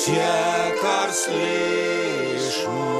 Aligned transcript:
vse, 0.00 0.12
kar 0.82 1.10
slišimo, 1.12 2.90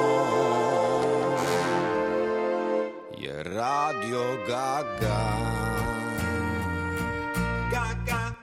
je 3.19 3.43
radio 3.43 4.23
Gaga. 4.49 5.23
Gaga. 7.71 8.35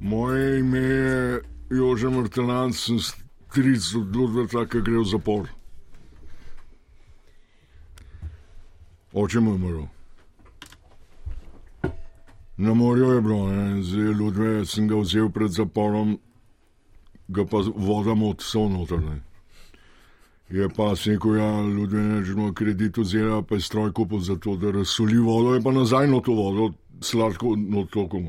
Moje 0.00 0.58
ime 0.58 0.78
je 0.78 1.42
Jože 1.70 2.08
Mrtelan, 2.08 2.72
sem 2.72 2.98
stric 2.98 3.94
od 3.96 4.16
Ludvika, 4.16 4.66
ki 4.66 4.80
gre 4.80 4.98
v 4.98 5.04
zapor. 5.04 5.48
Oče 9.12 9.40
mu 9.40 9.50
je 9.50 9.54
umrl. 9.54 9.99
Na 12.60 12.74
morju 12.74 13.10
je 13.10 13.20
bilo, 13.20 13.48
zdaj 13.82 14.14
Ludve 14.20 14.66
sem 14.68 14.88
ga 14.88 14.98
vzel 15.00 15.30
pred 15.32 15.48
zaporom, 15.48 16.18
ga 17.28 17.46
pa 17.48 17.62
voda 17.72 18.12
mot 18.14 18.42
so 18.44 18.66
noter. 18.68 19.00
Ne. 19.00 19.16
Je 20.50 20.68
pa 20.68 20.90
se 20.96 21.14
rekel, 21.14 21.38
ja, 21.40 21.48
Ludve 21.60 22.02
ne 22.04 22.20
žemo 22.24 22.52
kredit 22.52 23.00
vzela, 23.00 23.40
pa 23.42 23.56
je 23.56 23.64
stroj 23.64 23.92
kupil 23.96 24.20
za 24.20 24.36
to, 24.36 24.58
da 24.60 24.74
razsoli 24.76 25.16
vodo, 25.18 25.54
je 25.54 25.62
pa 25.64 25.72
nazaj 25.72 26.10
na 26.12 26.20
to 26.20 26.36
vodo, 26.36 26.74
sladko 27.00 27.56
na 27.56 27.86
tokom. 27.86 28.28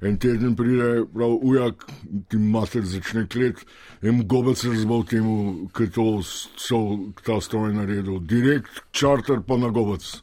En 0.00 0.18
teden 0.18 0.56
pride, 0.56 1.04
prav 1.14 1.38
ujak, 1.38 1.86
ti 2.28 2.38
mater 2.38 2.82
začne 2.82 3.28
klet, 3.30 3.62
en 4.02 4.24
gobec 4.26 4.64
razbal 4.64 5.06
temu, 5.06 5.68
ker 5.70 5.90
to 5.94 6.22
so 6.26 6.80
ta 7.22 7.38
stroj 7.40 7.78
naredil. 7.78 8.18
Direkt 8.18 8.82
čarter 8.90 9.38
pa 9.46 9.56
na 9.56 9.70
gobec. 9.70 10.16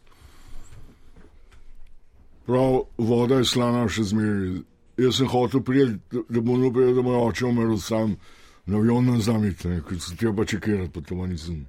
Prav, 2.45 2.81
voda 2.97 3.41
je 3.41 3.45
slana 3.45 3.87
še 3.89 4.03
zmeraj. 4.03 4.61
Jaz 4.97 5.17
sem 5.17 5.27
hotel 5.27 5.63
prijeti, 5.65 5.97
da, 6.29 6.41
bom 6.41 6.63
upal, 6.63 6.93
da 6.95 7.01
moj 7.03 7.17
oče 7.27 7.45
umrl 7.49 7.77
sam, 7.81 8.15
na 8.65 8.77
avion 8.77 9.05
na 9.05 9.19
zamite, 9.19 9.81
ker 9.87 9.99
sem 9.99 10.17
tega 10.17 10.31
pa 10.37 10.45
čekiral, 10.45 10.87
pa 10.93 11.01
to 11.01 11.17
nisem. 11.25 11.65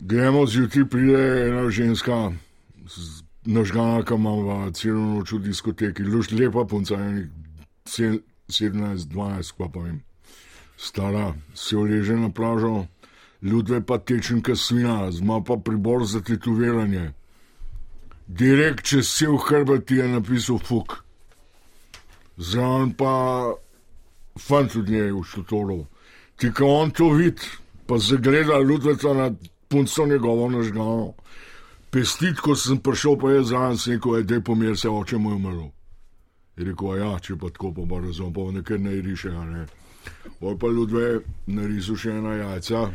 Gremo 0.00 0.44
zjutraj, 0.46 0.84
pride 0.90 1.24
ena 1.48 1.64
ženska, 1.70 2.18
nažgana, 3.44 4.04
ki 4.04 4.14
ima 4.14 4.70
celo 4.76 5.00
noč 5.00 5.32
v 5.32 5.42
diskoteki, 5.48 6.06
luš 6.06 6.30
lepa 6.30 6.64
punca, 6.64 7.00
enih 7.00 7.28
se- 7.84 8.20
17, 8.48 9.08
12, 9.08 9.56
pa 9.56 9.68
pa 9.68 9.80
vem. 9.80 10.02
Stara, 10.76 11.34
se 11.54 11.76
uleže 11.76 12.16
na 12.16 12.28
plažo, 12.30 12.86
ljudve 13.42 13.80
pa 13.80 13.98
tečenka 13.98 14.56
svina, 14.56 15.10
zma 15.12 15.40
pa 15.40 15.56
pribor 15.56 16.04
za 16.04 16.20
tetoviranje. 16.20 17.12
Direkt 18.26 18.86
čez 18.86 19.08
cel 19.08 19.36
hrbet 19.36 19.86
ti 19.86 19.94
je 19.94 20.08
napisal 20.08 20.58
fuk. 20.58 21.04
Zraven 22.36 22.94
pa 22.96 23.12
fant 24.40 24.76
od 24.76 24.88
njej 24.88 25.12
v 25.12 25.22
štotoru. 25.22 25.84
Ti, 26.36 26.50
ko 26.50 26.66
on 26.66 26.90
to 26.90 27.12
vidi, 27.14 27.46
pa 27.86 27.98
zagleda 27.98 28.58
ljudveca 28.58 29.14
na 29.14 29.30
punco 29.68 30.06
njegovo 30.06 30.50
nažgano. 30.50 31.12
Pestit, 31.90 32.40
ko 32.40 32.56
sem 32.56 32.80
prišel, 32.82 33.18
pa 33.20 33.30
je 33.30 33.44
zraven 33.44 33.78
se 33.78 33.92
rekel, 33.92 34.22
da 34.22 34.34
je 34.34 34.44
pomir 34.44 34.78
se, 34.78 34.88
oče 34.88 35.18
mu 35.18 35.30
je 35.30 35.36
umrl. 35.36 35.68
Je 36.56 36.64
rekel, 36.64 36.90
"A 36.90 36.96
ja, 36.98 37.18
če 37.18 37.36
pa 37.36 37.50
tako, 37.50 37.72
pa 37.86 38.00
razumem, 38.00 38.32
pa 38.32 38.40
nekaj 38.52 38.78
ne 38.78 38.90
riše, 38.90 39.30
a 39.30 39.44
ne. 39.44 39.66
Pol 40.40 40.58
pa 40.58 40.66
ljudve 40.66 41.20
narisal 41.46 41.96
še 41.96 42.10
ena 42.10 42.34
jajca, 42.34 42.90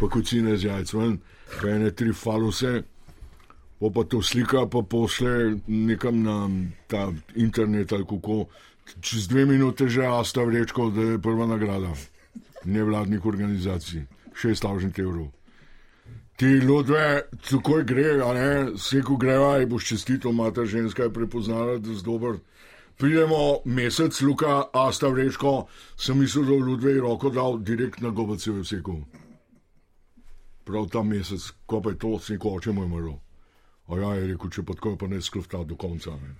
pa 0.00 0.08
kocine 0.08 0.56
z 0.56 0.64
jajcem, 0.64 1.20
pa 1.60 1.68
ene 1.68 1.90
tri 1.90 2.12
faluse, 2.12 2.82
pa 3.80 3.88
pa 3.94 4.04
to 4.04 4.22
slika, 4.22 4.66
pa 4.66 4.82
pošle 4.82 5.56
nekam 5.66 6.22
na 6.22 6.48
ta 6.86 7.12
internet 7.34 7.92
ali 7.92 8.04
kako. 8.04 8.46
Čez 9.00 9.28
dve 9.28 9.46
minute 9.46 9.88
že 9.88 10.06
Asta 10.06 10.42
vrečko, 10.44 10.90
da 10.90 11.00
je 11.00 11.18
prva 11.18 11.46
nagrada 11.46 11.94
nevladnih 12.64 13.26
organizacij, 13.26 14.02
6000 14.42 15.00
evrov. 15.00 15.30
Ti 16.36 16.46
ljudje, 16.46 17.22
takoj 17.50 17.84
gre, 17.84 18.20
a 18.24 18.32
ne, 18.34 18.72
vse 18.74 19.02
ko 19.04 19.16
greva, 19.16 19.56
je 19.56 19.66
boš 19.66 19.88
čestito, 19.88 20.32
mata 20.32 20.64
ženska 20.64 21.02
je 21.02 21.12
prepoznala, 21.12 21.78
da 21.78 21.90
je 21.90 22.02
dober. 22.04 22.38
Pridemo 22.96 23.60
mesec, 23.64 24.20
Luka, 24.20 24.62
Asta 24.72 25.08
vrečko, 25.08 25.66
sem 25.96 26.18
mislil, 26.18 26.44
da 26.44 26.66
ljudje 26.66 27.00
roko 27.00 27.30
dal 27.30 27.58
direkt 27.58 28.00
na 28.00 28.08
gobace 28.08 28.50
v 28.50 28.60
vseku. 28.60 28.98
Prav 30.64 30.88
ta 30.88 31.02
mesec, 31.02 31.52
ko 31.66 31.80
pa 31.80 31.90
je 31.90 31.98
to, 31.98 32.18
se 32.18 32.38
ko 32.38 32.56
oče 32.56 32.72
moj 32.72 32.84
umrl. 32.84 33.12
A 33.90 33.98
ja, 33.98 34.10
je 34.14 34.26
rekel, 34.30 34.50
če 34.54 34.62
pa 34.66 34.76
tako, 34.78 34.94
pa 34.96 35.08
ne 35.10 35.18
sklofta 35.22 35.64
do 35.66 35.76
konca. 35.78 36.14
Ne. 36.14 36.34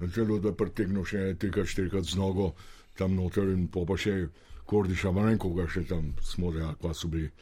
Na 0.00 0.08
telo, 0.14 0.38
da 0.38 0.52
pretegnil 0.54 1.04
še 1.04 1.18
ene 1.18 1.38
trikrat, 1.38 1.68
štirikrat 1.68 2.06
z 2.06 2.18
nogo 2.20 2.52
tam 2.98 3.16
noter 3.18 3.50
in 3.50 3.66
po 3.72 3.82
pa 3.88 3.96
še 3.98 4.28
kordiša, 4.70 5.10
ma 5.10 5.24
ne 5.24 5.32
vem, 5.32 5.40
koga 5.42 5.66
še 5.66 5.82
tam 5.90 6.12
smo, 6.22 6.52
da 6.54 6.70
pa 6.78 6.94
so 6.94 7.10
bili 7.10 7.32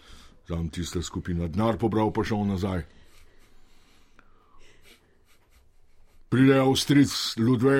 tam 0.49 0.71
tista 0.72 1.03
skupina. 1.05 1.50
Denar 1.53 1.77
pobral 1.77 2.12
pa 2.15 2.25
šel 2.25 2.47
nazaj. 2.49 2.87
Pride 6.33 6.59
Avstric, 6.61 7.12
Ludve, 7.41 7.77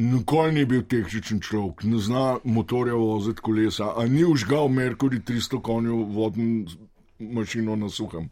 nikoli 0.00 0.56
ni 0.56 0.66
bil 0.68 0.82
tehničen 0.88 1.44
človek, 1.44 1.84
ne 1.88 2.00
zna 2.00 2.24
motorja 2.44 2.96
voziti 2.96 3.44
kolesa, 3.44 3.92
a 3.96 4.08
ni 4.08 4.24
užgal 4.24 4.72
Merkuri 4.72 5.20
300 5.20 5.60
konjev 5.64 6.02
vodno 6.16 6.68
mašino 7.20 7.76
na 7.76 7.88
suhem 7.92 8.28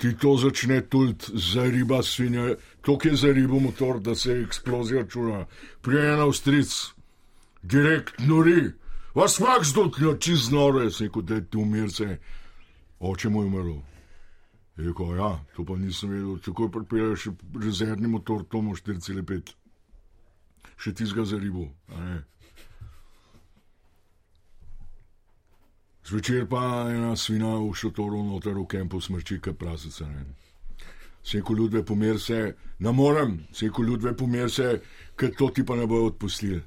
ti 0.00 0.16
to 0.16 0.36
začne 0.36 0.80
tudi 0.88 1.24
za 1.34 1.62
riba 1.64 2.02
svinja, 2.02 2.56
to 2.80 2.98
je 3.04 3.16
za 3.16 3.32
ribo 3.32 3.60
motor, 3.60 4.00
da 4.00 4.14
se 4.14 4.32
eksplozija 4.32 5.04
čula. 5.06 5.46
Prijena 5.82 6.24
v 6.24 6.32
stric, 6.32 6.72
direkt 7.62 8.18
nori, 8.18 8.72
vas 9.14 9.40
mak 9.40 9.64
zdotnjo, 9.64 10.16
čez 10.16 10.48
se 10.90 11.04
je 11.04 11.10
kot 11.10 11.24
da 11.24 11.40
ti 11.40 11.56
umirce, 11.56 12.18
oče 13.00 13.28
mu 13.28 13.42
je 13.42 13.46
umrl. 13.46 13.76
Je 14.76 14.88
rekel, 14.88 15.16
ja, 15.16 15.44
to 15.56 15.64
pa 15.64 15.76
nisem 15.76 16.10
vedel, 16.10 16.38
takoj 16.38 16.70
pripelješ 16.72 17.28
rezervni 17.64 18.08
motor, 18.08 18.44
Tomo 18.48 18.72
4,5. 18.72 19.52
Še 20.80 20.92
tizga 20.96 21.24
za 21.24 21.36
ribo, 21.36 21.68
a 21.92 22.00
ne. 22.00 22.22
Zvečer 26.10 26.46
pa 26.50 26.90
ena 26.90 27.14
svina 27.16 27.54
v 27.62 27.70
šotoru 27.70 28.24
noter 28.26 28.58
v 28.58 28.66
kampu 28.66 28.98
smrči, 28.98 29.38
kot 29.38 29.54
prasica. 29.54 30.08
Seko 31.22 31.54
ljudve 31.54 31.84
pomer 31.86 32.18
se, 32.18 32.54
ne 32.78 32.92
morem, 32.92 33.36
seko 33.54 33.82
ljudve 33.82 34.16
pomer 34.16 34.50
se, 34.50 34.80
ker 35.14 35.30
to 35.38 35.50
ti 35.54 35.62
pa 35.62 35.76
ne 35.78 35.86
bojo 35.86 36.08
odpustili. 36.10 36.58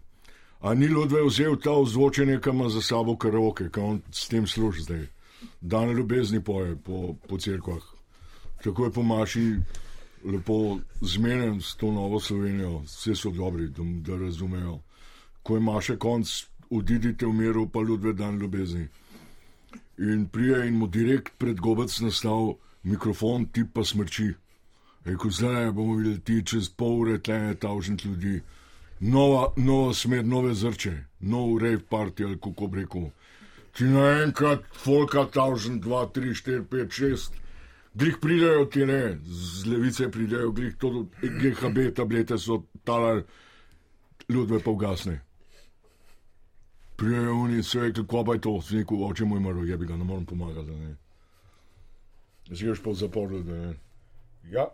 A 0.61 0.73
ni 0.73 0.85
ljudve 0.85 1.25
vzel 1.27 1.59
ta 1.59 1.75
ozvočenje, 1.75 2.39
ki 2.39 2.49
ima 2.55 2.69
za 2.69 2.81
sabo 2.81 3.17
karaoke, 3.19 3.67
ki 3.67 3.79
on 3.79 4.01
s 4.11 4.31
tem 4.31 4.47
služi 4.47 4.87
zdaj. 4.87 5.03
Dan 5.59 5.91
ljubezni 5.91 6.39
poje 6.39 6.77
po, 6.79 7.15
po 7.27 7.37
cerkvah. 7.37 7.83
Tako 8.63 8.85
je 8.85 8.91
po 8.91 9.03
maši 9.03 9.45
lepo 10.23 10.79
zmenen 11.01 11.59
s 11.61 11.75
to 11.75 11.91
novo 11.91 12.19
Slovenijo, 12.19 12.85
vse 12.87 13.15
so 13.15 13.31
dobri, 13.31 13.67
da, 13.67 13.83
da 14.07 14.23
razumejo. 14.23 14.79
Ko 15.43 15.59
je 15.59 15.67
maša 15.67 15.99
konc, 15.99 16.31
odidite 16.69 17.25
v 17.25 17.33
miru, 17.33 17.67
pa 17.67 17.83
ljudve 17.83 18.13
dan 18.13 18.39
ljubezni 18.39 18.87
in 19.97 20.27
prije 20.27 20.67
in 20.67 20.77
mu 20.77 20.87
direkt 20.87 21.37
pred 21.37 21.59
gobec 21.59 21.99
nastal 21.99 22.55
mikrofon, 22.83 23.45
ti 23.45 23.63
pa 23.73 23.83
smrči. 23.83 24.33
Rekel, 25.05 25.31
zdaj 25.31 25.71
bomo 25.71 25.95
videli 25.95 26.19
ti 26.19 26.45
čez 26.45 26.69
pol 26.69 26.99
ure 27.01 27.17
tle 27.19 27.55
tavžent 27.59 28.05
ljudi. 28.05 28.41
Nova, 28.99 29.51
nova 29.57 29.93
smer, 29.93 30.25
nove 30.25 30.53
zrče, 30.53 30.93
nov 31.19 31.57
rave 31.59 31.81
party 31.89 32.25
ali 32.25 32.39
kako 32.39 32.67
bi 32.67 32.81
rekel. 32.81 33.09
Ti 33.75 33.83
naenkrat 33.83 34.63
folka 34.83 35.25
tavžent, 35.33 35.81
dva, 35.83 36.05
tri, 36.13 36.33
štiri, 36.33 36.63
pet, 36.63 36.91
šest. 36.91 37.33
Glih 37.93 38.15
pridejo 38.21 38.65
ti 38.65 38.85
ne, 38.85 39.17
z 39.25 39.67
levice 39.69 40.07
pridejo, 40.11 40.51
glih 40.51 40.75
to 40.79 41.05
GHB 41.21 41.91
tablete 41.95 42.37
so 42.37 42.63
talar, 42.83 43.23
ljudve 44.29 44.59
pa 44.63 44.71
ugasne. 44.71 45.19
Prijejo 47.03 47.35
oni, 47.35 47.63
se 47.63 47.79
rekli, 47.79 48.03
kako 48.07 48.23
pa 48.23 48.33
je 48.33 48.41
to, 48.41 48.61
si 48.61 48.77
rekel, 48.77 49.03
oče 49.03 49.25
moj 49.25 49.39
mrl, 49.39 49.65
je 49.69 49.77
bi 49.77 49.85
ga, 49.85 49.97
ne 49.97 50.03
morem 50.03 50.25
pomagati. 50.25 50.71
Ne. 50.71 50.95
Zgorš 52.51 52.83
pa 52.83 52.89
v 52.89 52.95
zaporu, 52.95 53.43
da 53.43 53.57
ne. 53.57 53.73
Ja, 54.51 54.67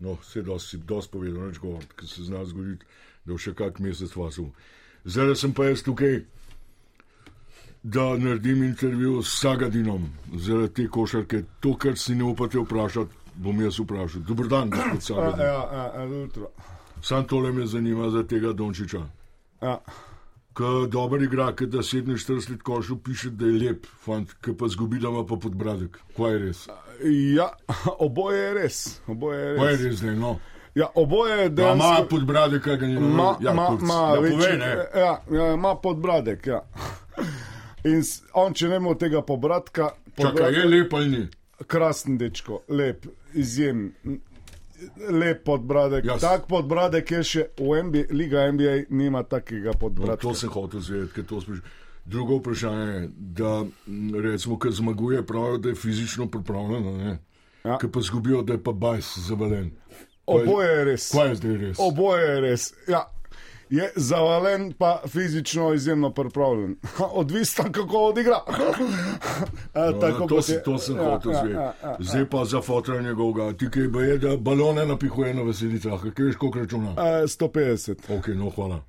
no, 0.00 0.16
vse 0.20 0.42
dosti, 0.42 0.78
dosti 0.88 1.12
povedal, 1.12 1.48
neč 1.48 1.58
govoriti, 1.58 1.96
ker 1.96 2.08
se 2.08 2.24
zna 2.24 2.44
zgoditi, 2.44 2.86
da 3.24 3.32
bo 3.32 3.38
še 3.38 3.54
kak 3.56 3.80
mesec 3.80 4.16
vasil. 4.16 4.50
Zdaj 5.04 5.36
sem 5.36 5.52
pa 5.56 5.68
jaz 5.68 5.84
tukaj, 5.84 6.22
da 7.82 8.16
naredim 8.16 8.64
intervju 8.64 9.22
s 9.22 9.40
Sagadinom, 9.40 10.08
zaradi 10.36 10.74
te 10.74 10.88
košarke. 10.88 11.42
To, 11.60 11.76
kar 11.80 11.96
si 11.96 12.14
ne 12.14 12.24
upate 12.24 12.60
vprašati, 12.60 13.36
bom 13.40 13.60
jaz 13.64 13.80
vprašal. 13.80 14.24
Dobr 14.28 14.48
dan, 14.48 14.70
gospod 14.70 15.02
Sagadin. 15.08 15.44
ja, 15.44 15.64
ja, 15.72 15.86
ja, 15.96 16.04
jutro. 16.04 16.52
Sam 17.02 17.24
tole 17.26 17.52
me 17.52 17.66
zanima 17.66 18.10
za 18.10 18.22
tega 18.28 18.52
Dončiča. 18.52 19.00
Ja. 19.62 19.78
Ko 20.52 20.86
dober 20.86 21.22
igra, 21.22 21.52
ki 21.52 21.66
da 21.66 21.78
47 21.78 22.50
let 22.50 22.62
košu 22.62 22.96
piše, 22.98 23.30
da 23.30 23.46
je 23.46 23.58
lep, 23.60 23.86
fant, 23.98 24.32
ki 24.34 24.52
pa 24.52 24.68
zgubi, 24.68 24.98
da 24.98 25.08
ima 25.08 25.22
pa 25.24 25.36
podbradek. 25.36 25.98
Kaj 26.16 26.32
je 26.32 26.38
res? 26.38 26.64
ja, 27.34 27.48
oboje 27.98 28.38
je 28.38 28.54
res. 28.54 28.78
Oboje 29.06 29.38
je 29.40 29.56
Kaj 29.56 29.66
je 29.66 29.72
res. 29.72 29.84
res 29.84 29.94
zdaj, 29.96 30.16
no? 30.16 30.32
Ja, 30.74 30.86
oboje 30.94 31.36
Ma, 31.36 31.48
dejansko. 31.50 31.86
ima 31.88 32.06
podbradek, 32.06 32.62
kaj 32.62 32.76
ga 32.76 32.86
ni 32.86 32.94
Ma, 32.94 33.36
ja, 33.40 33.52
ma, 33.52 33.70
ma, 33.72 33.94
ja, 34.08 34.20
večji- 34.20 34.32
povej, 34.32 34.56
ne. 34.58 34.70
ja, 34.96 35.12
ja, 35.32 35.52
ima 35.54 35.74
podbradek. 35.76 36.46
Ja. 36.46 36.60
In 37.84 38.02
on, 38.34 38.54
če 38.54 38.68
ne 38.68 38.76
ima 38.76 38.94
tega 38.94 39.22
pobratka, 39.22 39.90
Čakaj, 40.16 40.52
je 40.52 40.64
lep 40.66 40.92
ali 40.92 41.08
ni? 41.08 41.22
krasen 41.66 42.18
dečko, 42.18 42.60
lep, 42.68 43.06
izjemen. 43.34 43.92
Lep 45.10 45.44
podbradek. 45.44 46.04
Jaz- 46.04 46.20
Tak 46.20 46.46
podbradek 46.46 47.10
je 47.10 47.22
še 47.22 47.42
v 47.54 47.82
NBA, 47.82 48.04
Liga 48.10 48.46
NBA, 48.46 48.84
nima 48.90 49.22
takega 49.22 49.70
No, 49.70 49.78
podbradka. 49.78 50.16
to 50.18 50.34
sem 50.34 50.48
hotel 50.48 50.80
zvedeti, 50.80 51.12
ker 51.12 51.24
to 51.24 51.40
spraš. 51.40 51.58
Drugo 52.02 52.36
vprašanje 52.36 52.86
je, 52.86 53.00
da 53.12 53.64
recimo, 54.16 54.58
ker 54.58 54.72
zmaguje, 54.72 55.22
pravijo, 55.22 55.58
da 55.58 55.68
je 55.68 55.74
fizično 55.76 56.26
pripravljen, 56.26 56.96
ne? 56.98 57.18
Ja. 57.62 57.76
Ker 57.76 57.90
pa 57.90 58.00
zgubijo, 58.00 58.42
da 58.42 58.52
je 58.52 58.58
pa 58.60 58.72
bajs 58.72 59.18
zavalen. 59.20 59.70
Kaj- 60.26 60.42
Oboje 60.42 60.68
je 60.68 60.84
res. 60.84 61.10
Kaj 61.10 61.28
je 61.28 61.34
zdaj 61.34 61.56
res? 61.58 61.76
Oboje 61.78 62.24
je 62.24 62.40
res. 62.40 62.72
Ja. 62.88 63.04
Je 63.70 63.92
zavalen, 63.96 64.72
pa 64.72 65.02
fizično 65.08 65.74
izjemno 65.74 66.10
pripravljen. 66.10 66.76
Odvisno, 67.02 67.64
kako 67.72 67.98
odigra. 67.98 68.36
A, 69.74 69.84
No, 69.84 69.92
tako 69.92 70.26
to, 70.26 70.42
si, 70.42 70.52
je- 70.52 70.62
to 70.62 70.78
sem 70.78 70.96
ja, 70.96 71.04
hotel 71.04 71.32
ja, 71.32 71.38
zvedeti. 71.38 71.54
ja, 71.56 71.74
ja. 71.82 71.96
Zdaj 72.00 72.26
pa 72.26 72.44
za 72.44 72.60
fotra 72.60 73.00
njegovega. 73.00 73.52
Ti 73.52 73.70
kaj 73.70 73.82
je, 74.04 74.18
da 74.18 74.36
balone 74.36 74.86
napihuje 74.86 75.34
na 75.34 75.42
veselicah, 75.42 76.00
kaj 76.06 76.24
veš, 76.24 76.36
koliko 76.36 76.58
računa. 76.58 76.90
A, 76.90 77.04
150. 77.22 78.18
Ok, 78.18 78.26
no 78.28 78.50
hvala. 78.50 78.80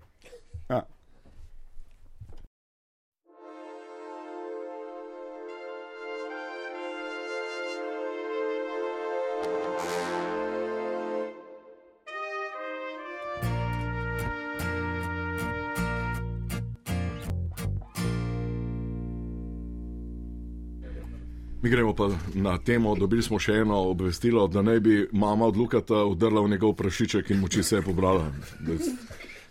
Mi 21.61 21.69
gremo 21.69 21.95
pa 21.95 22.09
na 22.33 22.57
temo. 22.57 22.95
Dobili 22.95 23.21
smo 23.23 23.39
še 23.39 23.61
eno 23.61 23.77
obvestilo, 23.91 24.47
da 24.47 24.61
naj 24.61 24.79
bi 24.79 24.95
mama 25.11 25.45
od 25.45 25.57
Lukata 25.57 26.03
udrla 26.09 26.41
v 26.41 26.49
njegov 26.55 26.73
prašiček 26.73 27.29
in 27.29 27.39
moči 27.39 27.63
se 27.63 27.75
je 27.75 27.81
pobrala. 27.85 28.31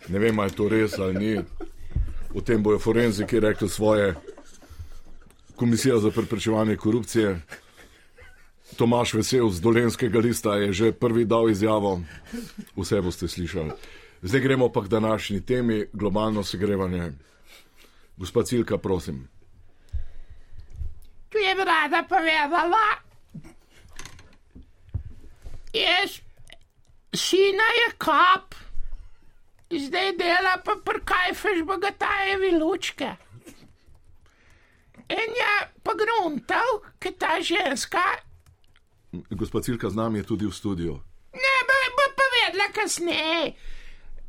Ne 0.09 0.19
vem, 0.19 0.39
ali 0.39 0.51
je 0.51 0.55
to 0.55 0.67
res 0.69 0.99
ali 0.99 1.15
ni. 1.15 1.39
O 2.35 2.41
tem 2.41 2.63
bojo 2.63 2.79
forenziki 2.79 3.39
rekli 3.39 3.69
svoje. 3.69 4.15
Komisija 5.55 5.99
za 5.99 6.11
preprečevanje 6.11 6.75
korupcije. 6.75 7.39
Tomaš 8.75 9.13
Vesel 9.13 9.49
z 9.49 9.61
Dolenskega 9.61 10.19
lista 10.19 10.55
je 10.55 10.73
že 10.73 10.91
prvi 10.91 11.25
dal 11.25 11.49
izjavo. 11.49 12.01
Vse 12.75 13.01
boste 13.01 13.27
slišali. 13.27 13.71
Zdaj 14.21 14.41
gremo 14.41 14.69
pa 14.69 14.83
k 14.83 14.87
današnji 14.87 15.41
temi, 15.41 15.85
globalno 15.93 16.43
segrevanje. 16.43 17.11
Gospod 18.17 18.47
Cilka, 18.47 18.77
prosim. 18.77 19.27
Rada 21.81 22.03
povedala. 22.05 23.01
Jaz, 25.73 26.21
sina 27.09 27.63
je 27.73 27.87
kap, 27.97 28.53
zdaj 29.73 30.13
dela 30.13 30.61
pa 30.61 30.75
prkajfeš 30.85 31.63
bogatajevi 31.65 32.51
lučke. 32.61 33.09
In 35.09 35.33
je 35.41 35.53
pogruntal, 35.81 36.85
ker 37.01 37.17
ta 37.17 37.41
ženska, 37.41 38.03
Gospod 39.33 39.65
Cilka 39.65 39.89
z 39.89 39.95
nami 39.97 40.21
je 40.21 40.23
tudi 40.23 40.45
v 40.45 40.53
studiu. 40.53 40.93
ne 41.33 41.55
bo, 41.67 41.77
bo 41.97 42.05
povedala 42.13 42.69
kasneje. 42.77 43.57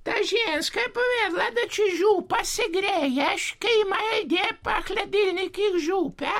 Ta 0.02 0.16
ženska 0.25 0.81
je 0.81 0.88
povedala, 0.88 1.52
da 1.52 1.69
če 1.69 2.00
župa 2.00 2.40
se 2.44 2.64
greješ, 2.72 3.60
ki 3.60 3.69
imajo 3.84 4.25
ljudje 4.25 4.49
pa 4.64 4.81
hladilnikih 4.88 5.78
župe, 5.84 6.32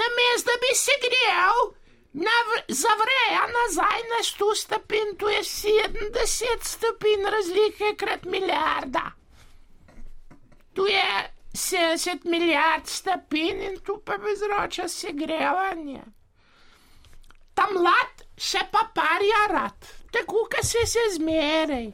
namesto 0.00 0.50
da 0.50 0.56
bi 0.62 0.70
se 0.84 0.94
grejal, 1.04 1.60
zavreja 2.68 3.44
nazaj 3.58 4.00
na 4.12 4.20
100 4.22 4.54
stopinj, 4.62 5.10
tu 5.18 5.28
je 5.28 5.42
70 5.42 6.64
stopinj 6.74 7.22
razlike 7.34 7.96
krat 7.96 8.24
milijarda. 8.24 9.10
Tu 10.74 10.86
je 10.86 11.32
70 11.52 12.24
milijard 12.24 12.86
stopinj 12.86 13.62
in 13.68 13.78
tu 13.86 14.02
pa 14.04 14.18
bezroča 14.18 14.88
segrevanje. 14.88 16.02
Ta 17.54 17.66
mlad 17.72 18.14
se 18.36 18.58
pa 18.72 18.78
parja 18.94 19.42
rad, 19.50 19.86
tako 20.10 20.48
kot 20.52 20.64
se 20.64 20.86
se 20.86 20.98
zmeraj. 21.14 21.92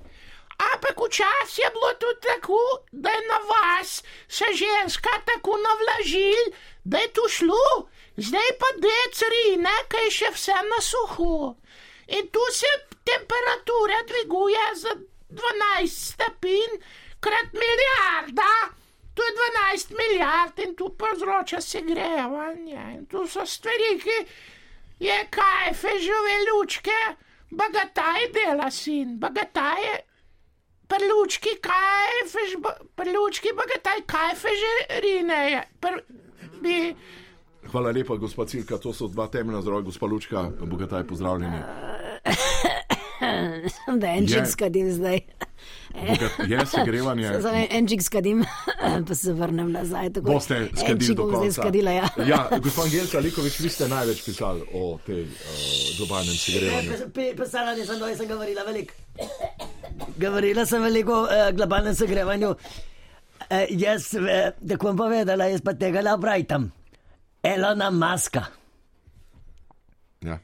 Ampak 0.58 0.96
včasih 1.06 1.58
je 1.64 1.70
bilo 1.70 1.92
tudi 1.94 2.20
tako, 2.20 2.60
da 2.92 3.10
je 3.10 3.20
na 3.28 3.38
vas 3.50 4.02
se 4.28 4.44
ženska 4.54 5.10
tako 5.24 5.58
navlažil, 5.66 6.44
da 6.84 6.98
je 6.98 7.12
tu 7.12 7.28
šlo, 7.28 7.88
zdaj 8.16 8.50
pa 8.60 8.70
decarine, 8.84 9.74
kaj 9.88 10.04
je 10.04 10.10
še 10.10 10.30
vse 10.34 10.56
na 10.70 10.80
suho. 10.82 11.54
In 12.08 12.28
tu 12.34 12.42
se 12.52 12.66
temperatura 13.04 14.02
dviguje 14.08 14.66
za 14.74 14.94
12 15.30 15.86
stopinj 15.86 16.80
krat 17.20 17.52
milijarda. 17.52 18.52
Tu 19.14 19.22
je 19.22 19.32
12 19.34 19.94
milijard 19.98 20.58
in 20.58 20.76
tu 20.76 20.88
povzroča 20.98 21.60
segrevanje. 21.60 22.82
In 22.94 23.06
tu 23.06 23.26
so 23.26 23.46
stvari, 23.46 23.98
ki 24.02 24.18
je 24.98 25.26
kajfe 25.30 25.98
žive 25.98 26.36
lučke, 26.50 27.00
bagataj 27.50 28.28
dela 28.32 28.70
sin, 28.70 29.18
bagataj 29.18 29.82
je. 29.82 30.07
Prlučki 30.88 31.52
kajfeš, 31.60 32.50
prlučki 32.96 33.48
bagataj 33.56 34.00
kajfe 34.06 34.48
že 34.48 35.00
rineje. 35.00 35.62
Pr, 35.80 36.00
bi, 36.62 36.94
Hvala 37.68 37.90
lepa, 37.90 38.16
gospod 38.16 38.48
Cilka, 38.48 38.78
to 38.78 38.92
so 38.92 39.08
dva 39.08 39.26
temeljna 39.26 39.60
zdroja, 39.62 39.80
gospod 39.80 40.10
Lučka, 40.10 40.50
bogataj 40.60 41.04
pozdravljeni. 41.04 41.58
Da 44.00 44.06
enček 44.06 44.46
skadim 44.46 44.92
zdaj. 44.92 45.18
Je 46.46 46.66
segrevanje. 46.66 47.32
Za 47.40 47.50
enček 47.78 48.02
skadim, 48.02 48.44
pa 49.08 49.14
se 49.14 49.32
vrnem 49.32 49.72
nazaj. 49.72 50.12
Tako. 50.12 50.32
Boste 50.32 50.68
skadili 50.76 51.14
do 51.14 51.26
zdaj 51.26 51.40
konca. 51.40 51.62
skadila, 51.62 51.90
ja. 51.90 52.08
ja, 52.26 52.48
gospod 52.62 52.84
Angelka 52.84 53.18
Likovič, 53.18 53.60
vi 53.60 53.68
ste 53.68 53.88
največ 53.88 54.22
pisali 54.24 54.62
o 54.72 54.98
tej 55.06 55.22
uh, 55.22 55.28
globalnem 55.98 56.34
segrevanju. 56.34 57.10
Pisala 57.36 57.74
nisem, 57.74 57.98
da 57.98 58.16
sem 58.16 58.28
govorila 58.28 58.62
veliko. 58.62 58.94
Govorila 60.18 60.66
sem 60.66 60.82
veliko 60.82 61.12
o 61.12 61.22
uh, 61.26 61.50
globalnem 61.56 61.94
segrevanju. 61.94 62.50
Uh, 62.50 63.64
jaz, 63.70 64.12
uh, 64.14 64.50
da 64.60 64.76
bom 64.76 64.96
povedala, 64.96 65.48
jaz 65.50 65.64
pa 65.64 65.74
tega 65.74 66.02
ne 66.02 66.14
obrajtam. 66.14 66.70
Elona 67.42 67.90
Maska. 67.90 68.44
Ja. 70.26 70.38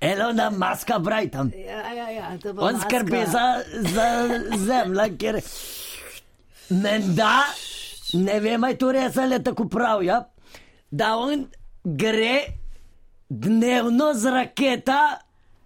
Elona 0.00 0.50
Maska 0.50 0.98
brajtam. 0.98 1.52
Ja, 1.54 1.92
ja, 1.92 2.10
ja, 2.10 2.30
On 2.56 2.74
maska. 2.74 2.88
skrbi 2.88 3.24
za, 3.26 3.62
za 3.92 4.08
zemljo, 4.56 5.08
ker 5.18 5.40
menda, 6.68 7.32
ne 8.12 8.40
vem, 8.40 8.64
aj 8.64 8.76
to 8.78 8.92
res 8.92 9.16
ali 9.16 9.38
je 9.38 9.44
tako 9.50 9.68
prav, 9.68 10.04
ja, 10.04 10.20
da 10.90 11.16
on 11.16 11.46
gre 11.84 12.58
dnevno 13.28 14.12
z 14.14 14.32
raketa 14.32 15.00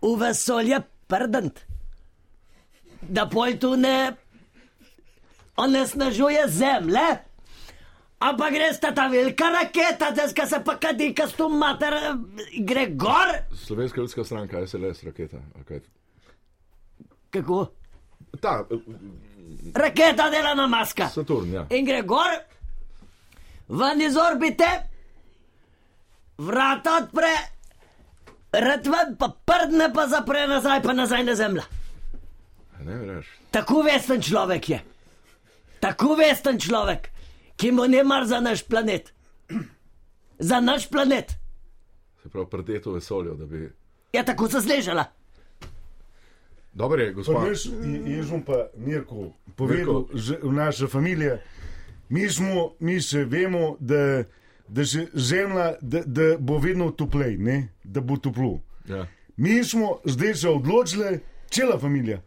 v 0.02 0.14
vesolje 0.18 0.80
prdent. 1.06 1.71
Da 3.08 3.26
pol 3.26 3.58
tu 3.60 3.76
ne 3.76 4.12
onesnažuje 5.56 6.48
zemlje. 6.48 7.18
Ampak 8.22 8.52
gre 8.54 8.72
sta 8.72 8.92
ta 8.94 9.08
velika 9.08 9.48
raketa, 9.50 10.10
da 10.10 10.28
se 10.46 10.60
pa 10.64 10.76
kadi, 10.78 11.14
kas 11.14 11.32
tu 11.32 11.48
mater 11.48 11.92
eh, 11.92 12.12
gre 12.62 12.86
gor. 12.86 13.32
Slovenska 13.64 14.00
ljudska 14.00 14.24
stranka, 14.24 14.66
SLS, 14.66 15.02
raketa. 15.02 15.36
Okay. 15.60 15.80
Kako? 17.30 17.66
Ta, 18.40 18.64
uh, 18.70 18.80
Raketa 19.74 20.30
dela 20.30 20.54
na 20.54 20.66
maska. 20.66 21.08
Saturn, 21.08 21.52
ja. 21.52 21.66
in 21.70 21.84
gre 21.84 22.02
gor, 22.02 22.30
ven 23.68 24.00
iz 24.00 24.16
orbite, 24.16 24.70
vrata 26.38 26.96
odpre, 27.02 27.34
redven 28.52 29.16
pa 29.18 29.32
prdne, 29.44 29.90
pa 29.94 30.06
zapre 30.06 30.46
nazaj, 30.46 30.82
pa 30.82 30.92
nazaj 30.92 31.24
na 31.24 31.34
zemljo. 31.34 31.62
Ne 32.84 32.96
veš. 32.96 33.26
Tako 33.50 33.82
vesten 33.82 34.22
človek 34.22 34.68
je. 34.68 34.80
Tako 35.80 36.14
vesten 36.14 36.58
človek, 36.58 37.10
ki 37.56 37.72
mu 37.72 37.86
ne 37.90 38.04
mar 38.04 38.26
za 38.26 38.40
naš 38.40 38.62
planet. 38.62 39.12
Za 40.42 40.58
naš 40.60 40.88
planet. 40.90 41.36
Se 42.22 42.28
pravi, 42.28 42.46
predeto 42.50 42.90
v 42.90 42.94
vesolju, 42.94 43.34
da 43.38 43.46
bi. 43.46 43.68
Je 44.12 44.24
tako 44.24 44.48
se 44.48 44.60
zležala. 44.60 45.04
Dobro 46.72 47.02
je, 47.02 47.12
gospod. 47.12 47.48
veš, 47.48 47.66
jaz 48.06 48.30
bom 48.30 48.42
pa 48.42 48.66
Mirko 48.76 49.30
povedal, 49.56 50.08
že 50.14 50.38
v 50.42 50.52
naša 50.52 50.88
familija. 50.88 51.38
Mi, 52.08 52.28
smo, 52.30 52.72
mi 52.80 52.98
še 53.00 53.24
vemo, 53.24 53.76
da, 53.80 54.24
da, 54.68 54.84
že 54.84 55.06
zemlja, 55.14 55.76
da, 55.80 56.02
da 56.06 56.26
bo 56.38 56.58
vedno 56.58 56.90
toplej, 56.90 57.36
ne? 57.38 57.68
da 57.84 58.00
bo 58.00 58.16
toplo. 58.16 58.58
Ja. 58.88 59.06
Mi 59.36 59.64
smo 59.64 60.00
zdaj 60.04 60.34
se 60.34 60.48
odločili, 60.48 61.20
cela 61.50 61.78
familija. 61.78 62.22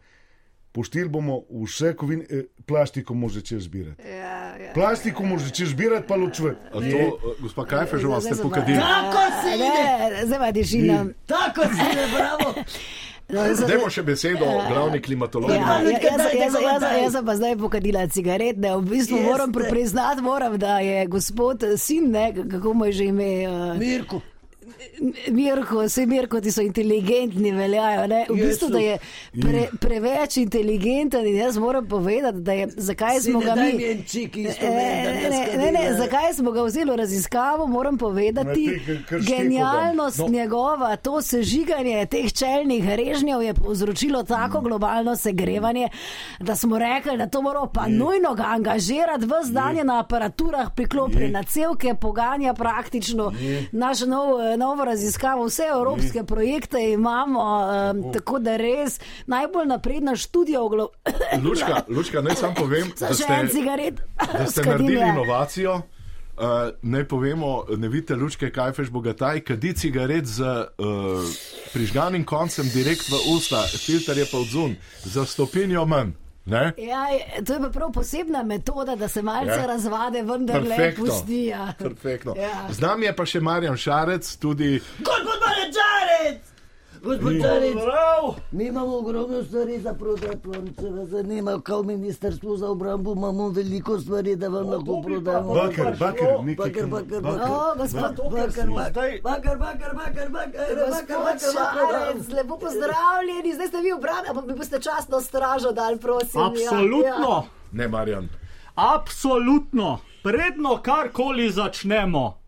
Poštili 0.76 1.08
bomo 1.08 1.38
vse 1.50 1.94
kovine, 1.94 2.24
eh, 2.28 2.42
plastiko 2.62 3.14
bomo 3.14 3.28
začeli 3.30 3.60
zbirati. 3.62 4.02
Ja, 4.04 4.12
ja. 4.58 4.72
Plastiko 4.74 5.22
bomo 5.22 5.38
začeli 5.38 5.68
zbirati, 5.70 6.04
pa 6.04 6.16
ločvati. 6.16 6.60
A 6.66 6.72
To, 6.74 6.84
eh, 6.84 7.10
gospa 7.40 7.64
Kajfe, 7.64 7.96
že 7.96 8.06
vas 8.06 8.20
ste 8.22 8.36
pokadili. 8.36 8.76
Tako 8.76 9.22
si 9.38 9.52
Ne, 9.56 9.72
zdaj 10.22 10.38
pa 10.38 10.52
tišina. 10.52 10.96
Tako 11.26 11.62
si 11.64 11.80
je, 11.90 12.04
bravo. 12.10 12.48
No, 13.26 13.40
zdaj- 13.50 13.66
Dajmo 13.68 13.90
še 13.90 14.02
besedo 14.04 14.44
glavni 14.62 15.00
klimatolog. 15.00 15.50
Ja, 15.50 15.56
Ja, 15.56 15.62
ja, 15.62 15.78
Lučka, 15.80 16.06
jaz, 16.06 16.20
jaz, 16.32 16.54
jaz, 16.62 16.82
jaz 16.94 17.12
sem 17.12 17.24
pa 17.24 17.34
zdaj 17.34 17.56
pokadila 17.56 18.06
cigaret, 18.06 18.56
ne, 18.56 18.70
v 18.70 18.82
bistvu 18.84 19.16
Jeste. 19.16 19.26
moram 19.26 19.50
pri- 19.50 19.68
priznati, 19.68 20.22
moram, 20.22 20.54
da 20.56 20.78
je 20.80 21.06
gospod 21.08 21.64
sin, 21.76 22.10
ne, 22.10 22.30
kako 22.44 22.70
mu 22.72 22.84
je 22.84 22.92
že 22.92 23.04
ime, 23.06 23.30
uh, 23.42 23.74
Mirko. 23.76 24.20
Mirko, 25.30 25.80
vse 25.84 26.06
Mirko, 26.06 26.40
ti 26.40 26.52
so 26.52 26.62
inteligentni, 26.62 27.52
veljajo. 27.52 28.06
Ne? 28.06 28.26
V 28.28 28.34
bistvu, 28.34 28.68
da 28.68 28.78
je 28.78 28.98
pre, 29.42 29.66
preveč 29.80 30.36
inteligenten 30.36 31.26
in 31.26 31.36
jaz 31.36 31.58
moram 31.58 31.86
povedati, 31.86 32.38
da 32.38 32.52
je, 32.52 32.68
zakaj 32.76 33.20
smo 33.20 33.40
ga 33.40 33.54
mi. 33.54 33.84
En 33.90 34.04
čik 34.08 34.36
isto 34.36 34.66
Ne, 34.66 35.30
ne, 35.30 35.56
ne 35.56 35.72
ne, 35.72 35.94
zakaj 35.94 36.32
smo 36.34 36.50
ga 36.50 36.62
vzeli 36.62 36.90
v 36.90 36.96
raziskavo, 36.96 37.66
moram 37.66 37.98
povedati. 37.98 38.80
Genialnost 39.28 40.18
no. 40.18 40.28
njegova, 40.28 40.96
to 40.96 41.22
sežiganje 41.22 42.06
teh 42.06 42.32
čelnih 42.32 42.88
režnjev 42.94 43.42
je 43.42 43.54
povzročilo 43.54 44.22
tako 44.22 44.60
globalno 44.60 45.16
segrevanje, 45.16 45.88
da 46.40 46.56
smo 46.56 46.78
rekli, 46.78 47.18
da 47.18 47.26
to 47.26 47.42
moramo 47.42 47.66
pa 47.66 47.88
nujno 47.88 48.34
ga 48.34 48.44
angažirati, 48.46 49.24
vse 49.24 49.52
dan 49.52 49.76
je 49.76 49.84
na 49.84 50.00
aparaturah 50.00 50.70
priklopljen, 50.76 51.32
na 51.32 51.42
celke 51.42 51.94
poganja 51.94 52.54
praktično 52.54 53.32
naš 53.72 54.00
nov, 54.00 54.40
eh, 54.40 54.56
novo 54.76 54.84
raziskavo, 54.84 55.46
vse 55.46 55.62
evropske 55.70 56.24
projekte 56.24 56.92
imamo, 56.92 57.40
um, 57.40 58.12
tako 58.12 58.38
da 58.38 58.56
res 58.56 59.00
najbolj 59.26 59.66
napredna 59.66 60.16
študija 60.16 60.62
o 60.62 60.68
glo... 60.68 60.88
Lučka, 61.44 61.82
Lučka, 61.88 62.20
naj 62.20 62.34
sam 62.36 62.54
povem, 62.54 62.92
da 63.00 63.14
ste, 63.14 63.24
da 64.32 64.46
ste 64.46 64.62
naredili 64.62 65.08
inovacijo. 65.08 65.74
Uh, 65.74 66.42
naj 66.82 67.08
povemo, 67.08 67.64
ne 67.76 67.88
vidite 67.88 68.14
lučke, 68.14 68.50
kaj 68.52 68.72
feš 68.72 68.90
bogataj, 68.90 69.40
kadi 69.40 69.72
cigaret 69.72 70.26
z 70.26 70.44
uh, 70.44 71.24
prižganim 71.72 72.24
koncem 72.24 72.68
direkt 72.74 73.08
v 73.08 73.22
usta, 73.36 73.62
filter 73.86 74.18
je 74.18 74.26
pa 74.32 74.38
odzun, 74.38 74.76
za 75.04 75.24
stopinjo 75.24 75.86
manj. 75.86 76.12
Ne? 76.46 76.72
Ja, 76.78 77.06
to 77.42 77.52
je 77.52 77.60
pa 77.60 77.68
prav 77.70 77.92
posebna 77.92 78.42
metoda, 78.44 78.96
da 78.96 79.08
se 79.08 79.22
malce 79.22 79.50
Ja. 79.52 79.66
razvade, 79.66 80.22
vendar 80.22 80.62
le 80.62 80.68
Perfektno. 80.68 81.04
pusti. 81.06 81.44
Ja. 81.44 81.72
Perfektno. 81.78 82.34
Ja. 82.36 82.68
Z 82.70 82.80
nami 82.80 83.06
je 83.06 83.16
pa 83.16 83.24
še 83.24 83.40
Marjan 83.40 83.76
Šarec, 83.76 84.36
tudi 84.36 84.80
Gospod 84.98 85.40
Marečarec! 85.40 86.38
Gospod 86.38 86.45
Čarec, 87.42 87.76
mi 88.50 88.64
imamo 88.64 88.96
ogromno 88.96 89.42
stvari 89.42 89.80
za 89.80 89.94
prodati, 89.94 90.48
vam 90.48 90.66
če 90.74 90.88
vas 90.90 91.08
zanima, 91.08 91.60
kao 91.60 91.82
ministrstvo 91.82 92.56
za 92.56 92.68
obrambo 92.68 93.12
imamo 93.12 93.48
veliko 93.48 93.98
stvari, 94.00 94.36
da 94.36 94.48
vam 94.48 94.68
lahko 94.68 95.02
prodamo. 95.02 95.54
Baker, 95.54 95.96
baker, 96.00 96.44
nekaj. 96.44 96.70
Bakar, 96.70 96.86
bakar, 96.86 97.06
Baker. 97.06 97.20
bakar. 97.22 97.50
O, 97.50 97.74
gospod 97.76 98.00
Bakar, 98.32 98.68
bakar, 98.68 99.08
bakar, 99.22 99.58
bakar, 99.58 99.58
bakar, 99.58 100.28
bakar, 100.30 100.30
bakar, 100.30 101.18
bakar, 101.18 101.38
Šarec, 101.52 102.28
lepo 102.30 102.58
pozdravljeni, 102.58 103.54
zdaj 103.54 103.68
ste 103.68 103.80
vi 103.80 103.92
obrani, 103.92 104.28
ampak 104.28 104.46
mi 104.46 104.54
boste 104.54 104.80
časno 104.80 105.20
stražo 105.20 105.72
dal, 105.72 105.98
prosim. 105.98 106.40
Absolutno, 106.40 107.06
Ja, 107.28 107.42
ne 107.72 107.88
Marjan. 107.88 108.28
absolutno. 108.74 109.98
Predno 110.22 110.80
karkoli 110.82 111.50
začnemo, 111.50 112.38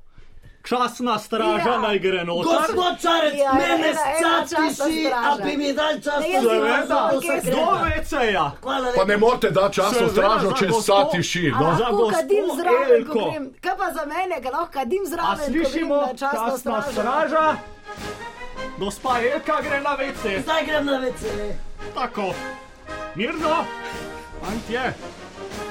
časna 0.68 1.18
straža 1.18 1.68
Ja. 1.68 1.78
naj 1.78 1.98
gre 1.98 2.24
noter. 2.24 2.44
Gospod 2.50 2.92
Čarec, 3.00 3.34
Ja, 3.36 3.52
mene 3.54 3.74
ena- 3.74 3.86
ena 3.86 4.46
scapi 4.46 4.50
časna 4.68 4.84
si, 4.86 5.04
straža. 5.04 5.32
a 5.32 5.44
bi 5.44 5.56
mi 5.56 5.72
dal 5.72 5.94
čas, 5.96 6.20
Ne, 6.20 6.30
jaz 6.30 6.44
da 6.44 6.54
imam 6.54 6.68
vam 6.70 6.86
za 6.86 6.96
to 7.02 7.16
okej, 7.18 7.30
sekreta. 7.30 7.56
Do 7.56 7.84
veceja. 7.86 8.46
Hvala 8.62 8.88
Pa 8.96 9.04
ne 9.04 9.16
morete 9.16 9.50
dati 9.50 9.74
časno 9.74 10.08
stražo, 10.08 10.52
če 10.52 10.66
tiši. 11.12 11.44
A 11.48 11.60
No? 11.60 11.74
Za 11.74 11.84
lahko 11.84 12.10
kadim 12.10 12.46
zraven, 12.56 13.04
ko 13.06 13.24
grem. 13.24 13.44
Kaj 13.60 13.76
pa 13.76 13.92
za 13.92 14.04
mene, 14.06 14.40
ga 14.40 14.50
lahko 14.50 14.72
kadim 14.72 15.02
zraven, 15.06 15.38
ko 15.38 15.52
grem 15.52 15.64
slišimo, 15.64 15.96
na 15.96 16.12
časno 16.14 16.38
časna 16.50 16.58
stražo. 16.58 16.90
straža. 16.92 17.56
Gospa 18.78 19.12
Elka 19.24 19.60
gre 19.60 19.80
na 19.80 19.94
vece. 19.94 20.40
Zdaj 20.42 20.64
grem 20.64 20.84
na 20.86 20.96
WC. 20.98 21.24
Tako. 21.94 22.34
Mirno, 23.14 23.64
fantje. 24.40 24.94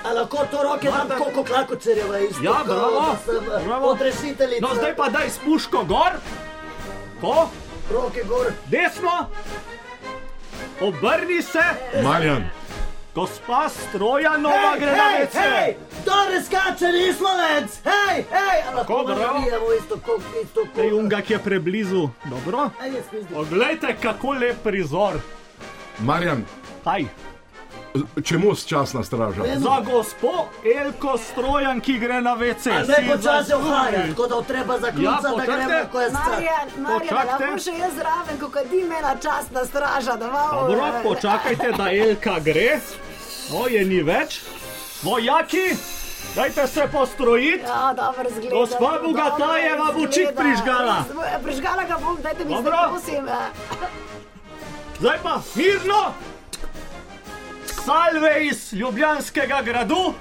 A 0.07 0.13
lahko 0.13 0.45
to 0.47 0.63
roke 0.63 0.83
dam 0.83 0.97
Mada- 0.99 1.17
koliko 1.17 1.43
klakočerjeva 1.43 2.19
isto? 2.19 2.43
Ja, 2.43 2.53
kao 2.55 2.63
bravo, 2.65 3.17
bravo. 3.65 3.87
Odrešiteljica. 3.87 4.61
No, 4.61 4.75
zdaj 4.75 4.95
pa 4.95 5.09
daj 5.09 5.29
spuško 5.31 5.83
gor. 5.85 6.11
Ko, 7.21 7.49
Roke 7.91 8.23
gor. 8.23 8.45
desno. 8.67 9.25
Obrni 10.81 11.41
se, 11.43 11.63
Marjan, 12.03 12.49
gospa 13.15 13.69
Strojanova 13.69 14.75
gre 14.75 14.85
na 14.87 15.03
hej, 15.03 15.19
vece. 15.19 15.39
hej, 15.39 15.75
Dore 16.05 16.43
skače 16.43 16.87
rislovec, 16.87 17.79
hej, 17.83 18.23
hej, 18.31 18.61
a 18.63 18.75
lahko 18.75 18.93
Tako, 18.95 19.09
navijamo 19.09 19.73
isto 19.73 19.97
kot 19.97 20.21
isto 20.43 20.61
Ej, 20.61 20.89
kot. 20.89 20.93
unga, 20.93 21.21
ki 21.21 21.33
je 21.33 21.39
preblizu. 21.39 22.09
Dobro. 22.25 22.69
Poglejte, 23.33 23.95
kako 24.01 24.31
lep 24.31 24.63
prizor. 24.63 25.13
Marjan, 25.99 26.45
Kaj? 26.83 27.05
Čemu 28.23 28.55
časna 28.57 29.03
straža? 29.03 29.41
Za 29.57 29.79
gospo 29.83 30.31
Elko 30.77 31.17
Strojan, 31.17 31.81
ki 31.81 31.99
gre 31.99 32.21
na. 32.21 32.31
A 32.31 32.37
ne 32.83 33.09
počasi 33.09 33.53
ohaja, 33.53 34.07
tako 34.07 34.27
da 34.27 34.41
treba 34.43 34.79
zaključati, 34.79 35.25
Ja, 35.25 35.35
da 35.37 35.45
gremo, 35.45 35.79
ko 35.91 36.01
je. 36.01 36.09
Marjan, 36.11 36.67
Marjan, 36.77 36.99
Počakajte. 36.99 37.43
lahko 37.43 37.59
še 37.59 37.73
jaz 37.73 37.93
zraven, 37.93 38.39
ko 38.39 38.49
kadim 38.49 38.91
ena 38.91 39.15
časna 39.17 39.65
straža, 39.65 40.15
da 40.15 40.27
malo. 40.27 40.67
Dobro, 40.67 40.85
eh, 40.87 41.03
počakajte, 41.03 41.71
da 41.71 41.91
Elka 41.93 42.39
gre. 42.39 42.79
Moje 43.51 43.85
ni 43.85 44.01
več. 44.01 44.41
Vojaki, 45.03 45.65
dajte 46.35 46.67
se 46.67 46.87
postrojiti. 46.91 47.63
Ja, 47.63 47.93
dobro 47.93 48.29
zgleda. 48.29 48.55
Gospa 48.55 48.99
Bogatajeva 49.03 49.91
bo 49.93 50.07
čik 50.07 50.29
prižgala. 50.35 51.03
Prižgala 51.43 51.83
ga 51.83 51.97
bom, 51.97 52.17
dajte 52.21 52.45
mi 52.45 52.53
Dobro. 52.53 52.73
zdaj 52.73 52.89
prosim. 52.89 53.27
eh. 53.27 53.87
Zdaj 54.99 55.17
pa 55.23 55.41
mirno. 55.55 56.13
Salve 57.87 58.45
iz 58.45 58.73
Ljubljanskega 58.73 59.61
gradu. 59.65 60.13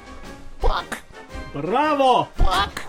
Pak, 0.61 0.97
Bravo. 1.55 2.27
pak. 2.37 2.81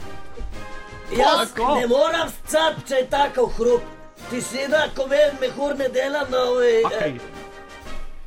Jaz 1.18 1.54
Tako. 1.54 1.76
ne 1.76 1.88
moram 1.88 2.30
scat, 2.30 2.74
če 2.88 2.96
je 2.96 3.10
tako 3.10 3.46
hrup. 3.46 3.82
Ti 4.30 4.42
si 4.42 4.68
da, 4.70 4.84
ko 4.96 5.06
vem, 5.10 5.34
mehur 5.42 5.74
ne 5.78 5.90
dela 5.90 6.26
na 6.30 6.38
ovi. 6.38 6.84
Okay. 6.86 7.20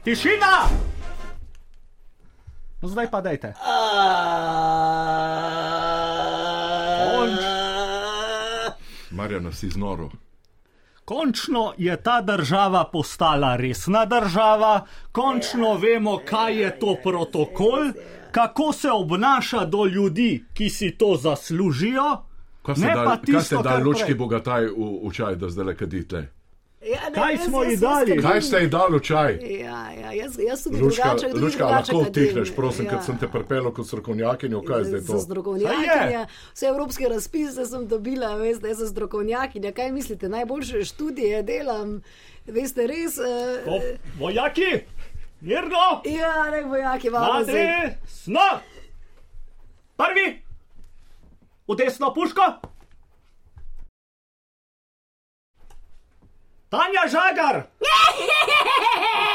Tišina. 0.05 0.69
No, 2.83 2.89
zdaj 2.89 3.11
pa 3.11 3.21
dajte. 3.21 3.55
Marjan, 9.11 9.53
si 9.53 9.71
znoro. 9.71 10.11
Končno 11.11 11.73
je 11.79 12.03
ta 12.03 12.21
država 12.23 12.85
postala 12.93 13.57
resna 13.57 14.05
država, 14.05 14.87
končno 15.13 15.75
vemo, 15.75 16.21
kaj 16.25 16.61
je 16.63 16.79
to 16.79 16.97
protokol, 17.03 17.91
kako 18.31 18.73
se 18.73 18.91
obnaša 18.91 19.65
do 19.65 19.87
ljudi, 19.87 20.45
ki 20.55 20.69
si 20.71 20.91
to 20.91 21.17
zaslužijo. 21.17 22.17
Kaj 22.63 22.75
ste 22.75 22.93
dali, 22.95 23.33
kaj 23.33 23.43
ste 23.43 23.57
dali 23.63 23.85
lučki 23.85 24.15
bogataj 24.15 24.67
v, 24.67 24.91
v 25.09 25.11
čaj, 25.13 25.35
da 25.35 25.51
zdaj 25.51 25.67
le 25.67 25.75
kadite? 25.77 26.23
Ja, 26.83 27.01
ne, 27.05 27.15
Kaj 27.15 27.35
jaz- 27.35 27.45
smo 27.45 27.59
jaz- 27.59 27.67
ji 27.67 27.73
jaz 27.73 27.81
dali? 27.81 28.07
kadim. 28.09 28.23
Kaj 28.23 28.41
ste 28.41 28.57
ji 28.59 28.69
dali 28.69 28.93
v 28.93 29.03
čaj? 29.03 29.33
Ja, 29.61 29.81
ja, 29.93 30.11
jaz, 30.15 30.39
jaz 30.41 30.63
tudi 30.63 30.79
Lučka, 30.79 31.03
drugače, 31.05 31.29
tudi 31.29 31.41
Lučka 31.41 31.59
drugače 31.59 31.93
lahko 31.93 32.05
kadim. 32.05 32.25
utihneš, 32.25 32.53
prosim, 32.53 32.85
ja. 32.85 32.87
Ja. 32.87 32.91
ker 32.93 33.05
sem 33.05 33.19
te 33.19 33.29
pripeljal 33.29 33.71
kot 33.71 33.87
strokovnjakinjo, 33.87 34.63
kaj 34.63 34.79
je 34.79 34.85
zdaj 34.87 35.01
to? 35.03 35.19
strokovnjakinja, 35.21 36.23
vse 36.55 36.67
evropske 36.67 37.05
razpise 37.07 37.67
sem 37.67 37.87
dobila, 37.87 38.35
veste, 38.37 38.65
jaz 38.67 38.79
sem 38.79 38.89
strokovnjakinja. 38.89 39.73
Kaj 39.73 39.93
mislite, 39.93 40.29
najboljše 40.31 40.85
študije 40.87 41.43
delam, 41.45 42.01
veste, 42.49 42.87
res. 42.87 43.19
O, 43.19 43.29
Uh, 43.69 43.83
vojaki, 44.19 44.71
mirno, 45.43 46.01
ja, 46.07 46.51
ne 46.51 46.63
vojaki, 46.63 47.09
zdaj. 47.11 47.45
desno. 47.45 48.47
Prvi, 49.99 50.41
v 51.69 51.77
desno 51.77 52.09
puško. 52.11 52.41
Tanja 56.71 57.03
Žagar! 57.11 57.67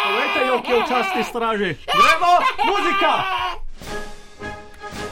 Povejte 0.07 0.39
jo, 0.47 0.55
ki 0.63 0.71
je 0.71 0.79
v 0.79 0.85
časti 0.87 1.21
straži. 1.27 1.71
Gremo, 1.83 2.33
muzika! 2.63 3.13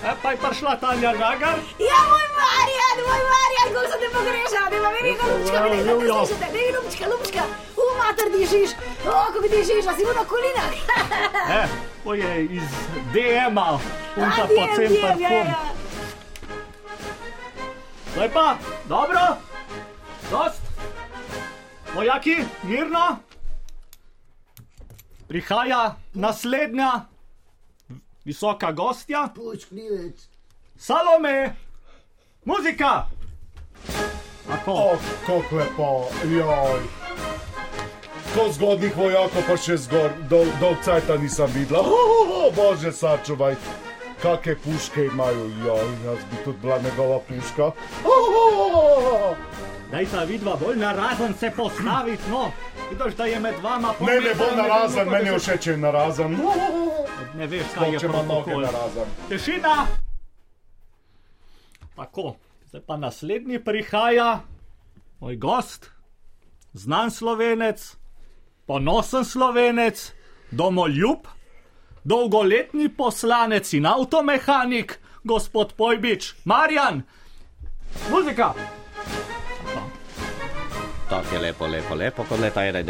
E, 0.08 0.12
pa 0.24 0.32
je 0.32 0.38
prišla 0.40 0.74
Tanja 0.80 1.12
Žagar. 1.20 1.58
Ja, 1.84 2.00
moj 2.08 2.28
Marjan, 2.40 2.98
moj 3.04 3.24
Marjan, 3.28 3.68
kako 3.76 3.88
se 3.92 3.98
te 4.00 4.08
pogrešam, 4.16 4.68
ne 4.72 4.80
vem, 4.80 4.96
kako 5.20 5.26
lupčka, 5.36 5.56
Ja, 5.56 5.62
ne 5.68 5.70
vem, 5.76 5.84
kako 5.84 6.26
slišite, 6.26 6.48
ne, 6.56 6.64
lupčka, 6.80 7.06
lupčka, 7.12 7.44
u 7.76 7.86
mater 8.00 8.28
dišiš, 8.32 8.70
o, 9.04 9.16
kako 9.36 9.48
dišiš, 9.52 9.84
a 9.84 9.94
si 10.00 10.08
mu 10.08 10.14
na 10.16 10.24
kolinah. 10.24 10.74
E, 11.60 11.62
to 12.04 12.12
je 12.16 12.32
iz 12.56 12.70
DM-a, 13.12 13.68
punta 14.16 14.44
A, 14.44 14.48
po 14.48 14.64
dijem, 14.80 14.96
ja, 15.20 15.30
ja. 15.30 15.56
Zdaj 18.16 18.30
pa, 18.32 18.56
dobro, 18.88 19.20
dost. 20.32 20.73
Vojaki, 21.96 22.36
mirno. 22.64 23.18
prihaja 25.28 25.96
naslednja 26.14 27.02
visoka 28.26 28.72
gostja. 28.72 29.30
Salome, 30.78 31.56
muzika! 32.46 33.06
Tako, 34.48 34.72
O, 34.72 34.98
kako 35.26 35.56
lepo, 35.56 36.08
joj. 36.24 36.82
Ko 38.36 38.52
zgodnih 38.54 38.98
vojakov 38.98 39.46
pa 39.48 39.58
še 39.58 39.78
zgor, 39.78 40.12
dol, 40.30 40.50
dolg 40.60 40.82
cajta 40.82 41.18
nisem 41.18 41.50
videla. 41.54 41.82
Oh, 41.82 42.14
oh, 42.18 42.34
oh, 42.38 42.54
bože, 42.56 42.92
sačuvaj. 42.92 43.56
Kakšne 44.22 44.56
puške 44.64 45.06
imajo, 45.06 45.50
joj, 45.66 45.90
jaz 46.06 46.22
bi 46.32 46.44
tudi 46.46 46.58
bila 46.62 46.78
njegova 46.82 47.20
puška. 47.28 47.74
Oh, 48.06 48.30
oh, 48.42 48.62
oh, 48.66 49.10
oh. 49.14 49.53
Daj 49.94 50.06
ta 50.12 50.24
vidva 50.24 50.56
bolj 50.56 50.78
narazen 50.78 51.34
se 51.34 51.52
postaviti, 51.58 52.24
no. 52.30 52.52
Vidiš, 52.90 53.16
da 53.16 53.26
je 53.26 53.40
med 53.40 53.56
vama 53.64 53.94
Ne, 54.00 54.16
ne 54.20 54.34
bo 54.36 54.46
narazen, 54.58 55.10
meni 55.10 55.30
je 55.30 55.40
všeč, 55.40 55.62
če 55.64 55.72
je 55.72 55.78
narazen. 55.78 56.38
Oh. 56.42 57.06
Ne 57.38 57.48
veš, 57.48 57.68
kaj 57.76 57.94
je 57.94 58.00
ima 58.04 58.24
noge 58.24 58.58
protokol. 58.58 59.06
Tišina! 59.30 59.76
Tako, 61.96 62.36
zdaj 62.70 62.82
pa 62.88 62.98
naslednji 62.98 63.62
prihaja 63.64 64.42
moj 65.20 65.38
gost, 65.38 65.92
znan 66.74 67.12
slovenec, 67.12 67.86
ponosen 68.66 69.26
slovenec, 69.26 70.12
domoljub, 70.52 71.30
dolgoletni 72.04 72.90
poslanec 72.90 73.74
in 73.74 73.86
avtomehanik, 73.86 75.00
gospod 75.24 75.74
Pojbič, 75.78 76.34
Marjan, 76.46 77.04
muzika! 78.10 78.56
Tako 81.14 81.36
je 81.36 81.42
lepo, 81.42 81.68
lepo, 81.68 81.96
lepo, 81.96 82.24
kot 82.24 82.40
leta 82.40 82.62
91, 82.62 82.84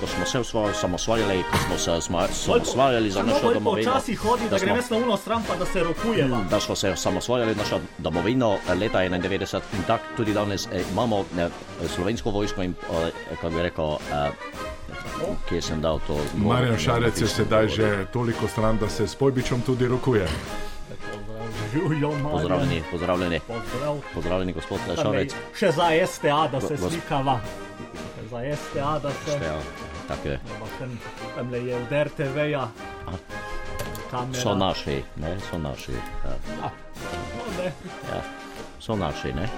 ko 0.00 0.06
smo 0.06 0.24
se 0.26 0.38
osvojili, 0.38 0.74
samosvojili, 0.74 1.42
ko 1.42 1.56
smo 1.58 1.78
se 1.78 1.90
osma- 1.92 2.26
samosvojili 2.28 3.10
za 3.10 3.20
Samo 3.20 3.32
našo 3.32 3.52
domovino. 3.54 3.90
počasi 3.90 4.14
hodi, 4.16 4.42
da 4.44 4.50
Da 4.50 4.58
grem 4.58 4.68
smo- 4.68 4.76
jaz 4.76 4.90
na 4.92 4.96
uno 4.98 5.16
stran, 5.16 5.42
pa 5.44 5.56
da 5.56 5.66
se 5.66 5.80
rokujeva. 5.80 6.38
Da 6.50 6.60
smo 6.60 6.76
se 6.76 6.96
samosvojili 6.96 7.54
našo 7.54 7.78
domovino 7.98 8.58
eh, 8.62 8.74
leta 8.74 8.98
91 9.00 9.40
in 9.72 9.82
tako 9.84 10.04
tudi 10.16 10.32
danes 10.32 10.66
eh, 10.66 10.82
imamo 10.92 11.24
eh, 11.38 11.48
slovensko 11.88 12.30
vojsko 12.30 12.62
in, 12.62 12.74
eh, 12.82 13.10
kako 13.30 13.50
bi 13.50 13.62
rekel, 13.62 13.84
eh, 13.86 14.30
kje 15.48 15.62
sem 15.62 15.80
dal 15.80 16.00
to. 16.00 16.18
Marjan 16.36 16.78
Šarec 16.78 17.20
je 17.20 17.28
sedaj 17.28 17.68
že 17.68 18.06
toliko 18.06 18.48
stran, 18.48 18.78
da 18.78 18.88
se 18.88 19.06
s 19.06 19.14
Pojbičem 19.14 19.60
tudi 19.62 19.88
rokuje. 19.88 20.26
Živjo. 21.72 22.10
Pozdravljeni, 22.30 22.82
pozdravljeni, 22.90 23.40
Pozdrav. 23.40 23.96
pozdravljeni 24.14 24.52
gospod 24.52 24.78
je 24.90 24.96
Šarec. 24.96 25.34
Še 25.54 25.70
za 25.70 25.82
STA, 26.06 26.48
da 26.48 26.60
se 26.60 26.76
slikava. 26.78 27.40
Še 28.12 28.28
za 28.28 28.56
STA, 28.56 28.98
da 28.98 29.10
se. 29.10 29.32
Ja, 29.36 29.58
tako 30.08 30.28
je. 30.28 30.40
Ampak 30.46 30.70
Tam, 31.34 31.54
je 31.56 31.76
od 31.76 31.92
RTV-ja. 32.04 32.68
Kamera. 34.10 34.40
So 34.42 34.54
naši, 34.54 35.02
ne, 35.16 35.36
so 35.42 35.58
naši. 35.58 35.92
Ja, 35.92 36.30
Ja, 36.56 36.70
no, 37.36 37.54
ne, 37.58 37.72
ja. 38.06 38.20
So 38.80 38.96
naši, 38.96 39.32
ne. 39.32 39.48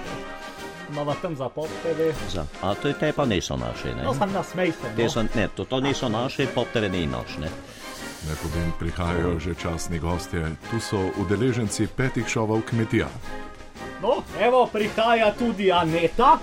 imamo 0.89 1.13
tam 1.21 1.35
za 1.35 1.49
pop 1.49 1.69
TV. 1.83 2.13
Za. 2.29 2.45
A 2.61 2.73
to 2.73 2.93
te 2.93 3.11
pa 3.11 3.25
niso 3.25 3.57
naši, 3.57 3.87
ne. 3.87 4.03
No, 4.03 4.13
sem 4.13 4.31
nasmej 4.31 4.71
se. 4.71 4.95
Te 4.95 5.03
No. 5.03 5.09
so, 5.09 5.23
ne, 5.25 5.47
to, 5.47 5.65
to 5.65 5.79
niso 5.79 6.09
naši, 6.09 6.47
pop 6.47 6.67
TV 6.69 6.89
ni 6.89 7.07
naš, 7.07 7.37
ne. 7.39 7.49
Ne 8.23 8.35
povem, 8.35 8.71
prihajajo 8.79 9.39
že 9.39 9.55
časni 9.55 9.99
gostje. 9.99 10.39
Tu 10.71 10.79
so 10.79 11.09
udeleženci 11.17 11.87
petih 11.87 12.27
šovov 12.27 12.61
kmetija. 12.61 13.07
no, 14.01 14.21
evo, 14.39 14.67
prihaja 14.67 15.31
tudi 15.31 15.71
Aneta, 15.71 16.37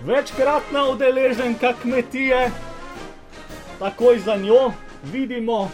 večkratna 0.00 0.84
udeleženka 0.84 1.72
kmetije. 1.74 2.50
Takoj 3.78 4.18
za 4.18 4.36
njo 4.36 4.72
vidimo 5.04 5.70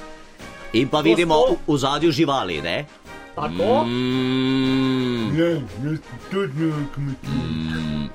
In 0.72 0.88
pa 0.88 1.00
vidimo 1.00 1.34
v, 1.66 1.76
zadju 1.76 2.10
živali, 2.10 2.62
ne. 2.62 2.84
tako. 3.34 3.84
Mm, 3.84 5.14
Ne, 5.32 5.50
jaz 5.82 5.98
tudi 6.30 6.52
ne 6.56 6.86
kmetij. 6.94 8.10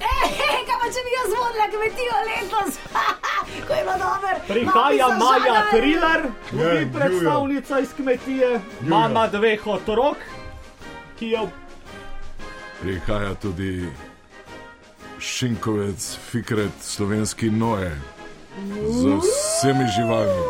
Hej, 0.00 0.64
kaj 0.66 0.76
pa 0.76 0.86
če 0.86 1.00
bi 1.00 1.12
jaz 1.12 1.30
vodila 1.30 1.66
kmetijo 1.66 2.16
letos? 2.26 2.78
Ko 3.66 3.72
je 3.72 3.82
bilo 3.82 3.96
dobro. 3.98 4.34
Prihaja 4.48 5.08
Maja. 5.10 5.62
Triler, 5.70 6.20
Ja, 6.20 6.30
tudi 6.50 6.64
Jujo. 6.64 6.92
predstavnica 6.92 7.78
iz 7.78 7.88
kmetije, 7.94 8.50
mama 8.82 9.26
dveh 9.28 9.66
otrok, 9.66 10.16
ki 11.18 11.26
je 11.26 11.40
Prihaja 12.80 13.34
tudi 13.34 13.88
Šinkovec, 15.20 16.16
Fikret, 16.30 16.70
slovenski 16.82 17.50
Noe. 17.50 17.90
Z 18.90 19.04
vsemi 19.22 19.84
živalmi. 19.96 20.42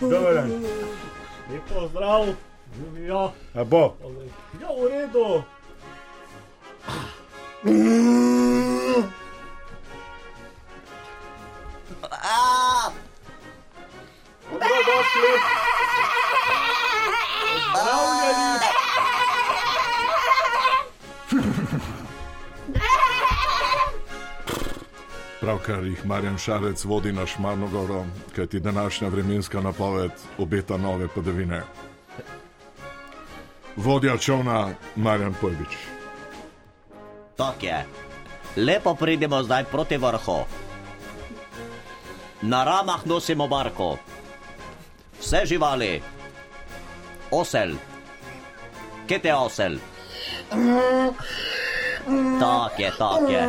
Dober 0.00 0.34
dan. 0.34 0.50
Lep 1.50 1.62
pozdrav, 1.74 2.26
živijo. 2.76 3.32
A 3.54 3.64
bo? 3.64 3.96
Ja, 4.60 4.68
v 4.68 4.88
redu. 4.88 5.42
Dobrodošli. 14.50 15.32
Pozdravljeni. 17.72 18.71
Pravkar 25.42 25.84
jih 25.84 26.06
Marjan 26.06 26.38
Šarec 26.38 26.84
vodi 26.84 27.12
na 27.12 27.26
Šmarnogoro, 27.26 28.04
kajti 28.36 28.60
današnja 28.60 29.08
vremenska 29.08 29.60
napoved 29.60 30.10
obeta 30.38 30.76
nove 30.76 31.08
padavine. 31.08 31.62
Vodja 33.76 34.18
čovna 34.18 34.70
Marjan 34.96 35.34
Pojbič. 35.40 35.76
tako 37.36 37.66
je. 37.66 37.86
Lepo 38.56 38.94
pridemo 38.94 39.42
zdaj 39.42 39.64
proti 39.64 39.96
vrhu. 39.96 40.38
Na 42.42 42.64
ramah 42.64 43.06
nosimo 43.06 43.48
barko. 43.48 43.96
Vse 45.20 45.40
živali. 45.44 46.02
Osel. 47.30 47.70
Kje 49.06 49.18
te 49.18 49.34
osel? 49.34 49.76
Tak 52.40 52.78
je, 52.78 52.92
tak 52.98 53.30
je. 53.30 53.48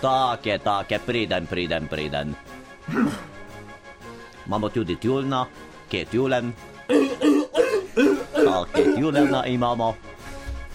Tak 0.00 0.46
je, 0.46 0.58
tak 0.58 0.90
je, 0.90 0.98
pridem, 0.98 1.46
pridem, 1.46 1.88
pridem. 1.88 2.34
Imamo 4.46 4.68
tudi 4.68 4.96
tjulna, 4.96 5.46
kje 5.90 5.98
je 5.98 6.04
tjulen. 6.04 6.52
Tak 8.44 8.78
je 8.78 8.94
tjulena 8.96 9.46
imamo. 9.46 9.94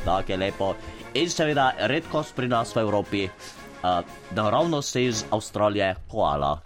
Tako 0.05 0.31
je 0.31 0.37
lepo. 0.37 0.75
In 1.13 1.29
seveda 1.29 1.71
redkost 1.79 2.35
pri 2.35 2.47
nas 2.47 2.75
v 2.75 2.79
Evropi, 2.79 3.25
uh, 3.25 4.05
naravnost 4.31 4.95
iz 4.95 5.23
Avstralije, 5.31 5.95
koala. 6.11 6.59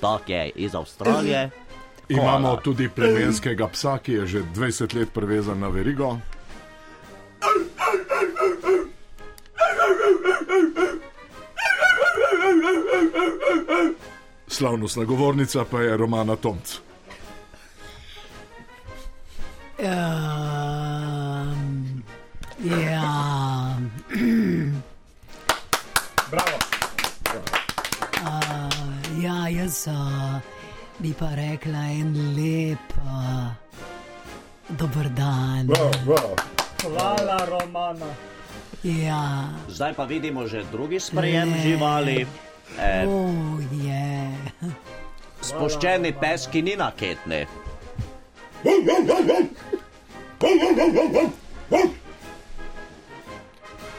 Tak 0.00 0.28
je 0.28 0.50
iz 0.54 0.74
Avstralije. 0.74 1.50
Imamo 2.08 2.48
Koala. 2.48 2.60
tudi 2.60 2.88
plemenskega 2.88 3.68
psa, 3.68 3.98
ki 3.98 4.12
je 4.12 4.26
že 4.26 4.42
20 4.54 4.94
let 4.94 5.08
privezan 5.14 5.60
na 5.60 5.68
verigo. 5.68 6.18
Slavnostna 14.48 15.04
govornica 15.04 15.64
pa 15.64 15.80
je 15.80 15.96
Romana 15.96 16.36
Tomc. 16.36 16.78
Um, 19.78 19.86
ja. 22.58 23.76
Bravo. 26.30 26.58
Uh, 28.20 29.22
ja, 29.22 29.48
jaz 29.48 29.86
uh, 29.86 29.94
bi 30.98 31.14
pa 31.18 31.34
rekla 31.34 31.78
en 31.78 32.34
lep 32.36 32.92
uh, 32.96 33.48
dober 34.68 35.08
dan. 35.08 35.66
Bravo, 35.66 35.90
bravo. 36.06 36.59
Hvala, 36.82 37.44
Romana. 37.44 38.06
Ja, 38.82 39.52
Zdaj 39.68 39.92
pa 39.94 40.04
vidimo 40.04 40.46
že 40.48 40.64
drugi 40.72 41.00
sprejem 41.00 41.50
Ne. 41.50 41.60
živali. 41.62 42.26
E, 42.78 43.04
oh, 43.06 43.60
je. 43.84 44.30
spuščeni 45.42 46.12
pes, 46.20 46.46
ki 46.48 46.62
ni 46.62 46.76
naketni. 46.76 47.44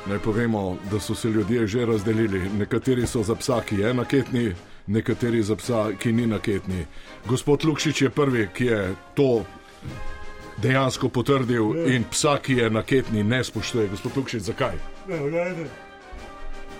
Naj 0.05 0.19
povemo, 0.19 0.77
da 0.91 0.99
so 0.99 1.15
se 1.15 1.29
ljudje 1.29 1.67
že 1.67 1.85
razdelili. 1.85 2.49
Nekateri 2.49 3.07
so 3.07 3.23
za 3.23 3.35
psa, 3.35 3.61
ki 3.61 3.75
je 3.75 3.93
naketni, 3.93 4.55
nekateri 4.87 5.43
za 5.43 5.55
psa, 5.55 5.91
ki 5.99 6.11
ni 6.11 6.27
naketni. 6.27 6.85
Gospod 7.25 7.65
Lukšič 7.65 8.01
je 8.01 8.09
prvi, 8.09 8.49
ki 8.53 8.65
je 8.65 8.95
to 9.13 9.45
dejansko 10.57 11.09
potrdil 11.09 11.87
in 11.87 12.03
psa, 12.03 12.37
ki 12.37 12.53
je 12.53 12.69
naketni, 12.69 13.23
ne 13.23 13.43
spoštuje. 13.43 13.87
Gospod 13.87 14.17
Lukšič, 14.17 14.41
zakaj? 14.41 14.75
Ne, 15.07 15.19
ne, 15.21 15.45
ne. 15.51 15.65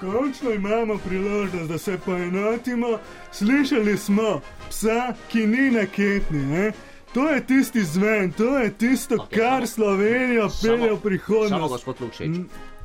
končno 0.01 0.51
imamo 0.51 0.97
priložnost, 0.97 1.69
da 1.69 1.77
se 1.77 1.97
poenotimo. 1.97 2.99
Slišali 3.31 3.97
smo 3.97 4.41
psa, 4.69 5.13
ki 5.29 5.47
ni 5.47 5.71
naketni. 5.71 6.39
Ne? 6.39 6.71
To 7.13 7.29
je 7.29 7.47
tisti 7.47 7.83
zven, 7.83 8.31
to 8.31 8.57
je 8.57 8.73
tisto, 8.73 9.15
Ok, 9.15 9.21
okay, 9.21 9.35
kar 9.37 9.51
samo- 9.51 9.67
Slovenijo 9.67 10.49
pelje 10.61 10.77
v 10.77 10.87
Samo 10.87 10.97
prihodnost. 10.97 11.69
gospod 11.69 11.95
Lukšič. 12.01 12.35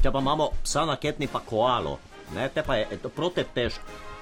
Če 0.02 0.10
pa 0.12 0.18
imamo 0.18 0.48
psa 0.62 0.84
naketni, 0.84 1.26
pa 1.26 1.40
koalo, 1.40 1.98
ne, 2.34 2.48
te 2.48 2.62
pa 2.62 2.74
je 2.74 2.86
e, 2.90 3.68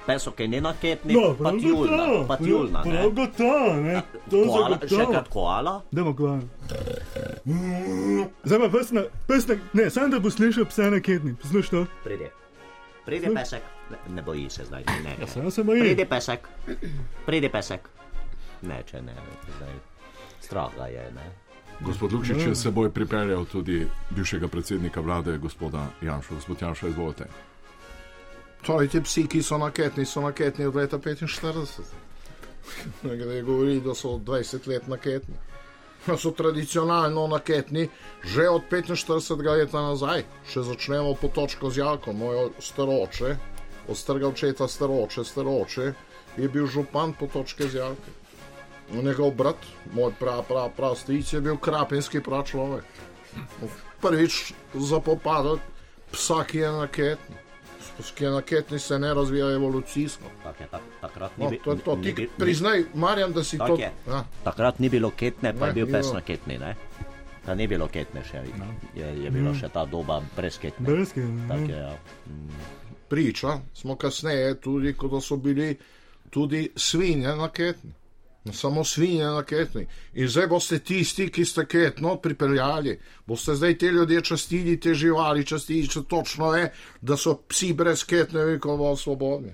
Peso, 0.05 0.31
ki 0.31 0.47
ni 0.47 0.59
naketni, 0.61 1.13
No, 1.13 1.33
pa 1.33 1.49
prav 1.49 1.59
tjulna, 1.59 1.97
gotovo, 1.97 2.25
pa 2.27 2.37
tjulna, 2.37 2.81
prav 2.81 2.93
ne. 2.93 3.09
gotovo, 3.11 3.73
ne. 3.75 4.01
To 4.29 4.37
je 4.37 4.47
Koala, 4.47 4.77
še 4.83 4.99
enkrat 5.01 5.29
koala. 5.29 5.73
Dajmo 5.91 6.13
kvar. 6.13 6.43
Zdaj 8.43 8.59
pa 8.59 8.69
pes 8.69 8.91
na, 8.91 9.01
pes 9.27 9.47
na, 9.47 9.55
ne, 9.73 9.89
samo 9.89 10.07
da 10.07 10.19
bo 10.19 10.29
slišal 10.29 10.65
psa 10.65 10.89
naketni. 10.89 11.33
Poslušaj 11.35 11.71
to. 11.71 11.85
Pridi. 12.03 12.29
Pridi 13.05 13.33
pesek. 13.33 13.65
Ne, 13.89 13.97
ne 14.09 14.21
boji 14.21 14.49
se 14.49 14.65
zdaj. 14.65 14.83
Ne, 15.03 15.15
ne. 15.19 15.27
Samo 15.27 15.51
se 15.51 15.63
boji. 15.63 15.81
Pridi 15.81 16.05
pesek. 16.05 16.47
Pridi 17.25 17.49
pesek. 17.49 17.89
Ne, 18.61 18.83
če 18.83 19.01
ne, 19.01 19.13
zdaj. 19.57 19.73
Strah 20.41 20.69
ga 20.77 20.85
je, 20.87 21.09
ne. 21.15 21.25
Gospod 21.81 22.13
Lukšič 22.13 22.45
je 22.47 22.55
s 22.55 22.61
seboj 22.63 22.89
pripeljal 22.89 23.45
tudi 23.45 23.81
bivšega 24.09 24.47
predsednika 24.47 25.01
vlade, 25.01 25.37
gospoda 25.37 25.87
Janša. 26.01 26.33
Gospod 26.35 26.61
Janša, 26.61 26.87
izvolite. 26.87 27.25
Torej, 28.65 28.87
ti 28.89 29.01
psi, 29.01 29.27
ki 29.29 29.43
so 29.45 29.57
naketni, 29.61 30.05
so 30.05 30.21
naketni 30.21 30.65
od 30.65 30.75
leta 30.75 30.97
45. 30.97 31.81
Nekdo 33.03 33.41
govori, 33.45 33.81
da 33.81 33.93
so 33.93 34.17
20 34.17 34.67
let 34.67 34.87
naketni. 34.87 35.35
Da 36.07 36.17
so 36.17 36.31
tradicionalno 36.31 37.27
naketni 37.27 37.89
že 38.23 38.49
od 38.49 38.61
45 38.71 39.45
let 39.45 39.73
nazaj. 39.73 40.25
Še 40.49 40.63
začnemo 40.65 41.13
po 41.13 41.29
točko 41.29 41.69
z 41.69 41.83
Jalkom, 41.83 42.17
moj 42.17 42.49
staroče, 42.59 43.35
od 43.87 43.97
strga 43.97 44.27
očeta 44.27 44.67
staroče, 44.67 45.23
staroče 45.23 45.93
je 46.37 46.49
bil 46.49 46.65
župan 46.65 47.13
po 47.13 47.29
točke 47.29 47.69
z 47.69 47.83
Jalkom. 47.83 48.13
Njegov 48.91 49.31
brat, 49.37 49.61
moj 49.93 50.13
prav, 50.19 50.43
prav, 50.49 50.73
prav 50.77 50.97
stric 50.97 51.33
je 51.33 51.41
bil 51.41 51.57
krapinski 51.57 52.21
prav 52.21 52.49
človek. 52.49 52.85
Prvič 54.01 54.53
zapopadal 54.73 55.61
psa, 56.11 56.43
ki 56.49 56.65
je 56.65 56.71
naketni. 56.71 57.44
Ki 58.07 58.23
je 58.23 58.31
naketni, 58.31 58.79
se 58.79 58.99
ne 58.99 59.13
razvija 59.13 59.51
evolucijsko. 59.51 60.23
Tak 60.43 60.59
je, 60.59 60.67
tak, 60.67 60.81
takrat 61.01 61.37
ni, 61.37 61.45
No, 61.45 61.51
to 61.57 61.71
je 61.71 61.77
to. 61.79 61.95
ni 61.95 62.03
Ti 62.03 62.13
bi- 62.13 62.29
priznaj, 62.37 62.83
Marjan, 62.95 63.31
da 63.31 63.43
si 63.43 63.57
Tak 63.57 63.67
to. 63.67 63.75
je. 63.75 63.91
Ja. 64.07 64.23
Takrat 64.43 64.79
ni 64.79 64.89
bilo 64.89 65.11
ketne, 65.11 65.53
pa 65.53 65.59
Ne, 65.61 65.67
je 65.67 65.73
bil 65.73 65.85
ni 65.85 65.91
pes 65.91 66.01
bilo. 66.03 66.13
na 66.13 66.21
ketni, 66.21 66.57
ne? 66.57 66.75
Da 67.45 67.55
ni 67.55 67.67
bilo 67.67 67.87
ketne 67.87 68.23
še, 68.23 68.41
je, 68.95 69.23
je 69.23 69.29
bila 69.31 69.53
še 69.53 69.69
ta 69.69 69.85
doba 69.85 70.21
brez 70.35 70.57
ketne. 70.57 70.85
Brez 70.85 71.13
ketne, 71.13 71.47
Tak 71.47 71.59
je, 71.61 71.75
ja. 71.77 71.93
Priča 73.07 73.47
smo 73.73 73.95
kasneje 73.95 74.55
tudi, 74.57 74.93
ko 74.93 75.21
so 75.21 75.35
bili 75.37 75.77
tudi 76.29 76.69
svinje 76.75 77.35
naketni. 78.45 78.53
Samo 78.53 78.83
svinje 78.83 79.23
naketni. 79.23 79.87
In 80.13 80.27
zdaj 80.27 80.47
boste 80.47 80.79
tisti, 80.79 81.29
ki 81.31 81.45
ste 81.45 81.65
ketno 81.65 82.17
pripeljali, 82.17 82.99
boste 83.25 83.55
zdaj 83.55 83.77
te 83.77 83.85
ljudje 83.85 84.21
častili, 84.21 84.79
te 84.79 84.93
živali 84.93 85.45
častili, 85.45 85.87
če 85.87 86.03
točno 86.09 86.49
ve, 86.49 86.71
da 87.01 87.17
so 87.17 87.35
psi 87.47 87.73
brez 87.73 88.03
ketne 88.03 88.45
veliko 88.45 88.77
bolj 88.77 88.97
svobodni. 88.97 89.53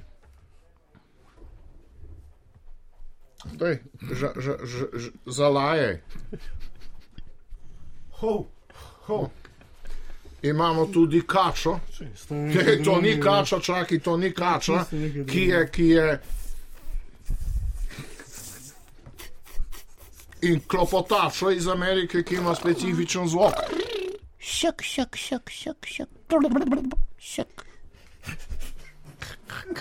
Daj, 3.54 3.80
ž, 4.02 4.28
ž, 4.36 4.58
ž, 4.64 4.86
ž, 4.94 5.10
zalaje. 5.26 6.04
Ho, 8.20 8.46
ho. 9.08 9.30
Imamo 10.42 10.86
tudi 10.86 11.22
kačo. 11.28 11.80
Ne, 12.30 12.84
to 12.84 13.02
ni 13.02 13.20
kača, 13.22 13.60
čakaj, 13.60 14.00
to 14.00 14.18
ni 14.18 14.32
kača, 14.34 14.86
ki 15.28 15.42
je, 15.42 15.68
ki 15.72 15.88
je. 15.88 16.20
In 20.42 20.60
klopotačo 20.68 21.52
iz 21.52 21.68
Amerike, 21.68 22.24
ki 22.24 22.36
ima 22.36 22.56
specifičen 22.56 23.28
zvok. 23.28 23.54
Šak, 24.40 24.82
šak, 24.82 25.16
šak, 25.16 25.50
šak, 25.50 25.86
šak. 25.86 26.10
Šak. 27.18 27.66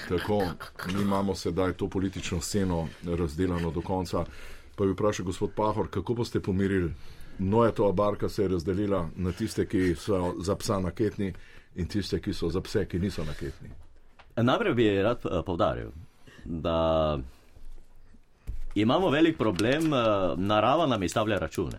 Tako, 0.09 0.43
mi 0.95 1.03
imamo 1.03 1.35
sedaj 1.35 1.73
to 1.73 1.89
politično 1.89 2.41
sceno 2.41 2.89
razdeljeno 3.05 3.71
do 3.71 3.81
konca. 3.81 4.25
Pa 4.77 4.85
bi 4.85 4.93
vprašal 4.93 5.27
gospod 5.27 5.51
Pahor, 5.57 5.89
kako 5.91 6.15
boste 6.15 6.41
pomirili? 6.41 6.93
Nojetova 7.39 7.93
barka 7.93 8.29
se 8.29 8.43
je 8.43 8.49
razdelila 8.49 9.09
na 9.17 9.33
tiste, 9.33 9.67
ki 9.67 9.95
so 9.95 10.35
za 10.41 10.57
psa 10.57 10.81
naketni 10.81 11.33
in 11.75 11.89
tiste, 11.89 12.21
ki 12.21 12.35
so 12.35 12.49
za 12.49 12.61
pse, 12.61 12.87
ki 12.87 12.99
niso 12.99 13.25
naketni. 13.25 13.69
Najprej 14.37 14.75
bi 14.75 15.03
rad 15.03 15.25
eh, 15.25 15.43
poudaril, 15.47 15.91
da 16.45 17.19
imamo 18.75 19.11
velik 19.11 19.39
problem, 19.39 19.93
eh, 19.93 19.99
narava 20.37 20.87
nam 20.87 21.03
izstavlja 21.03 21.39
račune. 21.39 21.79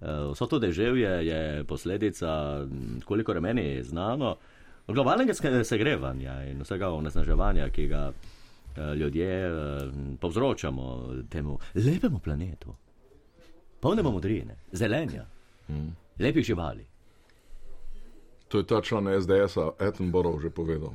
Eh, 0.00 0.06
Vso 0.32 0.46
to 0.46 0.58
deževje 0.58 1.26
je 1.26 1.64
posledica, 1.64 2.60
koliko 3.04 3.32
je 3.32 3.40
meni 3.40 3.84
znano, 3.84 4.36
globalnega 4.88 5.34
segrevanja 5.64 6.44
in 6.44 6.62
vsega 6.62 6.88
onesnaževanja, 6.88 7.68
ki 7.68 7.86
ga 7.86 8.12
eh, 8.76 8.94
ljudje 8.94 9.50
povzročamo 10.20 11.14
temu 11.30 11.58
lepemu 11.74 12.18
planetu, 12.18 12.74
polnemu 13.80 14.12
modrine, 14.12 14.56
zelenja, 14.72 15.26
lepih 16.18 16.44
živali. 16.44 16.86
To 18.48 18.58
je 18.58 18.66
ta 18.66 18.82
član 18.82 19.08
SDS-a, 19.22 19.70
Attenborough, 19.78 20.42
že 20.42 20.50
povedal. 20.50 20.92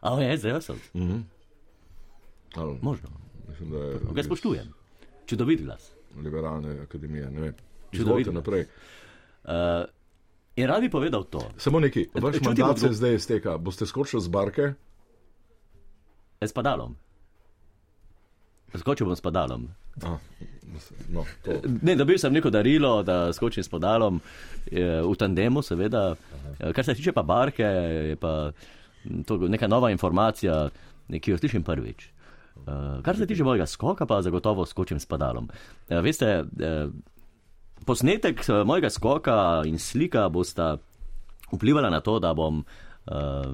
A 0.00 0.20
je 0.20 0.36
zdaj 0.38 0.52
jaz? 0.52 0.70
Ali, 2.56 2.78
Možno. 2.82 3.25
Mislim, 3.60 3.70
da 3.70 3.78
je 3.78 4.14
Ga 4.14 4.22
spoštujem. 4.22 4.72
Čudovit 5.26 5.62
glas. 5.62 5.92
liberalne 6.16 6.80
akademije. 6.80 7.30
Ne 7.30 7.40
vem. 7.40 7.54
Izvolite 7.92 8.32
naprej. 8.32 8.66
Uh, 9.44 9.50
in 10.56 10.66
rad 10.66 10.80
bi 10.80 10.90
povedal 10.90 11.24
to. 11.24 11.50
Samo 11.56 11.80
nekaj, 11.80 12.04
vaš 12.14 12.34
Čutimo 12.34 12.50
mandat 12.50 12.78
se 12.78 12.92
zdaj 12.92 13.14
izteka. 13.14 13.58
Boste 13.58 13.86
skočili 13.86 14.22
z 14.22 14.28
barke? 14.28 14.72
S 16.40 16.52
padalom. 16.52 16.96
Skočil 18.76 19.06
bom 19.06 19.16
s 19.16 19.20
padalom. 19.20 19.68
A, 20.02 20.18
no, 21.08 21.24
to. 21.44 21.60
Ne, 21.82 21.96
dobil 21.96 22.18
sem 22.18 22.32
neko 22.32 22.50
darilo, 22.50 23.02
da 23.02 23.32
skočim 23.32 23.64
s 23.64 23.68
padalom 23.68 24.20
eh, 24.70 25.00
v 25.00 25.14
tandemu, 25.16 25.62
seveda. 25.62 26.16
Eh, 26.60 26.72
Kar 26.72 26.84
se 26.84 26.94
tiče 26.94 27.12
pa 27.12 27.22
barke, 27.22 27.62
je 27.62 28.16
pa 28.16 28.52
to 29.24 29.38
neka 29.48 29.68
nova 29.68 29.90
informacija, 29.90 30.68
ki 31.20 31.30
jo 31.30 31.38
slišim 31.38 31.62
prvič. 31.62 32.10
Eh, 32.66 33.02
Kar 33.02 33.16
se 33.16 33.26
tiče 33.26 33.44
mojega 33.44 33.66
skoka, 33.66 34.06
pa 34.06 34.22
zagotovo 34.22 34.66
skočim 34.66 35.00
s 35.00 35.06
padalom. 35.06 35.48
Eh, 35.88 36.00
Veste, 36.00 36.26
eh, 36.60 36.88
posnetek 37.86 38.40
mojega 38.64 38.90
skoka 38.90 39.62
in 39.66 39.78
slika 39.78 40.28
bosta 40.28 40.76
vplivala 41.52 41.90
na 41.90 42.00
to, 42.00 42.18
da 42.18 42.34
bom 42.34 42.64
uh, 43.06 43.46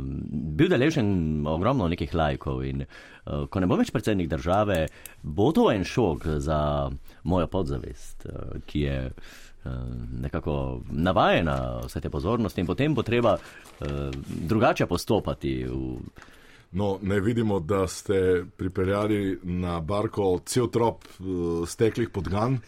bil 0.56 0.68
deležen 0.68 1.46
ogromno 1.46 1.88
nekih 1.88 2.14
lajkov. 2.14 2.64
In 2.64 2.84
uh, 2.84 3.46
ko 3.50 3.60
ne 3.60 3.68
bom 3.68 3.78
več 3.78 3.92
predsednik 3.92 4.30
države, 4.32 4.86
bo 5.22 5.50
to 5.52 5.68
en 5.72 5.84
šok 5.84 6.26
za 6.40 6.90
mojo 7.22 7.50
podzavest, 7.52 8.26
uh, 8.26 8.56
ki 8.66 8.80
je 8.80 8.98
uh, 9.10 9.72
nekako 10.24 10.82
navajena 10.88 11.82
vse 11.84 12.00
te 12.00 12.10
pozornosti 12.10 12.64
in 12.64 12.66
potem 12.66 12.94
bo 12.94 13.02
treba 13.02 13.36
uh, 13.36 14.08
drugače 14.48 14.86
postopati. 14.86 15.58
V, 15.68 15.98
No, 16.72 16.98
ne 17.02 17.20
vidimo, 17.20 17.60
da 17.60 17.86
ste 17.86 18.44
pripeljali 18.56 19.38
na 19.42 19.80
barko 19.80 20.40
cel 20.46 20.70
trop 20.70 21.04
uh, 21.04 21.68
steklih 21.68 22.08
podgan. 22.08 22.58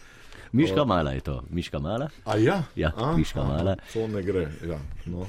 Miška 0.51 0.85
mala 0.85 1.11
je 1.11 1.19
to, 1.19 1.43
miška 1.49 1.79
mala. 1.79 2.09
A 2.25 2.37
ja? 2.37 2.63
Ja, 2.75 2.91
A, 2.95 3.17
miška 3.17 3.41
aha, 3.41 3.53
mala. 3.53 3.75
To 3.93 4.07
ne 4.07 4.21
gre. 4.23 4.47
Ja, 4.67 4.79
no. 5.05 5.25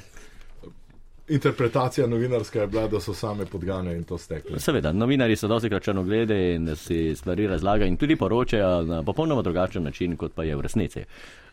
Interpretacija 1.29 2.07
novinarska 2.07 2.61
je 2.61 2.67
bila, 2.67 2.89
da 2.89 3.01
so 3.01 3.15
same 3.15 3.47
podgane 3.47 3.97
in 3.97 4.05
to 4.05 4.19
stekle. 4.19 4.61
Seveda, 4.61 4.93
novinari 4.93 5.37
so 5.37 5.49
dosti 5.49 5.69
krat 5.69 5.83
črnoglede 5.83 6.55
in 6.55 6.77
si 6.77 7.17
stvari 7.17 7.47
razlagajo 7.47 7.89
in 7.89 7.97
tudi 7.97 8.17
poročajo 8.17 8.83
na 8.83 9.03
popolnoma 9.03 9.43
drugačen 9.43 9.83
način, 9.83 10.17
kot 10.17 10.35
pa 10.35 10.45
je 10.45 10.57
v 10.57 10.61
resnici. 10.61 11.05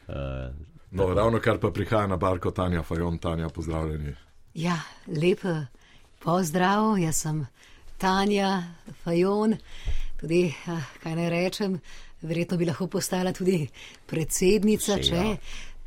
Uh, 0.07 0.13
No, 0.93 1.13
ravno 1.13 1.39
kar 1.39 1.57
pa 1.57 1.71
prihaja 1.71 2.07
na 2.07 2.17
barko 2.17 2.51
Tanja 2.51 2.83
Fajon, 2.83 3.17
Tanja, 3.17 3.49
pozdravljeni. 3.49 4.13
Ja, 4.53 4.75
lepo 5.07 5.49
pozdrav, 6.23 6.97
jaz 6.99 7.15
sem 7.25 7.43
Tanja 7.97 8.63
Fajon, 9.03 9.57
tudi, 10.21 10.47
ah, 10.71 10.88
kaj 11.03 11.15
naj 11.19 11.29
rečem, 11.29 11.77
verjetno 12.23 12.57
bi 12.57 12.65
lahko 12.65 12.88
postala 12.88 13.33
tudi 13.36 13.67
predsednica, 14.07 14.95
Saj 14.95 15.03
če. 15.09 15.15
ja. 15.15 15.36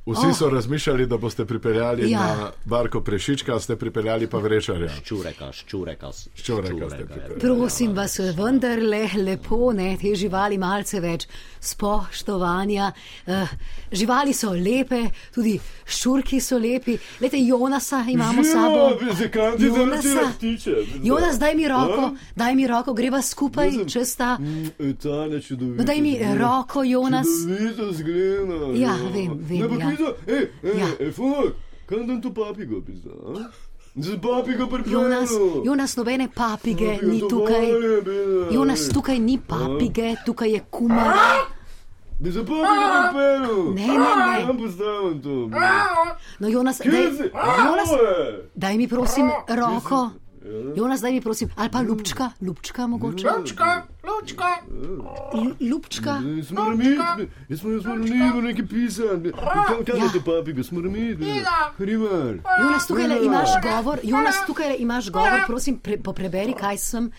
Vsi 0.06 0.26
Oh. 0.26 0.36
so 0.36 0.50
razmišljali, 0.50 1.06
da 1.06 1.16
boste 1.18 1.44
pripeljali 1.44 2.10
Ja. 2.10 2.20
na 2.20 2.50
Barko 2.64 3.00
Prešička, 3.00 3.60
ste 3.60 3.76
pripeljali 3.76 4.26
pa 4.26 4.38
Vrečarja. 4.38 4.88
Ščureka, 4.88 5.52
ščureka. 5.52 6.10
Ščureka 6.34 6.90
ste 6.90 6.96
pripeljali. 6.96 7.40
Prosim 7.40 7.92
vas, 7.92 8.18
vendarle 8.18 9.08
lepo, 9.16 9.72
ne, 9.72 9.96
te 9.96 10.14
živali 10.14 10.58
malce 10.58 11.00
več 11.00 11.26
spoštovanja. 11.60 12.92
Uh, 13.26 13.48
živali 13.92 14.32
so 14.32 14.52
lepe, 14.52 15.00
tudi 15.34 15.56
ščurki 15.86 16.40
so 16.40 16.58
lepi. 16.58 16.94
Lete, 17.20 17.36
Jonasa 17.38 18.04
imamo 18.08 18.44
s 18.44 18.52
sabo. 18.52 18.90
Jonasa. 19.58 20.32
Jonas, 21.02 21.38
daj 21.38 21.54
mi 21.54 21.68
roko, 21.68 22.10
daj 22.36 22.54
mi 22.54 22.66
roko, 22.66 22.94
greva 22.94 23.22
skupaj 23.22 23.70
čez 23.86 24.16
ta. 24.16 24.36
Tanja, 25.02 25.40
čudovito. 25.40 25.76
No, 25.76 25.84
daj 25.84 26.00
mi 26.00 26.14
roko, 26.38 26.82
Jonas. 26.84 27.26
Ja, 28.74 28.94
vem, 29.12 29.34
vem, 29.40 29.66
Ne, 29.66 29.78
ja. 29.78 29.95
Pizda, 29.96 30.12
ej, 30.26 30.42
ej, 30.62 30.78
Ja. 30.78 30.86
ej, 31.00 31.10
fuk, 31.12 31.54
kam 31.86 32.06
dam 32.06 32.20
to 32.22 32.30
papigo, 32.30 32.80
pizda, 32.80 33.10
a? 33.10 33.48
Z 33.96 34.20
papigo 34.20 34.66
pripeljal. 34.66 35.02
Jonas, 35.02 35.30
Jonas, 35.64 35.96
nobene 35.96 36.28
papige 36.28 36.98
ni 37.02 37.20
tukaj. 37.20 37.66
Jonas, 38.52 38.88
tukaj 38.88 39.18
ni 39.18 39.38
papige, 39.38 40.14
tukaj 40.26 40.50
je 40.50 40.60
kumar. 40.70 41.16
Bi 42.20 42.30
za 42.30 42.40
papigo 42.40 42.66
pripeljal. 43.02 43.74
Ne, 43.74 43.86
ne, 43.86 43.96
ne. 43.96 44.46
Kam 44.46 44.58
postavim 44.58 45.22
to? 45.22 45.48
No, 46.38 46.48
Jonas, 46.48 46.80
daj? 46.84 47.06
Jonas, 47.58 47.88
daj 48.54 48.76
mi 48.76 48.88
prosim 48.88 49.30
roko. 49.48 50.10
Jonas, 50.76 51.00
daj 51.00 51.12
mi 51.12 51.20
prosim, 51.20 51.48
ali 51.56 51.70
pa 51.70 51.80
lupčka, 51.80 52.30
lupčka 52.40 52.86
mogoče. 52.86 53.28
Lučka, 53.38 53.82
lučka, 54.06 54.44
L- 55.34 55.70
Lupčka. 55.70 56.10
Jaz 56.36 56.50
moram 56.50 56.80
iti, 56.80 57.28
jaz 57.48 57.62
moram, 57.62 57.76
jaz 57.78 57.86
moram 57.86 58.06
iti, 58.06 58.42
nekaj 58.42 58.66
pisati. 58.66 59.32
Kam, 59.32 59.84
kam 59.84 59.96
je 59.98 60.12
to 60.12 60.20
papigo, 60.20 60.62
smo 60.62 60.80
moram 60.80 60.96
iti. 60.96 61.24
Hribar. 61.76 62.34
Jonas, 62.62 62.86
tukaj 62.86 63.08
le 63.08 63.18
imaš 63.24 63.48
govor, 63.62 63.98
Jonas, 64.04 64.36
tukaj 64.46 64.68
le 64.68 64.76
imaš 64.78 65.10
govor, 65.10 65.40
prosim, 65.46 65.78
pre, 65.78 65.98
popreberi, 65.98 66.54
kaj 66.54 66.78
sem. 66.78 67.10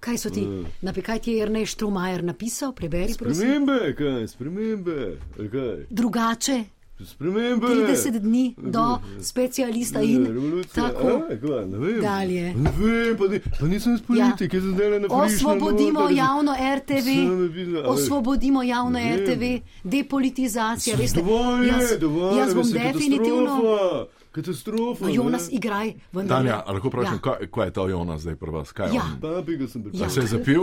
Kaj 0.00 0.16
so 0.16 0.30
ti, 0.30 0.46
napi, 0.80 1.02
kaj 1.02 1.18
ti 1.18 1.32
je 1.32 1.42
Ernest 1.42 1.72
Štromajer 1.72 2.24
napisal? 2.24 2.72
Preberi, 2.72 3.14
prosim. 3.18 3.34
Spremembe, 3.36 3.94
kaj, 3.94 4.28
spremembe, 4.28 5.18
kaj? 5.36 5.74
Drugače, 5.90 6.64
Spremembe. 7.04 7.66
30 7.66 8.18
dni 8.18 8.54
do 8.58 8.84
specialista 9.20 10.00
in 10.02 10.26
Revolucija. 10.26 10.82
tako 10.84 11.08
A, 11.08 11.24
vem. 11.70 12.00
dalje. 12.00 12.54
Ne 12.54 12.70
vem, 12.72 13.16
pa, 13.16 13.24
ni, 13.26 13.40
pa 13.60 13.66
nisem 13.66 13.94
iz 13.94 14.02
politike, 14.02 14.56
ja. 14.56 14.60
zdaj 14.62 14.90
na 14.90 14.98
frišno. 15.00 15.16
Osvobodimo 15.18 16.00
noter, 16.00 16.16
javno 16.16 16.52
RTV, 16.76 17.04
Sem 17.04 17.42
napisal, 17.42 17.76
a 17.76 17.82
veš. 17.82 17.88
osvobodimo 17.96 18.62
javno 18.62 18.98
vem. 18.98 19.16
RTV, 19.16 19.42
depolitizacija, 19.84 20.96
veste. 20.96 21.20
Dovolj 21.20 21.62
je, 21.62 21.68
Jaz, 21.70 21.98
dovolj 22.00 22.34
je, 22.34 22.38
jaz 22.38 22.54
bom 22.54 22.58
mislim, 22.58 22.82
definitivno. 22.84 23.56
Katastrofa, 23.56 24.06
katastrofa. 24.32 25.04
No, 25.04 25.10
Jonas, 25.10 25.50
ne. 25.50 25.56
igraj, 25.56 25.92
vendar. 26.12 26.36
Tanja, 26.36 26.62
lahko 26.66 26.88
vprašam, 26.88 27.14
Ja. 27.14 27.20
kaj, 27.20 27.46
kaj 27.48 27.66
je 27.66 27.72
ta 27.72 27.80
Jonas 27.82 28.20
zdaj 28.20 28.36
pri 28.36 28.50
vas? 28.50 28.72
Kaj 28.72 28.88
Ja. 28.88 29.02
on? 29.04 29.20
Papiga 29.22 29.68
sem 29.68 29.82
pripeljal. 29.82 30.02
Ja. 30.02 30.10
Se 30.10 30.20
je 30.20 30.26
zapil? 30.28 30.62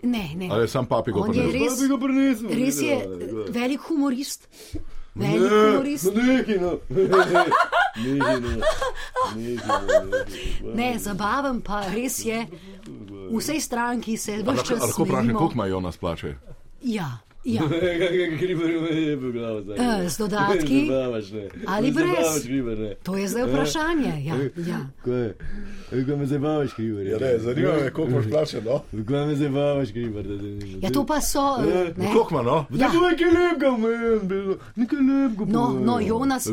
Ne, 0.00 0.30
ne. 0.36 0.48
Ali 0.50 0.62
je 0.62 0.68
sam 0.68 0.86
papigo 0.86 1.22
prinesel? 1.22 1.52
res, 1.52 1.62
res 2.42 2.80
je 2.80 2.96
videla, 3.10 3.40
ja. 3.40 3.52
velik 3.52 3.80
humorist. 3.80 4.48
Velik 5.18 5.40
Ne, 5.42 5.48
humorist. 5.68 6.04
nekaj, 6.06 6.56
no. 6.56 6.72
Nekaj, 7.96 8.40
no. 8.40 8.48
Ne, 10.74 10.98
zabaven 10.98 11.60
pa 11.60 11.82
res 11.88 12.24
je. 12.24 12.46
V 13.30 13.36
vsej 13.36 13.60
stranki 13.60 14.16
se 14.16 14.32
A 14.32 14.36
vse 14.36 14.44
lahko- 14.44 14.60
a 14.60 14.64
čas 14.64 14.80
Lahko 14.80 15.04
vprašam, 15.04 15.34
koliko 15.34 15.54
ima 15.54 15.66
Jonas 15.66 15.96
plače? 15.96 16.34
Ja, 16.82 17.18
ja. 17.48 17.62
Eh, 19.78 20.08
z 20.08 20.18
dodatki? 20.18 20.86
Zabavaš. 20.90 21.24
Ali 21.66 21.92
brez? 21.92 22.42
kriber. 22.44 22.94
To 23.02 23.16
je 23.16 23.28
zdaj 23.28 23.42
vprašanje. 23.42 24.12
Ja, 24.24 24.34
ja. 24.66 24.78
Kaj? 25.04 26.16
Me 26.16 26.26
zabavaš, 26.26 26.72
kriber? 26.72 27.06
Ja, 27.06 27.18
ne, 27.18 27.38
zanima 27.38 27.72
me, 27.74 27.90
koliko 27.90 28.12
imaš 28.12 28.30
plače, 28.30 28.62
no? 28.62 28.80
Kaj 29.08 29.26
me 29.26 29.34
zabavaš, 29.34 29.88
zanima. 29.88 30.20
ja, 30.82 30.90
to 30.90 31.06
pa 31.06 31.20
so. 31.20 31.56
eh? 31.58 31.94
Koliko 32.12 32.28
ima, 32.30 32.42
no? 32.42 32.66
Ja. 32.70 32.86
Tako 32.86 32.96
nekaj 33.04 33.26
lepega. 33.26 33.70
Nekaj 34.76 34.98
lepega. 34.98 35.52
No, 35.52 35.80
no, 35.84 36.00
Jonas, 36.00 36.48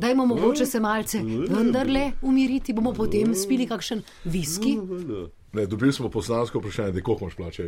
dajmo 0.00 0.26
mogoče 0.26 0.66
se 0.66 0.80
malce 0.80 1.18
vendarle 1.48 2.12
umiriti, 2.22 2.72
bomo 2.72 2.92
potem 2.92 3.34
spili 3.34 3.66
kakšen 3.66 4.02
viski. 4.24 4.78
Valjda. 4.82 5.39
Ne, 5.52 5.66
dobili 5.66 5.92
smo 5.92 6.08
poslansko 6.08 6.58
vprašanje, 6.58 6.92
da 6.92 7.00
koliko 7.00 7.24
imaš 7.24 7.34
plače, 7.34 7.64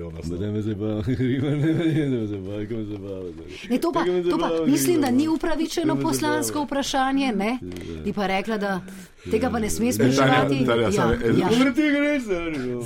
me 0.49 0.63
zabava, 0.63 1.03
kriber, 1.05 1.53
ne, 1.53 1.75
ne, 1.75 2.07
ne 2.07 2.19
me 2.19 2.27
zabava, 2.27 2.65
kaj 2.69 2.77
me 2.77 2.85
zabava. 2.85 3.31
zdaj. 3.33 3.47
Ne, 3.71 3.79
to 3.79 3.93
pa, 3.93 4.05
to 4.31 4.39
pa 4.39 4.67
mislim, 4.67 5.01
da 5.01 5.11
ni 5.11 5.25
no. 5.27 5.35
upravičeno 5.35 5.97
poslansko 5.97 6.63
vprašanje, 6.63 7.33
ne? 7.33 7.59
Bi 8.05 8.13
pa 8.13 8.27
rekla, 8.27 8.59
da 8.59 8.81
tega 9.27 9.51
pa 9.51 9.59
ne 9.59 9.71
sme 9.71 9.93
Tanja, 9.93 10.13
spraševati. 10.13 10.55
Ja, 11.35 11.49
ti. 11.73 11.83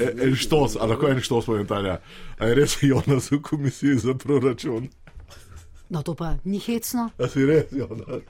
E, 0.01 0.15
En 0.23 0.35
štos, 0.35 0.77
a 0.77 0.87
lahko 0.87 1.09
en 1.09 1.21
štos 1.21 1.45
povem, 1.45 1.67
Tanja. 1.67 1.99
A 2.39 2.47
je 2.47 2.55
res 2.55 2.79
Jonas 2.83 3.31
v 3.31 3.41
komisiji 3.41 3.95
za 3.97 4.15
proračun? 4.15 4.89
No, 5.89 6.03
to 6.03 6.15
pa 6.15 6.37
ni 6.45 6.59
hecno. 6.59 7.11
A 7.19 7.29
si 7.29 7.45
res, 7.45 7.65
Jonas? 7.71 8.23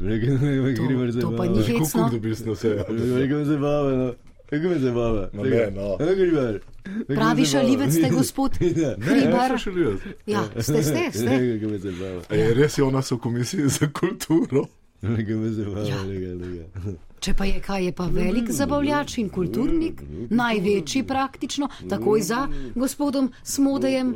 Nekaj, 0.00 0.28
ne, 0.30 0.50
ne, 0.52 0.74
To- 0.74 0.82
kriber, 0.82 1.12
to 1.12 1.30
pa 1.30 1.44
zabava. 1.44 1.44
ni 1.46 1.62
Koliko 1.62 1.78
hecno. 1.78 2.08
dobiš 2.10 2.38
na 2.40 2.52
vse? 2.52 2.68
Nekaj 2.90 3.36
me 3.36 3.44
zabava, 3.44 4.14
no. 4.54 4.58
Nekaj 4.58 4.70
me 4.70 4.78
zabava. 4.78 5.28
No, 5.32 5.42
ne, 5.42 5.70
no. 5.74 5.96
Ne. 6.00 6.06
Nekaj 6.06 6.60
Pravi 7.08 7.46
šalivec 7.46 7.92
ste, 7.92 8.10
gospod 8.10 8.58
Ja. 8.60 8.94
Hribar. 9.00 9.50
Ne, 9.52 9.58
šalijo. 9.58 9.96
Ja, 10.26 10.44
ste, 10.60 10.82
ste, 10.82 11.10
ste. 11.12 11.38
Nekaj 11.38 11.68
me 11.68 11.78
zabava. 11.78 12.22
A 12.28 12.34
je 12.34 12.54
res 12.54 12.78
Jonas 12.78 13.10
v 13.10 13.18
komisiji 13.18 13.68
za 13.68 13.88
kulturo? 14.00 14.64
Nekaj 15.02 15.34
me 15.34 15.48
zabava, 15.52 15.88
Ja. 15.88 16.04
nekaj, 16.04 16.34
nekaj. 16.34 16.94
Če 17.20 17.34
pa 17.34 17.44
je 17.44 17.60
kaj, 17.60 17.84
je 17.84 17.92
pa 17.92 18.06
velik 18.12 18.50
zabavljač 18.52 19.18
in 19.18 19.28
kulturnik, 19.32 20.02
največji 20.30 21.02
praktično, 21.08 21.68
takoj 21.88 22.20
za 22.20 22.48
gospodom 22.74 23.32
Smodejem. 23.42 24.14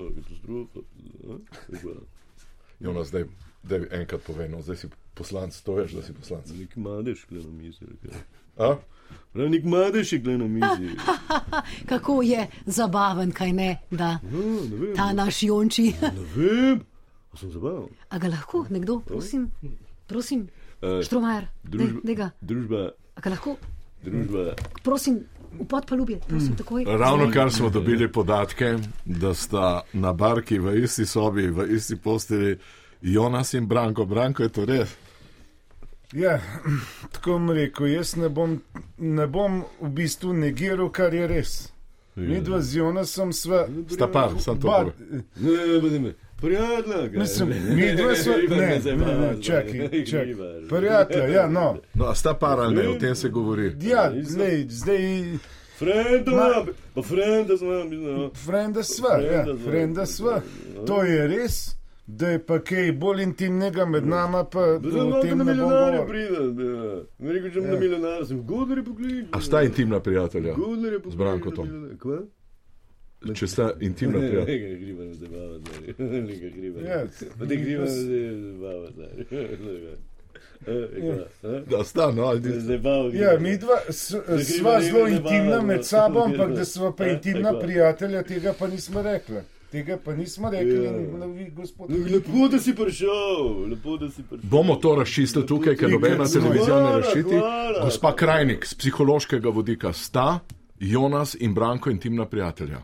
Jonas, 2.80 3.10
daj, 3.10 3.24
daj 3.62 3.88
enkrat 3.90 4.20
povej, 4.26 4.48
no, 4.52 4.60
zdaj 4.62 4.76
si 4.76 4.90
poslanc, 5.14 5.56
to 5.64 5.74
veš, 5.80 5.96
da 5.96 6.02
si 6.02 6.12
poslanc. 6.12 6.52
Nek 6.52 6.76
madež, 6.76 7.24
kle 7.28 7.40
na 7.40 8.76
mizi. 9.08 9.14
A? 9.14 9.32
Prav, 9.32 9.48
nek 9.50 9.64
madež 9.64 10.12
je 10.12 10.20
kle 10.20 10.38
na 10.38 10.46
mizi. 10.46 10.96
Kako 11.86 12.22
je 12.22 12.46
zabaven, 12.66 13.32
kaj 13.32 13.52
ne, 13.52 13.70
da 13.90 14.18
No, 14.22 14.38
ne 14.62 14.76
vem. 14.76 14.94
ta 14.94 15.12
naš 15.12 15.42
Jonči. 15.42 15.94
Ne 15.94 16.10
vem. 16.36 16.80
A 17.30 17.36
sem 17.36 17.50
zabaval. 17.50 17.88
A 18.08 18.18
ga 18.18 18.28
lahko 18.28 18.66
nekdo, 18.70 19.00
prosim, 19.00 19.50
prosim, 20.06 20.48
Eh, 20.80 21.02
Štromajer, 21.02 21.48
družba- 21.64 22.02
tega. 22.06 22.30
Družba, 22.40 22.90
A 23.16 23.20
ga 23.20 23.30
lahko, 23.30 23.56
družba. 24.00 24.54
prosim, 24.80 25.24
v 25.52 25.64
podpalubje, 25.66 26.20
prosim, 26.20 26.54
takoj. 26.54 26.84
Ravno 26.86 27.32
kar 27.32 27.50
smo 27.50 27.66
dobili 27.68 28.06
podatke, 28.08 28.78
da 29.04 29.34
sta 29.34 29.82
na 29.92 30.12
barki 30.12 30.58
v 30.58 30.76
isti 30.78 31.02
sobi, 31.04 31.48
v 31.48 31.66
isti 31.68 31.96
posteli 31.96 32.58
Jonas 33.02 33.54
in 33.54 33.66
Branko. 33.66 34.06
Branko 34.06 34.42
je 34.42 34.48
to 34.50 34.64
res. 34.64 34.94
Ja, 36.12 36.40
tako 37.12 37.30
bom 37.30 37.50
rekel, 37.50 37.86
jaz 37.86 38.16
ne 38.16 38.28
bom, 38.28 38.60
ne 38.98 39.26
bom 39.26 39.64
v 39.80 39.88
bistvu 39.88 40.32
negiral, 40.32 40.88
kar 40.92 41.14
je 41.14 41.26
res. 41.28 41.72
Mi 42.16 42.40
dva 42.40 42.60
z 42.60 42.76
Jonasom 42.80 43.32
sva. 43.32 43.66
Sta 43.90 44.08
par, 44.08 44.32
sem 44.40 44.58
to 44.58 44.66
Bar, 44.66 44.88
povedal. 44.88 45.20
Ne, 45.36 45.50
ne, 45.50 46.12
ne, 46.86 47.10
kaj? 47.10 47.18
mislim, 47.18 47.52
mi 47.74 47.92
dva 47.94 48.16
sva. 48.16 48.34
Ne, 48.48 48.80
ne, 48.84 48.96
ne, 48.96 49.42
čakaj, 49.42 50.04
čakaj. 50.04 50.34
Prijatelja, 50.68 51.28
ja, 51.28 51.46
no. 51.46 51.76
No, 51.94 52.04
a 52.04 52.14
sta 52.14 52.34
par 52.34 52.60
ali 52.60 52.76
ne, 52.76 52.88
o 52.88 52.98
tem 52.98 53.14
se 53.14 53.28
govori. 53.28 53.72
Ja, 53.80 54.08
lej, 54.38 54.66
zdaj, 54.68 55.38
Frenda, 55.78 56.66
pa 56.94 57.02
frenda 57.02 57.54
no. 57.60 58.30
frenda 58.34 58.82
sva, 58.82 59.20
ja, 59.22 59.44
frenda 59.64 60.06
sva. 60.06 60.40
To 60.86 61.02
je 61.04 61.26
res, 61.28 61.77
da 62.08 62.28
je 62.28 62.38
pa 62.40 62.56
kaj 62.60 62.92
bolj 62.94 63.22
intimnega 63.22 63.84
med 63.86 64.06
nama, 64.06 64.44
pa 64.44 64.60
Da 64.78 65.04
o 65.04 65.20
tem 65.22 65.38
ne 65.38 65.44
bom 65.44 65.58
govoril. 65.60 66.06
pridem, 66.06 66.56
da. 66.56 66.70
Ne 67.18 67.32
rekel, 67.32 67.50
če 67.50 67.60
bom 67.60 67.68
na 67.68 67.76
milijonarje, 67.76 68.26
sem 68.26 68.42
godler 68.44 68.78
je 68.78 68.84
poklical. 68.84 69.28
A 69.32 69.40
sta 69.42 69.62
intimna 69.62 70.00
prijatelja? 70.00 70.54
Godler 70.54 70.92
je 70.92 71.00
Z 71.06 71.16
Brankotom. 71.16 71.68
Kva? 71.98 72.18
Če 73.34 73.46
sta 73.48 73.72
intimna 73.80 74.18
prijatelja. 74.20 74.44
Nekaj 74.46 74.78
griba 74.78 75.04
me 75.04 75.14
zabava, 75.14 75.58
zdaj. 75.58 75.94
Nekaj 76.22 76.50
griba. 76.50 76.80
Ja, 76.80 76.98
te 77.40 77.56
griba 77.56 77.82
me 77.82 77.88
zabava, 77.88 78.90
zdaj. 78.90 79.10
Ja. 80.98 81.16
Da 81.68 81.84
sta, 81.84 82.10
no, 82.10 82.22
ali 82.24 82.40
ni- 82.42 82.60
Zabava. 82.60 83.10
Ja, 83.14 83.38
mi 83.38 83.56
dva 83.58 83.76
sva 83.90 84.80
zelo 84.82 85.06
intimna 85.08 85.62
med 85.62 85.84
sabo, 85.84 86.20
ampak 86.20 86.50
da 86.52 86.64
sva 86.64 86.92
pa 86.92 87.06
intimna 87.14 87.58
prijatelja, 87.60 88.22
tega 88.22 88.52
pa 88.52 88.66
nismo 88.66 89.02
rekli. 89.02 89.40
Tega 89.70 89.98
pa 89.98 90.14
nismo 90.14 90.50
rekli, 90.50 90.86
in 90.86 91.32
vi, 91.34 91.50
gospod. 91.50 91.90
Lepo, 91.90 92.48
da 92.48 92.58
si 92.58 92.74
prišel, 92.74 93.68
lepo, 93.68 93.96
da 93.96 94.10
si 94.10 94.22
prišel. 94.22 94.48
Bomo 94.50 94.76
to 94.76 94.94
razčistili 94.94 95.46
tukaj, 95.46 95.76
ker 95.76 95.90
nobena 95.90 96.24
televizija 96.24 96.76
ne 96.82 96.92
razčiti. 96.92 97.36
hvala. 97.36 97.84
Gospa 97.84 98.16
Krajnik, 98.16 98.66
z 98.66 98.74
psihološkega 98.74 99.48
vodika 99.48 99.92
sta 99.92 100.38
Jonas 100.80 101.36
in 101.40 101.54
Branko 101.54 101.90
intimna 101.90 102.24
prijatelja. 102.24 102.80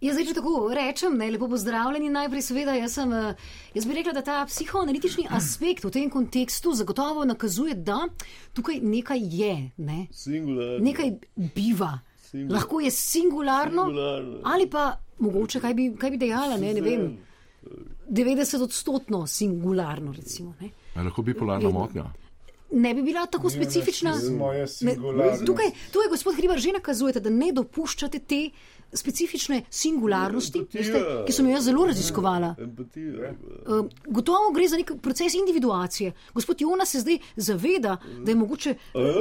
Jaz 0.00 0.14
zdaj, 0.16 0.26
če 0.26 0.34
tako 0.34 0.70
rečem, 0.74 1.16
ne, 1.18 1.26
lepo 1.30 1.48
pozdravljeni 1.48 2.08
najprej, 2.10 2.42
seveda, 2.42 2.72
jaz, 2.74 2.92
sem, 2.92 3.12
eh, 3.12 3.34
jaz 3.74 3.84
bi 3.84 3.94
rekla, 3.94 4.12
da 4.12 4.22
ta 4.22 4.46
psihoanalitični 4.46 5.26
aspekt 5.30 5.84
v 5.84 5.90
tem 5.90 6.10
kontekstu 6.10 6.72
zagotovo 6.72 7.24
nakazuje, 7.24 7.74
da 7.74 8.08
tukaj 8.52 8.80
nekaj 8.80 9.20
je, 9.22 9.70
ne, 9.76 10.06
nekaj 10.80 11.10
biva. 11.54 11.98
Singular- 12.32 12.52
Lahko 12.52 12.80
je 12.80 12.90
singularno, 12.90 13.84
Singularno. 13.84 14.40
ali 14.44 14.70
pa 14.70 14.96
mogoče, 15.20 15.60
kaj 15.60 15.74
bi, 15.74 15.90
kaj 15.98 16.10
bi 16.10 16.20
dejala, 16.20 16.56
ne, 16.60 16.72
ne 16.74 16.80
vem, 16.84 17.06
90 18.10 18.62
odstotno 18.62 19.26
singularno, 19.26 20.12
recimo. 20.12 20.54
Ne. 20.60 20.70
A 20.94 21.02
lahko 21.02 21.22
bipolarna 21.22 21.70
motnja. 21.70 22.06
Ne 22.72 22.94
bi 22.94 23.02
bila 23.02 23.26
tako 23.26 23.50
specifična. 23.50 24.14
Ne, 24.80 24.96
tukaj, 25.46 25.70
tukaj, 25.92 26.08
gospod 26.10 26.36
Hribar, 26.36 26.58
že 26.58 26.72
nakazujete, 26.72 27.20
da 27.20 27.30
ne 27.30 27.52
dopuščate 27.52 28.18
te 28.18 28.50
specifične 28.92 29.62
singularnosti, 29.70 30.64
veste, 30.72 31.00
ki 31.26 31.32
sem 31.32 31.46
jo 31.46 31.54
jaz 31.54 31.66
zelo 31.68 31.84
raziskovala. 31.86 32.54
Uh, 32.58 33.86
gotovo 34.06 34.50
gre 34.54 34.66
za 34.68 34.80
nek 34.80 34.92
proces 35.02 35.34
individuacije. 35.38 36.12
Gospod 36.34 36.60
Jonas 36.60 36.90
se 36.90 37.00
zdaj 37.04 37.18
zaveda, 37.36 37.96
da 38.24 38.30
je 38.30 38.36
mogoče 38.36 38.74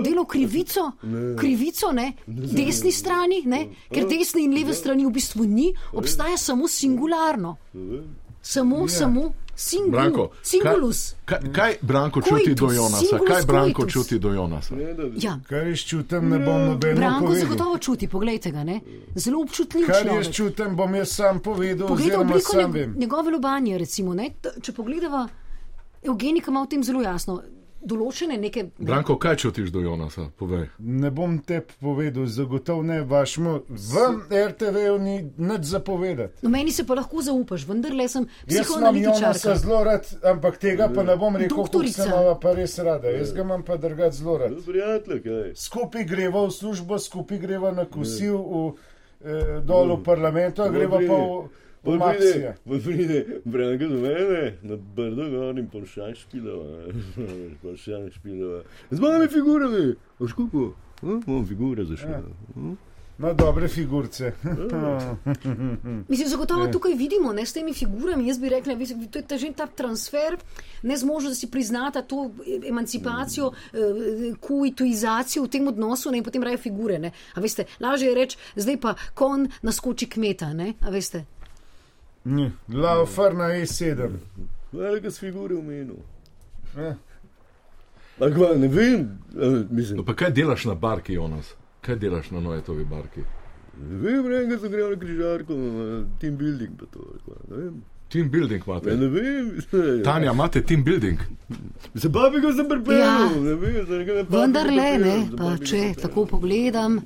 delal 0.04 0.26
krivico, 0.26 0.92
krivico 1.40 1.92
ne, 1.94 2.14
desni 2.26 2.92
strani, 2.92 3.44
ne, 3.46 3.68
ker 3.94 4.08
desne 4.10 4.42
in 4.46 4.56
leve 4.58 4.74
strani 4.74 5.06
v 5.06 5.14
bistvu 5.14 5.46
ni, 5.46 5.70
obstaja 5.94 6.38
samo 6.38 6.68
singularno. 6.68 7.58
Samo, 8.42 8.88
samo 8.88 9.34
singul, 9.60 9.92
Branko, 9.92 10.30
singulus. 10.42 11.16
Kaj, 11.26 11.40
kaj, 11.40 11.52
kaj 11.52 11.74
Branko 11.82 12.22
čuti 12.22 12.56
do 12.56 12.70
Jonasa? 12.70 13.18
Kaj 13.20 13.44
Branko 13.44 13.82
coitus. 13.82 13.94
čuti 13.94 14.20
do 14.20 14.32
Jonasa? 14.32 14.76
Ja. 15.18 15.40
Kar 15.44 15.68
jaz 15.68 15.80
čutim, 15.82 16.30
ne 16.30 16.40
bom 16.40 16.66
nobeno 16.66 16.96
Branko 16.96 17.26
povedal. 17.26 17.44
zagotovo 17.44 17.78
čuti, 17.78 18.08
poglejte 18.08 18.52
ga, 18.52 18.64
ne? 18.64 18.80
zelo 19.16 19.42
občutljiv 19.42 19.86
Kar 19.86 19.96
jaz 19.98 20.06
človek. 20.06 20.32
čutim, 20.34 20.76
bom 20.76 20.96
jaz 20.96 21.12
sam 21.12 21.40
povedal, 21.40 21.88
Poglejte 21.88 22.16
oziroma 22.16 22.40
sam 22.40 22.60
njeg, 22.64 22.74
vem. 22.74 22.96
njegove 22.98 23.32
lobanje, 23.32 23.78
recimo. 23.78 24.14
Ne? 24.14 24.30
Če 24.62 24.72
pogledava, 24.74 25.28
Evgenika 26.02 26.52
ima 26.52 26.64
v 26.64 26.68
tem 26.68 26.84
zelo 26.84 27.02
jasno. 27.02 27.42
Določene 27.82 28.38
neke. 28.38 28.64
Ne? 28.64 28.86
Branko, 28.86 29.16
kaj 29.16 29.36
čutiš 29.36 29.70
do 29.72 29.80
Jonasa? 29.80 30.28
Povej. 30.36 30.66
Ne 30.80 31.12
bom 31.12 31.40
te 31.40 31.62
povedal, 31.80 32.26
zagotovo 32.28 32.84
ne 32.84 33.02
vašmu. 33.02 33.54
Vam 33.70 34.18
RTV-ju 34.30 35.00
ni 35.00 35.14
nič 35.38 35.64
zapovedati. 35.64 36.34
No, 36.42 36.50
meni 36.50 36.72
se 36.72 36.84
pa 36.84 36.94
lahko 36.94 37.22
zaupaš, 37.22 37.64
vendarle 37.64 38.08
sem 38.08 38.28
Jaz 38.48 38.68
imam 38.70 38.96
Jonasa 38.96 39.32
psihoanalitičarka. 39.32 39.56
zelo 39.56 39.84
rad, 39.84 40.04
ampak 40.24 40.58
tega 40.58 40.90
pa 40.90 41.04
ne 41.04 41.16
bom 41.16 41.36
rekel, 41.36 41.50
kako 41.50 41.62
Doktorica. 41.62 42.04
se 42.04 42.10
imamo 42.10 42.36
pa 42.36 42.54
res 42.54 42.80
rada. 42.80 43.08
Jaz 43.10 43.34
ga 43.34 43.42
imam 43.42 43.64
pa 43.64 43.78
drugače 43.78 44.18
zelo 44.18 44.38
rad. 44.38 44.52
Prijatelj? 44.66 45.24
Skupaj 45.56 46.04
greva 46.04 46.46
v 46.46 46.52
službo, 46.52 47.00
skupaj 47.00 47.38
greva 47.38 47.72
na 47.72 47.86
kosil 47.86 48.38
v, 48.38 48.74
eh, 49.22 49.62
dol 49.62 49.96
v 49.96 50.04
parlamentu, 50.04 50.64
greva 50.70 51.00
pa 51.00 51.16
v, 51.16 51.50
v 51.84 51.98
Maxije. 51.98 52.32
pride, 52.32 52.56
bolj 52.66 52.82
pride, 52.82 53.26
Branko 53.46 53.88
do 53.88 53.98
mene, 53.98 54.58
na 54.62 54.76
brdo 54.96 55.30
gor 55.30 55.60
in 55.60 55.68
polšak 55.68 56.16
špilova. 56.16 56.92
polšak 57.62 58.14
špilova. 58.14 58.62
Z 58.92 59.00
mojimi 59.00 59.28
figurami, 59.28 59.96
boš 60.20 60.34
kupo. 60.34 60.74
Imam 61.02 61.46
figure 61.48 61.86
za 61.86 61.96
špilo. 61.96 62.76
No, 63.20 63.34
dobre 63.34 63.68
figurce. 63.68 64.32
Mislim, 66.08 66.28
zagotovo 66.28 66.66
Ja. 66.66 66.72
tukaj 66.72 66.94
vidimo 66.94 67.34
ne, 67.34 67.46
s 67.46 67.54
temi 67.54 67.74
figurami. 67.74 68.28
Jaz 68.28 68.40
bi 68.40 68.50
rekla, 68.50 68.76
da 68.76 68.84
je 69.20 69.26
ta, 69.28 69.38
že 69.38 69.52
ta 69.54 69.68
transfer, 69.68 70.38
nezmožnost, 70.84 71.32
da 71.32 71.36
si 71.36 71.52
priznata 71.52 72.02
to 72.02 72.32
emancipacijo, 72.66 73.52
kuituizacijo 74.40 75.44
v 75.44 75.48
tem 75.48 75.68
odnosu 75.68 76.12
ne, 76.12 76.18
in 76.18 76.24
potem 76.24 76.44
raje 76.44 76.58
figure. 76.58 77.00
Ne. 77.00 77.12
A 77.34 77.40
veste, 77.40 77.66
lažje 77.80 78.08
je 78.08 78.16
reči, 78.16 78.38
zdaj 78.56 78.78
pa 78.78 78.96
kon 79.14 79.50
naskoči 79.62 80.08
kmeta. 80.08 80.54
Ne, 80.54 80.74
a 80.82 80.90
veste. 80.90 81.26
Ni, 82.30 82.46
Laufer 82.70 83.34
na 83.34 83.50
E7. 83.56 84.10
Velika 84.74 85.10
s 85.10 85.18
figure 85.18 85.56
v 85.56 85.64
menu. 85.64 85.96
Ja. 86.78 86.96
Akva, 88.20 88.56
ne 88.56 88.68
vem, 88.70 89.06
eh, 89.34 89.66
mislim, 89.72 89.98
No, 89.98 90.06
pa 90.06 90.14
kaj 90.16 90.32
delaš 90.32 90.66
na 90.66 90.76
barki, 90.76 91.14
Jonas? 91.14 91.54
Kaj 91.82 91.96
delaš 91.98 92.32
na 92.32 92.40
Nojetovi 92.42 92.86
barki? 92.86 93.22
ne 93.82 93.98
vem, 93.98 94.24
Branko 94.24 94.60
sem 94.60 94.72
grel 94.72 94.90
na 94.90 94.98
križarko, 94.98 95.54
na 95.56 95.86
team 96.20 96.36
building 96.36 96.76
pa 96.76 96.86
to. 96.88 97.00
akva, 97.16 97.36
Ne 97.50 97.58
vem. 97.60 97.78
Team 98.10 98.30
building 98.30 98.60
Ja, 98.60 98.74
imate. 98.74 98.96
ne 98.96 99.08
vem. 99.08 99.50
Tanja, 100.04 100.32
imate 100.32 100.62
team 100.64 100.84
building. 100.84 101.20
Se 101.96 102.10
babi, 102.10 102.42
ko 102.42 102.52
sem 102.52 102.68
pripeljal, 102.68 103.06
Ja. 103.26 103.42
ne 103.42 103.54
vem, 103.56 103.86
zdaj 103.86 104.06
ga 104.06 104.14
ne 104.14 104.24
papigo 104.24 104.38
Vendarle, 104.38 104.98
ne, 104.98 105.16
za 105.22 105.38
pa 105.38 105.44
babigo 105.44 105.66
če 105.66 105.94
tako 105.96 106.26
pogledam, 106.28 107.00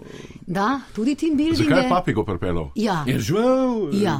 da 0.47 0.67
tudi 0.95 1.15
team 1.15 1.37
building 1.37 1.57
Zakaj 1.59 1.79
je 1.79 1.83
je. 1.83 1.89
papi 1.89 2.13
go 2.13 2.23
pripeljal? 2.23 2.69
Ja, 2.77 3.03
Je 3.05 3.19
žival. 3.21 3.89
ja. 3.93 4.17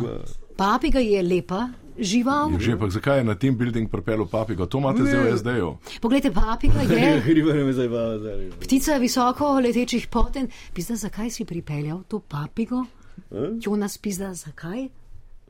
Papiga 0.58 1.00
je 1.00 1.24
lepa 1.24 1.70
žival. 2.00 2.52
Je 2.52 2.60
Že, 2.60 2.80
pa 2.80 2.90
zakaj 2.90 3.18
je 3.18 3.24
na 3.24 3.36
team 3.36 3.58
building 3.58 3.90
pripeljal 3.90 4.26
papigo? 4.26 4.66
To 4.66 4.78
imate 4.78 5.06
zdaj 5.06 5.24
v 5.24 5.38
SD-ju. 5.38 5.78
Poglejte, 6.02 6.32
papiga 6.32 6.82
je. 6.82 6.88
Ne. 6.90 7.22
Ptica 8.60 8.98
visoko 8.98 9.60
letečih 9.60 10.08
poten, 10.08 10.48
pizda, 10.74 10.96
zakaj 10.96 11.30
si 11.30 11.46
pripeljal 11.46 12.04
to 12.08 12.20
papigo? 12.20 12.86
Jonas 13.62 13.98
pizda, 13.98 14.34
zakaj? 14.34 14.88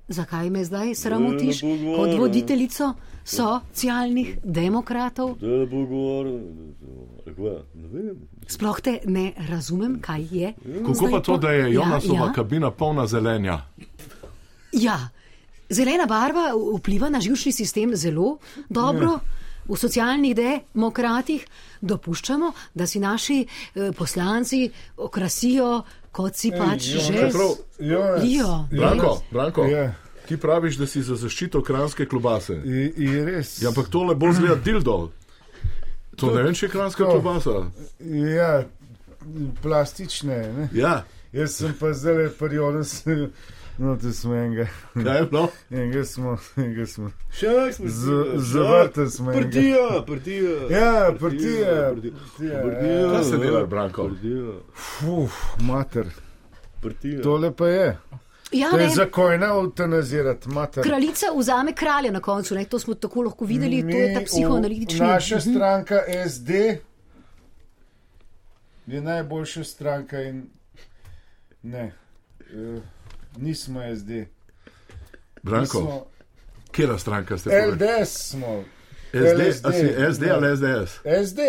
Zakaj 0.07 0.49
me 0.49 0.65
zdaj 0.65 0.95
sramotiš 0.95 1.63
ne 1.63 1.95
kot 1.95 2.09
voditeljico 2.19 2.93
socialnih 3.23 4.39
demokratov? 4.43 5.37
Ne 5.39 5.65
vem. 7.91 8.17
Sploh 8.47 8.81
te 8.81 8.99
ne 9.05 9.31
razumem, 9.49 9.99
kaj 10.03 10.27
je. 10.31 10.53
Kako 10.85 11.07
pa 11.11 11.19
to, 11.19 11.37
da 11.37 11.51
je 11.51 11.73
Jonasova 11.73 12.19
Ja, 12.19 12.25
ja, 12.25 12.33
kabina 12.33 12.71
polna 12.71 13.07
zelenja? 13.07 13.61
Ja. 14.73 14.97
Zelena 15.69 16.05
barva 16.05 16.47
vpliva 16.75 17.09
na 17.09 17.19
živčni 17.19 17.51
sistem 17.51 17.95
zelo 17.95 18.38
dobro. 18.69 19.19
V 19.63 19.77
socialnih 19.77 20.36
demokratih 20.36 21.45
dopuščamo, 21.81 22.49
da 22.73 22.83
si 22.86 22.99
naši 22.99 23.38
eh, 23.41 23.91
poslanci 23.93 24.65
okrasijo, 24.97 25.83
kot 26.12 26.36
si 26.36 26.51
pač 26.51 26.83
Jonas, 26.83 27.05
že 27.05 27.13
čeprav- 27.13 27.55
Jonas, 27.79 28.23
lijo. 28.23 28.67
Branko, 28.69 29.21
Branko, 29.31 29.63
Ja. 29.63 29.93
ti 30.27 30.38
praviš, 30.38 30.75
da 30.75 30.88
si 30.88 31.01
za 31.01 31.15
zaščito 31.15 31.62
kranske 31.62 32.05
klobase. 32.05 32.53
Je, 32.55 32.91
je 32.97 33.25
res. 33.25 33.62
Ja, 33.62 33.69
ampak 33.69 33.88
tole 33.88 34.15
bolj 34.15 34.33
zgleda 34.33 34.55
dildo. 34.57 35.12
To 36.15 36.36
ne 36.36 36.43
vem, 36.43 36.53
če 36.53 36.65
je 36.65 36.69
kranska 36.69 37.05
to. 37.05 37.12
klobasa. 37.12 37.63
Ja, 38.29 38.65
plastične. 39.62 40.38
Ne? 40.53 40.69
Ja, 40.73 41.03
Jaz 41.33 41.51
sem 41.51 41.73
pa 41.79 41.93
zdaj 41.93 42.29
perioden, 42.29 42.83
no, 43.77 43.97
tu 43.97 44.11
smo 44.11 44.35
enega. 44.35 44.67
kaj 44.95 45.17
je 45.17 45.25
bilo? 45.25 45.47
Enega 45.71 46.03
smo, 46.05 46.35
enega 46.57 46.85
smo. 46.85 47.11
Šak 47.31 47.73
smo 47.73 47.87
Z- 47.87 48.37
zavrtel 48.37 49.07
smo 49.07 49.31
enega. 49.31 49.43
Partija, 49.43 50.03
partija. 50.07 50.51
Ja, 50.71 51.11
partija. 51.11 51.65
partija. 51.83 52.11
partija, 52.13 52.61
Partija. 52.63 52.91
ja. 52.91 53.11
Kaj 53.11 53.23
se 53.23 53.37
dela, 53.37 53.65
Branko? 53.65 54.03
Partija, 54.03 54.53
Uf, 55.13 55.31
mater. 55.61 56.05
partija. 56.83 57.21
Tole 57.21 57.51
pa 57.53 57.67
je. 57.67 57.97
Ja, 58.51 58.69
To 58.69 58.77
je 58.77 58.87
ne, 58.87 58.93
zakojna 58.93 59.45
eutanazirati, 59.47 60.49
mater. 60.49 60.83
Kraljica 60.83 61.25
vzame 61.37 61.73
kralja 61.73 62.11
na 62.11 62.19
koncu, 62.19 62.55
ne? 62.55 62.65
to 62.65 62.79
smo 62.79 62.93
tako 62.95 63.21
lahko 63.21 63.45
videli, 63.45 63.81
to 63.81 63.87
je 63.89 64.13
ta 64.13 64.19
Mi 64.19 64.25
psihoanalitični. 64.25 64.99
Naša 64.99 65.37
Mhm. 65.37 65.49
stranka 65.49 65.95
SD 66.25 66.49
je 68.87 69.01
najboljša 69.01 69.63
stranka 69.63 70.21
in 70.21 70.43
ne, 71.63 71.91
uh, 72.56 72.82
nismo 73.38 73.82
SD. 73.95 74.26
Branko, 75.43 75.78
Smo, 75.78 76.06
kera 76.71 76.97
stranka 76.97 77.38
ste? 77.38 77.49
povedali? 77.49 78.02
LDS 78.02 78.30
smo. 78.30 78.63
SD, 79.13 79.67
a 79.67 79.71
si 79.71 80.13
SD 80.13 80.23
ja. 80.28 80.36
ali 80.36 80.58
SDS? 80.58 80.99
SD. 81.28 81.39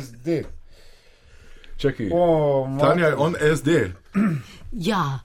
SD. 0.00 0.28
Čakaj, 1.76 2.08
O, 2.12 2.68
Tanja 2.80 3.06
je 3.06 3.16
on 3.16 3.34
SD. 3.56 3.68
Ja, 4.72 5.18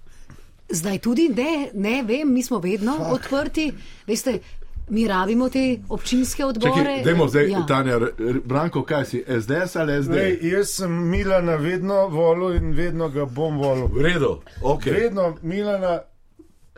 zdaj 0.70 1.00
tudi 1.00 1.30
ne, 1.30 1.70
ne 1.74 2.04
vem, 2.04 2.34
mi 2.34 2.44
smo 2.44 2.60
vedno 2.60 2.98
odprti. 3.00 3.74
Veste, 4.08 4.40
mi 4.88 5.08
rabimo 5.08 5.50
te 5.50 5.62
občinske 5.90 6.46
odbore. 6.46 6.74
Čakaj, 6.74 7.04
dajmo 7.04 7.28
zdaj, 7.28 7.50
ja. 7.50 7.66
Tanja, 7.66 8.00
Branko, 8.46 8.84
kaj 8.84 9.06
si, 9.06 9.24
SDS 9.32 9.76
ali 9.76 10.04
SD? 10.04 10.12
Lej, 10.12 10.40
jaz 10.44 10.70
sem 10.70 11.10
Milana 11.10 11.56
vedno 11.56 12.08
volil 12.08 12.56
in 12.56 12.74
vedno 12.74 13.10
ga 13.10 13.26
bom 13.26 13.58
volil. 13.58 13.88
V 13.88 14.02
redu, 14.02 14.32
ok. 14.64 14.86
Vedno 14.86 15.38
Milana 15.42 16.00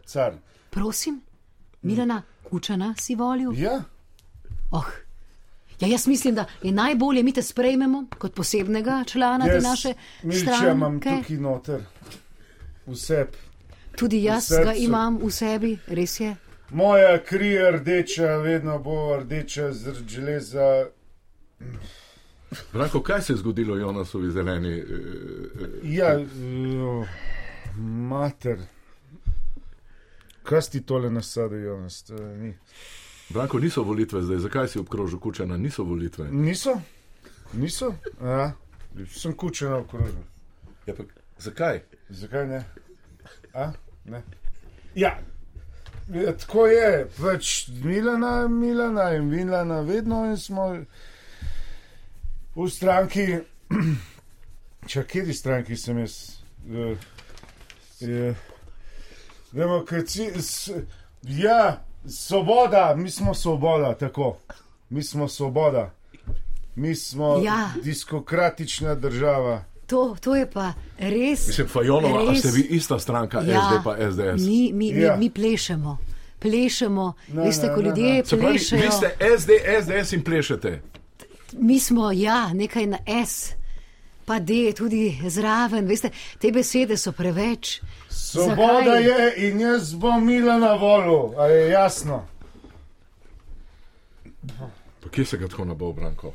car. 0.05 0.33
Prosim, 0.69 1.21
Milana 1.81 2.21
Kučana 2.43 2.95
si 2.97 3.15
volil. 3.15 3.51
Ja, 3.53 3.81
Oh. 4.71 4.85
Ja, 5.79 5.87
jaz 5.87 6.07
mislim, 6.07 6.35
da 6.35 6.45
je 6.63 6.71
najbolje, 6.71 7.23
mi 7.23 7.31
te 7.31 7.41
sprejmemo 7.41 8.05
kot 8.17 8.33
posebnega 8.33 9.03
člana 9.07 9.45
te 9.45 9.51
jaz 9.51 9.63
naše 9.63 9.93
Milča 10.23 10.71
imam 10.71 10.99
stranke. 10.99 11.21
tukaj 11.21 11.37
noter. 11.37 11.83
Vse. 12.87 13.25
Tudi 13.95 14.23
jaz 14.23 14.49
ga 14.63 14.73
imam 14.73 15.17
v 15.17 15.31
sebi, 15.31 15.77
res 15.87 16.19
je. 16.19 16.35
Moja 16.69 17.23
kri 17.23 17.47
je 17.47 17.71
rdeča, 17.71 18.37
vedno 18.37 18.79
bo 18.79 19.17
rdeča 19.19 19.71
zaradi 19.73 20.09
železa. 20.09 20.85
Branko, 22.73 23.01
kaj 23.01 23.21
se 23.21 23.33
je 23.33 23.37
zgodilo 23.37 23.75
Jonasovi 23.77 24.31
zeleni? 24.31 24.79
eh, 24.79 24.83
eh, 24.83 25.67
Ja, 25.83 26.19
uh, 26.19 27.07
mater. 27.77 28.59
Kaj 30.43 30.61
ti 30.61 30.81
tole 30.81 31.09
nasadijo? 31.09 31.87
Ni. 32.37 32.53
Branko, 33.29 33.59
niso 33.59 33.83
volitve 33.83 34.21
zdaj, 34.21 34.37
zakaj 34.37 34.67
si 34.67 34.79
obkrožil 34.79 35.19
kučena? 35.19 35.57
Niso 35.57 35.83
volitve. 35.83 36.27
Niso? 36.31 36.81
Niso? 37.53 37.93
Ja, 38.21 38.51
sem 39.11 39.33
kučena 39.33 39.77
okrožil. 39.77 40.23
Ja, 40.85 40.93
pa, 40.95 41.03
zakaj? 41.39 41.81
Zakaj 42.09 42.47
ne? 42.47 42.63
A? 43.53 43.71
ne? 44.05 44.23
Ja. 44.95 45.19
Ja, 46.09 46.33
tako 46.33 46.67
je, 46.67 46.89
pač 47.17 47.49
Milana, 47.67 48.47
Milana 48.47 49.09
in 49.11 49.25
Milana, 49.25 49.81
vedno 49.81 50.25
in 50.25 50.37
smo 50.37 50.69
v 52.55 52.69
stranki, 52.69 53.25
če 54.87 55.03
kjeri 55.05 55.33
stranki 55.33 55.75
sem 55.75 55.99
jaz, 55.99 56.15
eh, 56.65 56.95
je, 58.01 58.35
demokracija, 59.51 60.31
s- 60.37 60.71
ja, 61.23 61.77
svoboda, 62.05 62.95
mi 62.95 63.11
smo 63.11 63.33
svoboda, 63.33 63.93
tako, 63.95 64.37
mi 64.89 65.03
smo 65.03 65.27
svoboda, 65.27 65.91
mi 66.75 66.95
smo 66.95 67.37
Ja. 67.37 67.69
diskokratična 67.83 68.95
država. 68.95 69.63
To, 69.87 70.15
to 70.17 70.35
je 70.35 70.45
pa 70.47 70.65
res. 70.99 71.47
Mislim, 71.47 71.67
Fajonova, 71.69 72.21
a 72.21 72.31
res- 72.31 72.39
ste 72.39 72.51
vi 72.51 72.61
ista 72.71 72.99
stranka, 72.99 73.41
SD 73.41 73.83
pa 73.83 73.95
SDS? 74.01 74.41
Mi, 74.41 74.73
mi, 74.73 74.93
mi, 74.93 75.01
Ja. 75.01 75.15
mi 75.15 75.29
plešemo. 75.31 75.97
Plešemo, 76.39 77.13
Ne, 77.29 77.43
veste, 77.43 77.67
ne, 77.67 77.73
ko 77.73 77.81
ne, 77.81 77.87
ljudje 77.87 78.13
ne. 78.13 78.23
Pravi, 78.23 78.41
plešejo. 78.43 78.81
vi 78.81 78.91
ste 78.91 79.07
SD, 79.37 79.49
SDS 79.79 80.13
in 80.13 80.23
plešete. 80.23 80.81
Mi 81.53 81.79
smo, 81.79 82.11
ja, 82.11 82.53
nekaj 82.53 82.85
na 82.87 82.97
S, 83.25 83.53
pa 84.25 84.39
D, 84.39 84.53
tudi 84.73 85.01
zraven. 85.25 85.87
Veste, 85.87 86.09
te 86.37 86.51
besede 86.51 86.97
so 86.97 87.11
preveč. 87.13 87.79
Svoboda 88.09 88.57
Zakaj? 88.85 89.03
je 89.03 89.49
in 89.49 89.59
jaz 89.61 89.93
bom 89.95 90.25
Milana 90.25 90.73
volil, 90.75 91.33
ali 91.37 91.53
je 91.53 91.69
jasno? 91.69 92.25
Pa 94.99 95.09
kje 95.09 95.25
se 95.25 95.37
ga 95.37 95.47
tako 95.47 95.65
nabo, 95.65 95.93
Branko? 95.93 96.33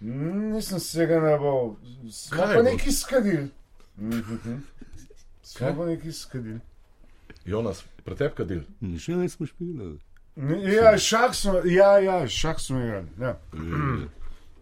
Nisem 0.00 0.80
se 0.80 1.06
ga 1.06 1.20
ne 1.20 1.38
bo. 1.38 1.76
Smo 2.12 2.36
Kaj 2.36 2.46
pa 2.46 2.54
bo? 2.54 2.62
nekaj 2.62 2.92
skadili. 2.92 3.48
Mhm. 3.98 4.54
Smo 5.42 5.58
Kaj? 5.58 5.76
pa 5.76 5.86
nekaj 5.86 6.12
skadili. 6.12 6.60
Jonas, 7.44 7.84
pretepka 8.04 8.44
del. 8.44 8.60
Še 8.98 9.12
nismo 9.12 9.46
špili. 9.46 9.98
Ja, 10.68 10.98
šah 10.98 11.34
smo, 11.34 11.54
ja, 11.64 11.98
ja, 11.98 12.28
šah 12.28 12.56
smo 12.58 12.78
igrali. 12.78 13.08
Ja. 13.20 13.36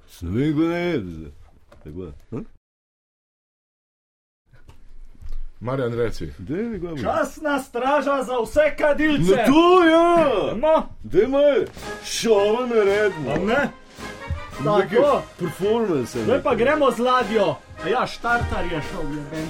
Sem 0.08 0.30
vedel, 0.30 0.54
da 0.56 0.76
je. 0.76 1.30
Tako 1.84 2.04
je. 2.04 2.12
Hm? 2.30 2.44
Marjan, 5.60 5.94
reci. 5.94 6.30
Dej, 6.38 6.62
nekaj 6.64 6.88
bo. 6.90 6.96
Časna 6.96 7.58
straža 7.58 8.22
za 8.22 8.40
vse 8.40 8.76
kadilce. 8.78 9.36
No 9.36 9.44
to 9.46 9.84
ja! 9.84 10.54
No, 10.54 10.88
Dajmo, 11.02 11.38
šova 12.04 12.66
naredimo. 12.66 13.30
a 13.30 13.38
ne? 13.38 13.68
Neke 14.60 14.96
Tako, 14.96 15.22
Performance. 15.38 16.24
zdaj 16.24 16.42
pa 16.42 16.54
gremo 16.54 16.90
z 16.90 16.98
ladjo. 16.98 17.56
A 17.84 17.88
ja, 17.88 18.06
štartar 18.06 18.64
je 18.64 18.82
šel, 18.90 19.02
jeben. 19.14 19.48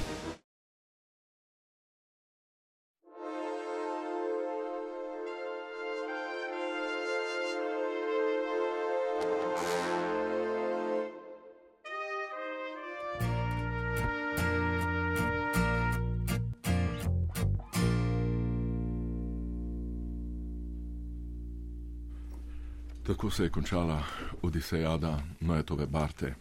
Tako 23.07 23.31
se 23.31 23.43
je 23.43 23.51
končala 23.51 24.03
Odisejada 24.43 25.19
Noetove 25.41 25.87
Barte. 25.87 26.35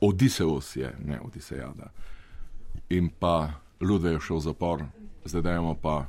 Odiseus 0.00 0.76
je, 0.76 0.92
ne 1.04 1.20
Odisejada. 1.20 1.90
In 2.88 3.10
pa 3.18 3.50
Ludve 3.80 4.12
je 4.12 4.20
šel 4.20 4.36
v 4.36 4.40
zapor, 4.40 4.84
zdaj 5.24 5.42
dajemo 5.42 5.74
pa 5.74 6.06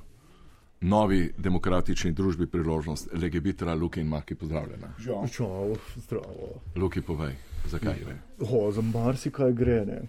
novi 0.82 1.34
demokratični 1.38 2.12
družbi 2.12 2.48
priložnost. 2.48 3.10
Legebitra, 3.14 3.74
Luki 3.74 4.00
in 4.00 4.08
Maki, 4.08 4.36
pozdravljena. 4.36 4.94
Čau, 5.34 5.76
zdravo. 5.96 6.62
Luki, 6.76 7.02
povej, 7.02 7.34
zakaj 7.66 8.00
gre. 8.06 8.18
Ho, 8.50 8.72
za 8.72 8.82
marsikaj 8.82 9.54
gre. 9.54 9.86
Ne. 9.86 10.02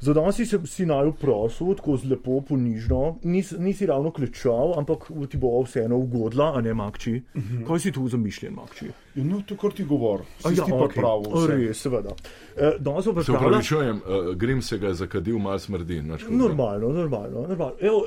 Za 0.00 0.12
danes 0.12 0.36
si 0.36 0.46
se 0.46 0.58
si 0.66 0.86
naj 0.86 1.06
vprašal, 1.06 1.74
tako 1.74 1.96
zelo 1.96 2.40
ponižno, 2.48 3.18
Nis, 3.22 3.54
nisi 3.58 3.86
ravno 3.86 4.10
klečal, 4.10 4.74
ampak 4.78 5.10
ti 5.30 5.36
bo 5.36 5.62
vseeno 5.62 5.96
ugodila, 5.96 6.52
a 6.56 6.60
ne 6.60 6.74
makči. 6.74 7.22
Uh 7.34 7.42
-huh. 7.42 7.66
Kaj 7.66 7.78
si 7.78 7.92
tu 7.92 8.08
zamišljen, 8.08 8.54
makči? 8.54 8.86
Ja, 9.14 9.24
no, 9.24 9.42
to, 9.46 9.56
kar 9.56 9.72
ti 9.72 9.84
govori, 9.84 10.22
A 10.44 10.50
si 10.50 10.58
ja, 10.58 10.64
ti 10.64 10.70
pa 10.70 10.84
okej. 10.84 11.02
prav. 11.02 11.22
O, 11.28 11.46
Res, 11.46 11.80
seveda. 11.80 12.10
E, 12.56 12.72
danes 12.78 13.06
bo 13.06 13.22
Se 13.22 13.32
upravičujem, 13.32 13.96
uh, 13.96 14.34
Grim 14.34 14.62
se 14.62 14.78
ga 14.78 14.86
je 14.86 14.94
zakadil, 14.94 15.38
malo 15.38 15.58
smrdi. 15.58 16.02
Normalno, 16.02 16.88
normalno. 16.88 17.46
normalno. 17.48 17.72
Evo, 17.80 18.06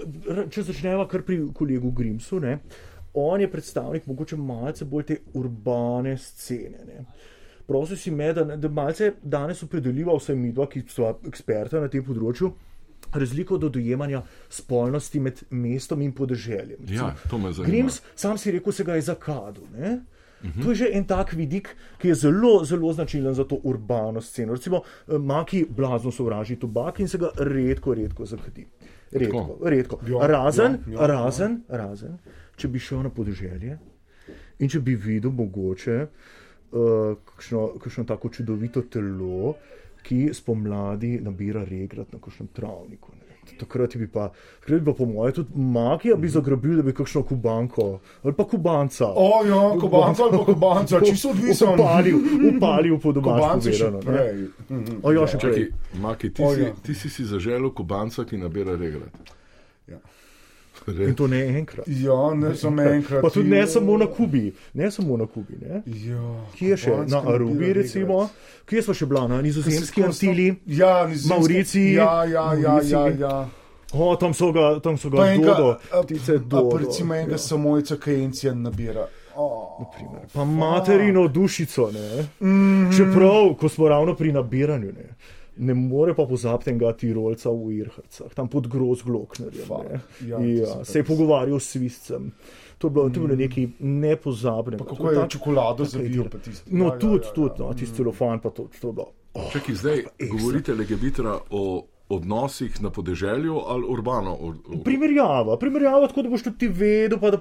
če 0.49 0.63
začneva 0.63 1.07
kar 1.07 1.21
pri 1.21 1.47
kolegu 1.53 1.91
Grimsu, 1.91 2.39
ne. 2.39 2.59
on 3.13 3.41
je 3.41 3.51
predstavnik 3.51 4.05
mogoče 4.07 4.35
malce 4.35 4.85
bolj 4.85 5.03
te 5.03 5.17
urbane 5.33 6.17
scene. 6.17 6.77
Ne. 6.87 7.05
Prosil 7.67 7.97
si 7.99 8.11
me, 8.11 8.31
da, 8.33 8.43
da 8.55 8.69
malce 8.71 9.11
danes 9.21 9.63
opredeliva 9.63 10.15
vse 10.15 10.35
midva, 10.35 10.69
ki 10.71 10.85
so 10.87 11.09
eksperta 11.27 11.81
na 11.83 11.89
tem 11.91 12.03
področju, 12.05 12.53
razliko 13.13 13.57
do 13.57 13.69
dojemanja 13.69 14.21
spolnosti 14.49 15.19
med 15.19 15.41
mestom 15.49 16.01
in 16.01 16.13
podeželjem. 16.15 16.79
Ja, 16.91 17.13
to 17.29 17.37
me 17.37 17.51
zanima. 17.51 17.71
Grims, 17.71 18.01
sam 18.15 18.37
si 18.37 18.51
rekel, 18.55 18.73
se 18.73 18.85
ga 18.87 18.95
je 18.95 19.07
zakadil. 19.09 19.67
Ne? 19.75 19.97
To 20.63 20.69
je 20.69 20.75
že 20.75 20.87
en 20.93 21.05
tak 21.05 21.33
vidik, 21.33 21.71
ki 21.97 22.13
je 22.13 22.15
zelo, 22.15 22.61
zelo 22.65 22.93
značilen 22.93 23.33
za 23.33 23.43
to 23.43 23.57
urbano 23.63 24.21
sceno. 24.21 24.53
Recimo, 24.53 24.83
eh, 25.07 25.17
Maki 25.17 25.65
blazno 25.69 26.11
sovraži 26.11 26.55
tobak 26.55 26.99
in 26.99 27.07
se 27.07 27.17
ga 27.17 27.31
redko, 27.37 27.93
redko 27.93 28.25
zakadi. 28.25 28.67
Redko, 29.11 29.37
Tako. 29.37 29.69
redko. 29.69 29.99
Ja, 30.07 30.27
Razen, 30.27 30.77
ja, 30.87 31.01
ja, 31.01 31.07
razen, 31.07 31.61
razen, 31.67 32.17
če 32.55 32.67
bi 32.67 32.79
šel 32.79 33.03
na 33.03 33.09
podeželje 33.09 33.77
in 34.59 34.69
če 34.69 34.79
bi 34.79 34.95
videl 34.95 35.31
mogoče 35.31 36.07
uh, 36.71 37.15
kakšno, 37.25 37.67
kakšno 37.83 38.03
tako 38.03 38.29
čudovito 38.29 38.81
telo, 38.81 39.55
ki 40.03 40.29
spomladi 40.33 41.19
nabira 41.21 41.63
regrat 41.67 42.13
na 42.13 42.19
kakšnem 42.19 42.47
travniku. 42.55 43.11
Ne. 43.15 43.27
Takrat 43.59 43.95
bi 43.95 44.07
pa, 44.11 44.27
takrat 44.59 44.81
bi 44.81 44.85
pa 44.85 44.93
po 44.93 45.05
mojem, 45.05 45.33
tudi 45.33 45.49
makija 45.55 46.15
bi 46.15 46.29
zagrabil, 46.29 46.75
da 46.75 46.83
bi 46.83 46.93
kakšno 46.93 47.23
kubanko 47.23 47.99
ali 48.23 48.33
pa 48.33 48.43
kubanca. 48.43 49.07
O, 49.15 49.43
ja, 49.47 49.61
kubanca 49.79 50.23
ali 50.23 50.37
pa 50.37 50.45
kubanca, 50.45 50.99
čisto 51.09 51.29
odvisno. 51.29 51.73
Upalil, 51.73 52.19
upalil 52.55 52.99
po 52.99 53.11
domačem. 53.11 53.99
Mhm. 54.69 54.99
O, 55.03 55.11
ja, 55.15 55.27
še 55.27 55.39
prej. 55.39 55.71
Maki, 56.01 56.33
ti, 56.33 56.43
O, 56.43 56.53
si, 56.55 56.61
ja. 56.61 56.75
ti 56.83 56.95
si 56.95 57.09
si 57.09 57.25
zaželel 57.25 57.71
kubanca, 57.73 58.25
ki 58.27 58.37
nabira 58.37 58.75
regrat. 58.75 59.33
Ja. 59.87 59.99
In 60.87 61.15
to 61.15 61.27
ne 61.27 61.41
enkrat. 61.49 61.87
Ja, 61.87 62.33
ne 62.33 62.55
samo 62.55 62.81
enkrat. 62.83 63.21
Pa 63.21 63.29
tudi 63.29 63.49
ne 63.49 63.67
samo 63.67 63.97
na 63.97 64.05
Kubi, 64.07 64.45
ne 64.73 64.91
samo 64.91 65.17
na 65.17 65.25
Kubi. 65.25 65.57
Ne? 65.61 65.81
Ja, 65.85 66.21
Kje 66.55 66.77
še? 66.77 66.93
Na 67.07 67.19
Arubi, 67.25 67.73
recimo. 67.73 68.29
Kje 68.65 68.81
smo 68.81 68.93
še 68.93 69.05
bila? 69.05 69.27
Na 69.27 69.41
nizozemski 69.41 70.03
Antili. 70.03 70.47
Ja, 70.65 71.03
nizozemski- 71.03 71.29
Mauriciji. 71.29 71.93
Ja, 71.93 72.23
ja, 72.25 72.53
ja, 72.55 72.79
ja, 72.83 73.07
ja. 73.09 73.35
O, 73.93 74.15
tam 74.15 74.33
so 74.33 74.51
ga, 74.51 74.79
tam 74.79 74.97
so 74.97 75.09
ga 75.09 75.27
enega, 75.27 75.53
dodo, 75.53 75.67
a- 75.91 76.03
ptice 76.03 76.37
dodo. 76.39 76.69
pa 76.69 76.77
recimo 76.77 77.15
enega 77.15 77.37
samojca, 77.37 77.97
ki 77.97 78.11
encija 78.13 78.53
nabira. 78.53 79.07
Oh, 79.35 79.85
Pa 80.33 80.43
materino 80.43 81.27
dušico, 81.27 81.91
ne. 81.91 82.25
Čeprav, 82.91 83.53
ko 83.55 83.69
smo 83.69 83.87
ravno 83.87 84.15
pri 84.15 84.31
nabiranju, 84.31 84.87
ne. 84.87 85.07
Ne 85.59 85.73
more 85.73 86.13
pa 86.13 86.25
pozabiti 86.25 86.65
tega 86.67 86.93
tirolca 86.93 87.49
v 87.49 87.71
Irhrcah, 87.75 88.33
tam 88.33 88.47
pod 88.47 88.67
groz 88.67 89.01
Gloknerjem. 89.01 89.65
ne. 89.83 89.99
Ja, 90.23 90.37
to 90.37 90.43
Ja, 90.43 90.85
se 90.85 90.99
je 90.99 91.03
pogovarjal 91.03 91.59
s 91.59 91.69
svistcem. 91.69 92.31
To 92.77 92.87
je 92.87 92.91
bilo, 92.91 93.09
to 93.09 93.15
je 93.15 93.23
bilo 93.23 93.35
nekaj 93.37 93.67
nepozabnega. 93.79 94.77
Pa 94.77 94.85
kako 94.87 95.09
je 95.09 95.15
tak- 95.17 95.29
čokolado 95.29 95.85
zavil, 95.85 96.23
tisto. 96.35 96.69
No, 96.69 96.85
Ja, 96.85 96.93
ja, 96.93 96.99
tudi, 96.99 97.25
ja, 97.25 97.33
tudi, 97.33 97.53
ja. 97.53 97.65
no, 97.65 97.73
tisti 97.73 97.95
celofan 97.95 98.39
pa 98.39 98.49
to, 98.51 98.67
to 98.71 98.87
je 98.87 98.93
bilo. 98.93 99.07
Oh, 99.33 99.51
Čakaj, 99.51 99.75
zdaj 99.75 99.97
govorite 100.31 100.73
legebitra 100.73 101.39
o 101.49 101.83
odnosih 102.09 102.81
na 102.81 102.89
podeželju 102.89 103.59
ali 103.67 103.85
urbano? 103.89 104.31
O, 104.31 104.49
o, 104.49 104.77
Primerjava, 104.83 105.57
primerjava, 105.57 106.07
tako 106.07 106.21
da 106.21 106.29
boš 106.29 106.43
tudi 106.43 106.57
ti 106.57 106.67
vedel, 106.67 107.19
pa 107.19 107.31
da 107.31 107.37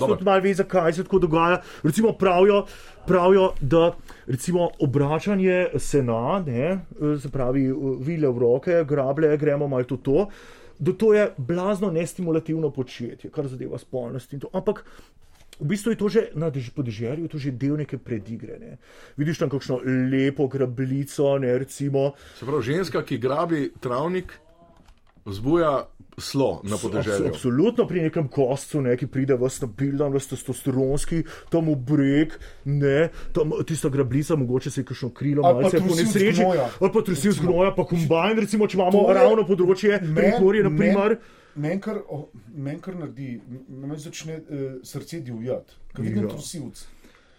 Dobro. 0.00 0.16
tudi 0.16 0.24
malo 0.24 0.40
ve, 0.40 0.54
zakaj 0.54 0.92
se 0.92 1.04
tako 1.04 1.18
dogaja. 1.18 1.60
Recimo 1.82 2.12
pravijo, 2.12 2.64
pravijo 3.06 3.52
da 3.60 3.92
recimo 4.26 4.70
obračanje 4.80 5.66
sena, 5.76 6.42
ne, 6.46 6.80
se 7.22 7.30
pravi 7.30 7.72
vile 8.00 8.28
v 8.28 8.38
roke, 8.38 8.84
grable, 8.88 9.36
gremo 9.36 9.68
malo 9.68 9.84
to. 9.84 9.96
to 9.96 10.28
Da 10.78 10.92
to 10.92 11.14
je 11.14 11.32
blazno 11.36 11.90
nestimulativno 11.90 12.70
početje, 12.70 13.30
kar 13.30 13.46
zadeva 13.46 13.78
spolnost. 13.78 14.34
Ampak 14.52 14.84
v 15.58 15.66
bistvu 15.66 15.90
je 15.90 15.96
to 15.96 16.08
že 16.08 16.22
na 16.34 16.48
dež- 16.48 16.70
podeželju, 16.70 17.22
je 17.22 17.28
to 17.28 17.38
že 17.38 17.50
del 17.52 17.76
neke 17.76 17.98
predigre. 17.98 18.58
Ne. 18.58 18.78
Vidiš 19.16 19.38
tam 19.38 19.48
kakšno 19.48 19.80
lepo 20.08 20.46
grablico, 20.46 21.36
ne 21.36 21.58
recimo. 21.58 22.12
Se 22.34 22.44
pravi, 22.44 22.62
ženska, 22.64 23.02
ki 23.02 23.18
grabi 23.18 23.72
travnik 23.76 24.32
vzbuja 25.24 25.86
slo 26.18 26.60
na 26.64 26.76
podeželju. 26.76 27.28
Absolutno 27.28 27.86
pri 27.86 28.02
nekem 28.02 28.26
kostcu, 28.26 28.80
ne, 28.80 28.96
ki 28.96 29.06
pride 29.06 29.34
v 29.34 29.46
stabilen, 29.46 30.08
v 30.08 30.18
testosteronski, 30.18 31.18
tam 31.48 31.68
v 31.68 31.76
breg, 31.76 32.32
ne, 32.64 33.08
tam 33.30 33.52
tista 33.62 33.88
grablica, 33.88 34.34
mogoče 34.34 34.66
se 34.68 34.80
je 34.80 34.84
kakšno 34.84 35.10
krilo, 35.10 35.44
Ali 35.44 35.62
malce 35.62 35.78
po 35.78 35.94
nesreči, 35.94 36.42
ali 36.42 36.90
pa 36.90 37.00
trusilc 37.00 37.38
gnoja, 37.40 37.70
pa 37.70 37.84
kombajn, 37.84 38.38
recimo, 38.38 38.66
če 38.66 38.76
imamo 38.76 39.04
je- 39.04 39.14
ravno 39.14 39.44
področje, 39.44 40.00
prekmorje, 40.10 40.62
na 40.64 40.72
primer. 40.72 41.18
Meni 41.58 41.80
kar, 41.82 41.98
o, 42.08 42.28
men 42.54 42.78
kar 42.80 42.94
naredi, 42.94 43.40
me 43.68 43.96
začne 43.98 44.36
uh, 44.38 44.66
srce 44.86 45.18
divjati, 45.26 45.74
ko 45.94 46.02
vidim 46.06 46.22
Ja. 46.22 46.28
trusilc. 46.30 46.84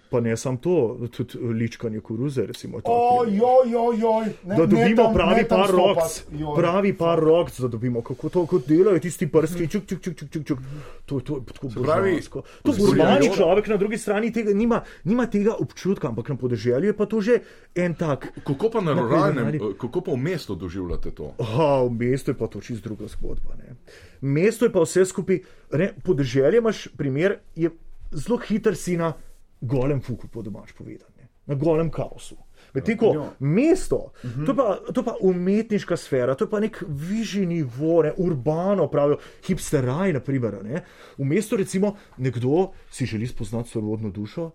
Pa 0.10 0.20
ne 0.20 0.34
samo 0.34 0.58
to, 0.58 0.74
tudi 1.08 1.38
ličkanje 1.40 2.00
koruze, 2.00 2.42
recimo. 2.44 2.78
tak 2.78 2.90
Oj, 2.90 3.26
primer. 3.26 3.42
oj, 3.44 3.76
oj, 3.78 4.04
oj. 4.06 4.26
Ne, 4.26 4.34
Da 4.48 4.56
ne 4.56 4.68
dobimo 4.68 4.96
tam- 4.98 5.14
pravi 5.14 5.36
ne 5.36 5.48
par 5.48 5.68
stopat. 5.68 5.96
rok, 6.26 6.40
Joj. 6.40 6.56
pravi 6.56 6.94
par 6.96 7.20
rok, 7.20 7.52
da 7.54 7.68
dobimo, 7.68 8.02
kako 8.02 8.30
to 8.30 8.46
kot 8.46 8.68
delajo 8.68 9.00
tisti 9.00 9.28
prsti, 9.28 9.68
čuk, 9.68 9.86
čuk, 9.86 10.00
čuk, 10.00 10.16
čuk, 10.16 10.30
čuk, 10.30 10.44
čuk. 10.46 10.60
To, 11.06 11.20
to 11.20 11.36
je 11.36 11.46
tako 11.46 11.68
pravi. 11.78 12.22
To 12.64 12.72
urbani 12.82 13.30
človek 13.30 13.68
na 13.68 13.78
drugi 13.78 13.98
strani 13.98 14.32
tega 14.32 14.50
nima, 14.52 14.82
nima 15.04 15.28
tega 15.28 15.54
občutka, 15.56 16.08
ampak 16.08 16.30
na 16.30 16.36
podeželju 16.38 16.86
je 16.86 16.94
pa 16.94 17.06
to 17.06 17.22
že 17.22 17.40
en 17.76 17.94
tak. 17.94 18.34
Kako 18.42 18.70
pa 18.70 18.82
na 18.82 18.94
ruralnem, 18.94 19.46
podeželju. 19.46 19.74
kako 19.76 20.02
pa 20.02 20.12
v 20.12 20.18
mestu 20.20 20.56
doživljate 20.56 21.12
to? 21.12 21.34
Aha, 21.38 21.84
v 21.84 21.92
mestu 21.92 22.32
je 22.32 22.36
pa 22.36 22.48
to 22.48 22.60
čisto 22.60 22.90
druga 22.90 23.06
zgodba. 23.08 23.54
Ne. 23.56 23.78
Mesto 24.24 24.66
je 24.66 24.72
pa 24.72 24.82
vse 24.82 25.06
skupaj, 25.06 25.40
ne, 25.72 25.94
podeželje 26.04 26.58
imaš 26.58 26.88
primer, 26.90 27.38
je 27.56 27.70
zelo 28.12 28.38
hiter 28.40 28.74
si 28.76 28.98
na 28.98 29.14
golem 29.62 30.02
fuku, 30.02 30.28
po 30.28 30.42
domač 30.42 30.72
povedano, 30.74 31.12
na 31.46 31.56
golem 31.56 31.90
kaosu. 31.90 32.38
Medtem 32.72 32.96
ko 32.96 33.08
Ja. 33.08 33.34
mesto, 33.42 34.12
to 34.22 34.52
je, 34.52 34.56
pa, 34.56 34.66
to 34.86 35.02
je 35.02 35.06
pa 35.06 35.16
umetniška 35.20 35.98
sfera, 35.98 36.36
to 36.36 36.46
pa 36.46 36.60
nek 36.60 36.78
višji 36.82 37.46
nivo, 37.48 38.04
ne, 38.04 38.14
urbano, 38.16 38.88
pravijo 38.88 39.18
hipsteraj, 39.44 40.14
naprimer. 40.14 40.64
Ne. 40.64 40.84
V 41.18 41.26
mestu 41.26 41.58
recimo 41.58 41.96
nekdo 42.18 42.70
si 42.90 43.06
želi 43.06 43.26
spoznati 43.26 43.70
sorodno 43.70 44.10
dušo, 44.10 44.52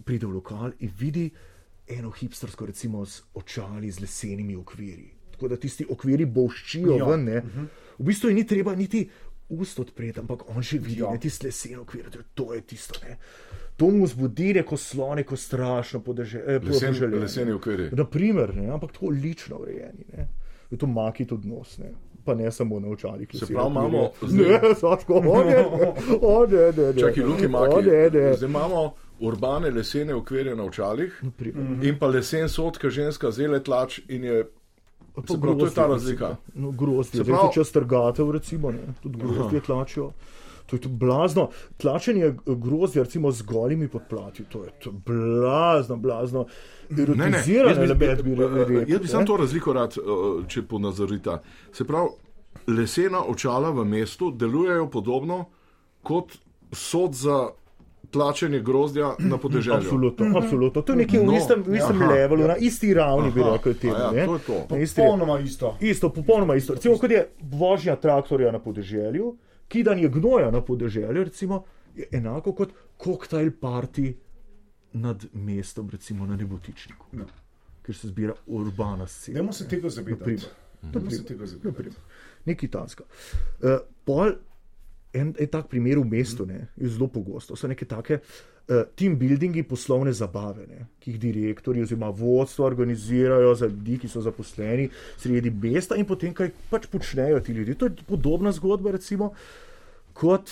pride 0.00 0.26
v 0.26 0.32
lokal 0.32 0.72
in 0.80 0.90
vidi 0.90 1.30
eno 1.88 2.10
hipstersko, 2.10 2.66
recimo 2.66 3.04
z 3.06 3.22
očali, 3.34 3.90
z 3.90 4.00
lesenimi 4.00 4.56
okvirji. 4.56 5.10
Tako 5.30 5.48
da 5.48 5.56
tisti 5.56 5.86
okviri 5.86 6.26
bolščijo 6.26 6.90
Ja. 6.90 6.96
ja. 6.96 7.04
ven. 7.06 7.24
Ne. 7.24 7.42
V 7.94 8.02
bistvu 8.02 8.30
ni 8.30 8.42
treba 8.44 8.74
niti 8.74 9.06
ust 9.50 9.78
odpreti, 9.78 10.18
ampak 10.18 10.48
on 10.48 10.62
že 10.62 10.78
vidi, 10.78 10.98
Ja. 10.98 11.06
ja. 11.06 11.12
ne 11.12 11.18
tisti 11.20 11.46
lesen 11.46 11.78
okvir, 11.78 12.10
to 12.10 12.18
je- 12.18 12.24
to 12.34 12.54
je 12.54 12.60
tisto. 12.62 12.98
Ne. 13.02 13.18
To 13.82 13.90
mu 13.90 14.06
zbudi 14.06 14.54
neko 14.54 14.76
slo, 14.76 15.14
neko 15.14 15.36
strašno 15.36 16.00
eh, 16.06 16.12
Lesen, 16.12 16.60
podeželje. 16.62 17.18
leseni 17.18 17.52
okviri. 17.52 17.88
Naprimer, 17.92 18.54
ne, 18.56 18.68
ampak 18.70 18.92
tako 18.92 19.08
lično 19.08 19.56
urejeni. 19.58 20.04
Ne. 20.16 20.28
Je 20.70 20.78
to 20.78 20.86
maki 20.86 21.24
tudi 21.24 21.48
nos. 21.48 21.78
Ne. 21.78 21.90
Pa 22.24 22.34
ne 22.34 22.50
samo 22.50 22.80
na 22.80 22.88
očalih. 22.88 23.28
Se 23.34 23.46
pravi, 23.46 23.70
imamo 23.70 24.10
Ne, 24.30 24.60
Saško, 24.80 25.14
o 25.14 25.44
ne, 25.44 25.64
o 26.34 26.46
ne, 26.46 26.72
ne, 26.76 26.92
ne. 26.92 27.00
Čakaj, 27.00 27.24
Luki 27.24 27.48
Maki. 27.48 27.82
Zdaj 28.36 28.48
imamo 28.48 28.92
urbane 29.20 29.70
lesene 29.70 30.14
okvirje 30.14 30.56
na 30.56 30.64
očalih 30.64 31.18
Naprimer. 31.22 31.84
in 31.84 31.98
pa 31.98 32.06
lesen 32.06 32.48
sotka 32.48 32.90
ženska 32.90 33.30
zele 33.30 33.62
tlač 33.62 33.98
in 34.08 34.24
je. 34.24 34.44
Se 35.28 35.40
pravi, 35.40 35.58
to 35.58 35.66
je 35.66 35.74
ta 35.74 35.86
razlika. 35.86 36.36
No, 36.54 36.70
grozdje, 36.70 37.24
zdaj 37.24 37.34
prav... 37.34 37.50
če 37.54 37.64
strgatev, 37.64 38.30
recimo, 38.30 38.70
ne, 38.70 38.94
tudi 39.02 39.18
grozdje 39.18 39.60
tlačijo. 39.60 40.12
To 40.66 40.76
je 40.76 40.80
to 40.80 40.88
blazno. 40.88 41.48
Tlačenje 41.76 42.34
grozdja, 42.46 43.02
recimo 43.02 43.30
z 43.30 43.42
golimi 43.42 43.88
podplati, 43.88 44.44
to 44.44 44.64
je 44.64 44.70
to 44.78 44.90
blazno, 44.92 45.96
blazno. 45.96 46.46
Ne, 46.90 46.96
ne, 46.96 47.02
Erotiziran 47.02 47.68
jaz 47.68 47.78
bi, 47.78 47.84
element 47.84 48.22
bi 48.22 48.32
eh, 48.32 48.48
rekel. 48.58 48.84
jaz 48.88 49.00
bi 49.00 49.08
samo 49.08 49.20
ne. 49.20 49.26
to 49.26 49.36
razliko 49.36 49.72
rad, 49.72 49.92
eh, 49.92 50.02
če 50.48 50.62
ponazorite. 50.62 51.38
Se 51.72 51.84
pravi, 51.84 52.08
lesena 52.68 53.24
očala 53.24 53.70
v 53.70 53.84
mestu 53.84 54.30
delujejo 54.30 54.90
podobno 54.90 55.44
kot 56.02 56.32
sod 56.72 57.14
za 57.14 57.48
tlačenje 58.10 58.60
grozdja 58.60 59.14
na 59.18 59.38
podeželju. 59.38 59.76
Absolutno, 59.76 60.26
absolutno. 60.36 60.82
To 60.82 60.92
je 60.92 60.96
nekje 60.96 61.20
v 61.20 61.24
No, 61.24 61.36
istem, 61.36 61.62
v 61.62 61.76
istem 61.76 61.96
aha, 61.96 62.10
levelu, 62.12 62.40
ja. 62.40 62.46
na 62.46 62.56
isti 62.56 62.94
ravni 62.94 63.30
bi 63.30 63.40
Aha, 63.40 63.52
rekel 63.52 63.74
temu. 63.74 63.94
a 63.94 63.98
ja, 63.98 64.10
ne. 64.10 64.26
to 64.26 64.34
je 64.34 64.40
to. 64.40 64.56
Popolnoma 64.68 65.38
isto. 65.40 65.76
Isto, 65.80 66.08
popolnoma 66.10 66.54
isto. 66.54 66.74
Recimo, 66.74 66.98
kot 66.98 67.10
je 67.10 67.22
vožnja 67.42 67.96
traktorja 67.96 68.52
na 68.52 68.58
podeželju, 68.58 69.36
kidanje 69.72 70.08
gnoja 70.12 70.50
na 70.50 70.60
podeželju, 70.60 71.24
recimo, 71.24 71.62
je 71.96 72.08
enako 72.12 72.52
kot 72.52 72.72
koktajl 72.96 73.50
party 73.60 74.12
nad 74.92 75.24
mestom, 75.32 75.90
recimo 75.90 76.26
na 76.26 76.36
nebotičniku, 76.36 77.06
No. 77.12 77.24
kjer 77.82 77.96
se 77.96 78.08
zbira 78.08 78.34
urbana 78.46 79.06
scena. 79.06 79.34
Dajmo 79.40 79.52
se 79.52 79.68
tega 79.68 79.88
zavedati. 79.88 80.20
Naprimer. 80.20 80.92
Dajmo 80.92 81.10
se 81.10 81.24
tega 81.24 81.46
zavedati. 81.46 81.96
Nekaj 82.44 82.68
tanska. 82.68 83.04
Uh, 83.62 83.78
pol, 84.04 84.34
en, 85.12 85.34
en 85.38 85.48
tak 85.48 85.68
primer 85.68 85.98
v 85.98 86.04
mestu 86.04 86.46
ne, 86.46 86.66
je 86.76 86.88
zelo 86.88 87.08
pogosto. 87.08 87.56
So 87.56 87.68
neke 87.68 87.84
take 87.88 88.20
uh, 88.20 88.51
team 88.96 89.16
buildingi 89.18 89.62
poslovne 89.62 90.12
zabave, 90.12 90.66
ne, 90.66 90.86
ki 91.00 91.12
jih 91.12 91.20
direktori 91.20 91.82
oziroma 91.82 92.10
vodstvo 92.14 92.66
organizirajo 92.66 93.54
za 93.54 93.66
ljudi, 93.66 93.98
ki 93.98 94.08
so 94.08 94.22
zaposleni 94.22 94.88
sredi 95.18 95.50
mesta 95.50 95.98
in 95.98 96.06
potem 96.06 96.34
kaj 96.34 96.52
pač 96.70 96.86
počnejo 96.92 97.40
ti 97.40 97.52
ljudje. 97.52 97.74
To 97.80 97.90
je 97.90 98.06
podobna 98.08 98.52
zgodba, 98.52 98.94
recimo, 98.94 99.32
kot 100.14 100.50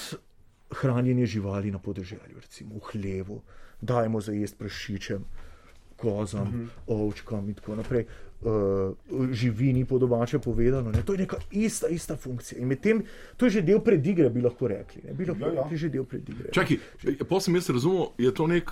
hranjenje 0.82 1.26
živali 1.26 1.70
na 1.70 1.78
podeželju, 1.78 2.40
recimo 2.40 2.78
v 2.78 2.92
hlevu, 2.92 3.40
dajmo 3.80 4.20
za 4.20 4.32
jesti 4.32 4.58
prašičem, 4.58 5.24
kozam, 5.96 6.48
mm 6.48 6.60
-hmm. 6.60 6.68
ovčkam 6.86 7.48
in 7.48 7.54
tako 7.54 7.76
naprej. 7.76 8.04
Uh, 8.04 8.29
živini 9.32 9.84
po 9.84 9.98
domače 9.98 10.38
povedano. 10.38 10.90
Ne? 10.90 11.02
To 11.02 11.12
je 11.12 11.18
neka 11.18 11.36
ista, 11.52 11.88
ista 11.88 12.16
funkcija. 12.16 12.58
In 12.58 12.66
medtem 12.66 13.02
to 13.36 13.44
je 13.44 13.50
že 13.50 13.62
del 13.62 13.80
predigre, 13.80 14.30
bi 14.30 14.40
lahko 14.40 14.68
rekli. 14.68 15.02
Ne? 15.04 15.12
Bi 15.12 15.26
lahko 15.26 15.44
Ja, 15.44 15.52
ja. 15.52 15.62
rekli 15.62 15.76
že 15.76 15.88
del 15.88 16.04
predigre. 16.04 16.48
Čakaj, 16.50 16.76
pa 17.22 17.40
sem 17.40 17.54
jaz 17.54 17.70
razumel, 17.70 18.06
je 18.18 18.32
to 18.32 18.46
nek, 18.46 18.70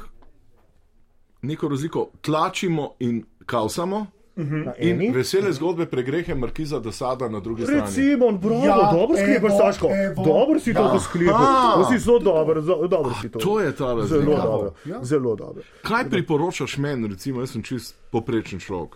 neko 1.42 1.68
razliko. 1.68 2.08
Tlačimo 2.20 2.94
in 3.00 3.20
kaosamo. 3.46 4.06
Na 4.38 4.72
In 4.78 4.96
eni- 4.96 5.10
vesele 5.10 5.52
zgodbe 5.52 5.86
pregrehe 5.86 6.30
Markiza 6.32 6.78
de 6.78 6.92
Sada 6.92 7.28
na 7.28 7.40
drugi 7.40 7.62
strani. 7.62 7.80
Recimo, 7.80 8.32
bravo, 8.32 8.64
Ja, 8.64 8.76
dobro 8.92 9.16
sklepaš, 9.16 9.50
evo, 9.50 9.58
Saško. 9.58 9.88
evo. 10.04 10.24
Dobro 10.24 10.60
si 10.60 10.74
to 10.74 10.80
Ja. 10.84 11.00
sklepal. 11.00 11.34
Aha. 11.36 11.72
To 11.74 11.84
si 11.86 11.98
zelo 11.98 12.18
dober, 12.20 12.62
zelo 12.62 12.86
dobro 12.88 13.14
si 13.14 13.28
to. 13.28 13.38
to 13.38 13.60
je 13.60 13.72
ta 13.72 13.84
razlika. 13.88 14.06
Zelo 14.20 14.36
dobro. 14.36 14.72
Ja. 14.86 15.04
Zelo 15.04 15.36
dobro. 15.36 15.62
Kaj 15.82 16.04
priporočaš 16.06 16.78
meni, 16.78 17.08
recimo, 17.08 17.40
jaz 17.40 17.50
sem 17.50 17.62
čist 17.62 17.94
poprečen 18.10 18.60
človek, 18.60 18.94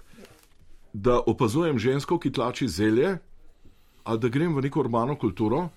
da 0.93 1.21
opazujem 1.27 1.79
žensko, 1.79 2.19
ki 2.19 2.33
tlači 2.33 2.69
zelje, 2.69 3.19
ali 4.05 4.19
da 4.19 4.29
grem 4.29 4.55
v 4.57 4.63
neko 4.63 4.81
urbano 4.81 5.17
kulturo 5.17 5.69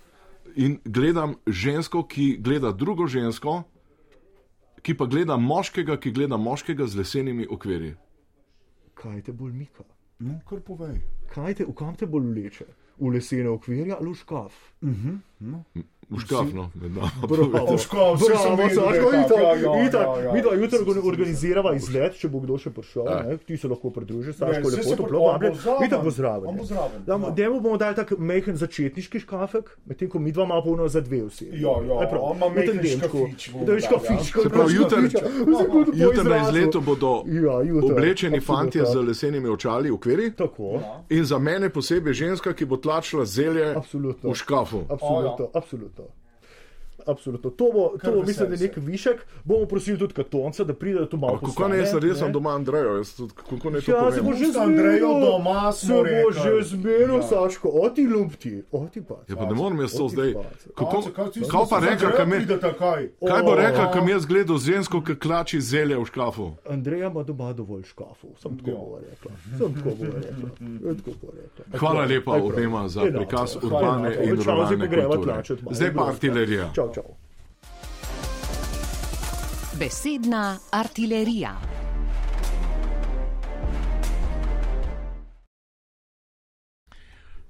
in 0.56 0.80
gledam 0.86 1.36
žensko, 1.48 2.04
ki 2.08 2.38
gleda 2.40 2.72
drugo 2.72 3.08
žensko, 3.08 3.64
ki 4.82 4.94
pa 4.98 5.06
gleda 5.06 5.38
moškega, 5.38 5.98
ki 5.98 6.12
gleda 6.12 6.38
moškega 6.38 6.88
z 6.88 6.98
lesenimi 6.98 7.48
okvirji. 7.50 7.96
Kaj 8.94 9.22
te 9.22 9.34
bolj 9.34 9.54
mika? 9.54 9.84
No, 10.20 10.40
kar 10.50 10.62
povej. 10.64 11.00
Kaj 11.34 11.60
te, 11.60 11.66
v 11.68 11.74
kam 11.76 11.96
te 11.96 12.08
bolj 12.08 12.32
vleče? 12.32 12.66
V 12.96 13.12
lesene 13.12 13.50
okvirja 13.52 13.98
ali 14.00 14.14
v 14.14 14.16
škaf? 14.16 14.54
V 14.82 14.92
škafno, 14.94 15.64
med 15.74 15.95
V 16.08 16.20
škaf, 16.20 16.46
vsi 16.46 18.26
so 18.26 18.30
bravo, 18.30 18.56
vedeli, 18.56 18.76
Saško, 18.76 19.12
da 19.12 19.18
je 19.18 19.22
itak, 19.22 19.28
tako, 19.28 19.42
ja, 19.42 19.52
ja, 19.56 19.86
itak. 19.86 20.08
ja, 20.08 20.22
ja. 20.22 20.34
Mi 20.34 20.42
dva 20.42 20.54
jutri 20.54 20.78
organ- 20.80 21.02
organizirava 21.04 21.76
izlet, 21.76 22.14
če 22.14 22.28
bo 22.30 22.40
kdo 22.40 22.58
še 22.58 22.70
prišel, 22.70 23.04
Ja. 23.04 23.24
ne, 23.24 23.38
ti 23.40 23.58
se 23.58 23.68
lahko 23.68 23.90
pridružiš, 23.90 24.36
Saško, 24.36 24.70
lepo 24.70 24.96
toplo 24.96 25.20
vabljen. 25.24 25.56
zraven, 25.56 25.84
Itak 25.84 26.04
bo 26.04 26.12
zraven. 26.12 26.50
Damo- 27.06 27.28
ja. 27.28 27.34
Dajmo 27.34 27.60
bomo 27.60 27.78
dali 27.78 27.96
tak 27.96 28.12
majhen 28.20 28.56
začetniški 28.56 29.20
škafek, 29.20 29.66
medtem 29.86 30.10
ko 30.10 30.20
mi 30.20 30.32
dva 30.32 30.44
imamo 30.44 30.62
polno 30.62 30.88
za 30.88 31.02
dve 31.02 31.24
osebi. 31.24 31.58
Ja, 31.58 31.74
ja, 31.82 31.94
on 32.12 32.36
ima 32.36 32.46
v 32.46 32.56
demčku. 32.56 33.18
škafič 33.26 33.50
Da 33.58 33.72
je 33.72 33.80
ja. 33.80 34.00
Se 34.36 34.50
pravi, 34.50 34.74
Jutri 35.96 36.24
na 36.24 36.38
izletu 36.40 36.82
bodo 36.82 37.24
Ja, 37.26 37.58
oblečeni 37.84 38.40
fantje 38.40 38.86
z 38.86 38.96
lesenimi 38.98 39.50
očali, 39.50 39.90
okviri. 39.90 40.32
Tako, 40.34 40.80
In 41.10 41.26
za 41.26 41.40
mene 41.40 41.70
posebej 41.70 42.14
ženska, 42.16 42.54
ki 42.54 42.66
bo 42.66 42.78
tlačila 42.78 43.26
zelje 43.26 43.74
v 44.24 44.34
škafu. 44.34 44.86
absolutno, 44.88 45.50
absolutno. 45.52 45.95
Absolutno. 47.06 47.50
To 47.52 47.66
bo, 47.66 47.90
to 47.90 47.98
Kar 48.00 48.12
bo 48.12 48.20
mislim, 48.22 48.46
da 48.46 48.52
veseli 48.52 48.68
nek 48.70 48.78
višek. 48.80 49.18
Bomo 49.44 49.66
prosili 49.66 50.00
tudi 50.00 50.14
katonca, 50.14 50.64
da 50.64 50.74
pride 50.76 51.10
tu 51.10 51.18
malo. 51.18 51.40
Kako 51.40 51.68
ne, 51.68 51.78
jaz 51.78 51.94
naredil 51.94 52.16
sem 52.16 52.32
doma 52.32 52.50
Andrejo, 52.52 52.96
jaz 52.96 53.14
tudi- 53.14 53.34
kako 53.34 53.70
ne 53.70 53.82
to 53.82 53.92
Ja, 53.92 54.12
se 54.12 54.22
bo 54.22 54.26
povem. 54.26 54.38
že 54.46 54.60
Andrejo 54.60 55.10
doma, 55.22 55.72
se 55.72 55.94
bo 55.94 56.32
že 56.34 56.64
zmenil, 56.64 57.16
Ja. 57.16 57.22
Saško, 57.24 57.70
o 57.72 57.90
ti 57.90 58.08
lumpti, 58.08 58.64
o 58.72 58.88
ti 58.88 59.02
pa. 59.02 59.16
Ja, 59.28 59.36
pa 59.36 59.46
ne 59.46 59.54
morem 59.54 59.80
jaz 59.80 59.94
to 59.94 60.10
zdaj. 60.10 60.34
Kako, 60.76 61.02
kaj 61.46 61.66
pa 61.70 61.80
reka, 61.82 62.12
kam 62.12 62.32
je, 62.32 62.40
kaj? 62.74 63.10
kaj 63.22 63.42
bo 63.44 63.52
O, 63.52 63.56
rekla, 63.56 63.92
kam 63.92 64.10
jaz 64.10 64.26
gledal 64.26 64.58
žensko, 64.58 65.02
ki 65.02 65.16
klači 65.16 65.62
zelje 65.62 65.96
v 65.96 66.06
škafu? 66.06 66.52
Andreja 66.66 67.08
ima 67.08 67.24
doma 67.24 67.54
dovolj 67.54 67.84
škafov, 67.84 68.30
sem 68.38 68.58
tako 68.58 68.70
Ja. 68.70 68.76
bo 68.76 69.00
rekla. 69.02 69.32
Sem 69.58 69.74
tako 69.74 69.90
bo 69.92 70.06
rekla. 70.06 70.50
Tako 70.96 71.12
bo 71.22 71.28
rekla. 71.34 71.66
Hvala 71.80 72.06
lepa 72.06 72.32
obema 72.34 72.88
za 72.88 73.02
prikaz 73.04 73.56
urbane 73.58 74.18
in 74.22 74.36
greva 74.82 75.16
kulture. 75.16 75.44
Zdaj 75.72 75.94
pa 75.94 76.06
artilerija. 76.06 76.70
Čau, 76.74 76.90
čau. 76.96 77.16
Besedna 79.76 80.44
artilerija. 80.74 81.56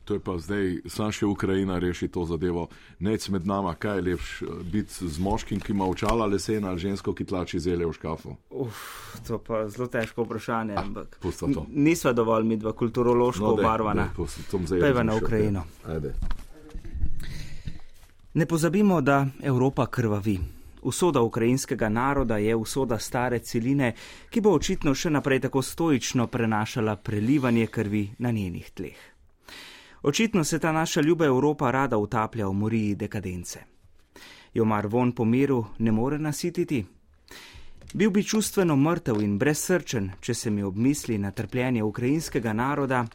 To 0.05 0.13
je 0.13 0.19
pa 0.19 0.37
zdaj, 0.37 0.65
sam 0.85 1.09
še 1.09 1.25
Ukrajina 1.25 1.79
reši 1.81 2.07
to 2.07 2.25
zadevo. 2.25 2.67
Nec 2.99 3.25
med 3.29 3.47
nama, 3.47 3.71
kaj 3.73 3.95
je 3.95 4.03
lepš, 4.03 4.27
biti 4.63 5.07
z 5.07 5.17
moškim, 5.19 5.57
ki 5.59 5.73
ima 5.73 5.85
očala 5.85 6.27
lesena, 6.27 6.69
ali 6.69 6.79
žensko, 6.79 7.09
ki 7.09 7.25
tlači 7.25 7.57
zelje 7.59 7.87
v 7.87 7.93
škafu. 7.93 8.35
Uf, 8.51 8.83
to 9.25 9.39
pa 9.39 9.63
zelo 9.67 9.87
težko 9.89 10.21
vprašanje, 10.21 10.77
ampak 10.77 11.17
to. 11.17 11.47
n- 11.49 11.65
nisva 11.81 12.13
dovolj 12.13 12.45
midva 12.45 12.73
kulturološko 12.73 13.41
No, 13.41 13.53
obarvana. 13.55 14.05
Pejva 14.77 15.03
na 15.03 15.15
Ukrajino. 15.15 15.65
Ajde. 15.83 16.13
Ne 18.35 18.45
pozabimo, 18.45 19.01
da 19.01 19.27
Evropa 19.43 19.85
krvavi. 19.85 20.39
Usoda 20.81 21.21
ukrajinskega 21.21 21.89
naroda 21.89 22.37
je 22.37 22.55
usoda 22.55 22.99
stare 22.99 23.39
celine, 23.39 23.93
ki 24.29 24.41
bo 24.41 24.51
očitno 24.57 24.91
še 24.91 25.09
naprej 25.09 25.39
tako 25.45 25.61
stoično 25.61 26.25
prenašala 26.27 26.95
prelivanje 26.95 27.67
krvi 27.67 28.09
na 28.19 28.31
njenih 28.31 28.71
tleh. 28.75 28.97
Očitno 30.03 30.43
se 30.43 30.59
ta 30.59 30.71
naša 30.71 31.01
ljuba 31.01 31.25
Evropa 31.25 31.71
rada 31.71 31.97
utaplja 31.97 32.47
v 32.47 32.53
moriji 32.53 32.95
dekadence. 32.95 33.59
Jo 34.53 34.65
mar 34.65 34.87
von 34.87 35.11
po 35.11 35.25
miru 35.25 35.65
ne 35.79 35.91
more 35.91 36.19
nasititi? 36.19 36.85
Bil 37.93 38.11
bi 38.11 38.23
čustveno 38.23 38.75
mrtev 38.75 39.21
in 39.21 39.37
brezsrčen, 39.37 40.11
če 40.19 40.33
se 40.33 40.51
mi 40.51 40.63
obmisli 40.63 41.17
na 41.17 41.31
trpljenje 41.31 41.83
ukrajinskega 41.83 42.53
naroda, 42.53 43.05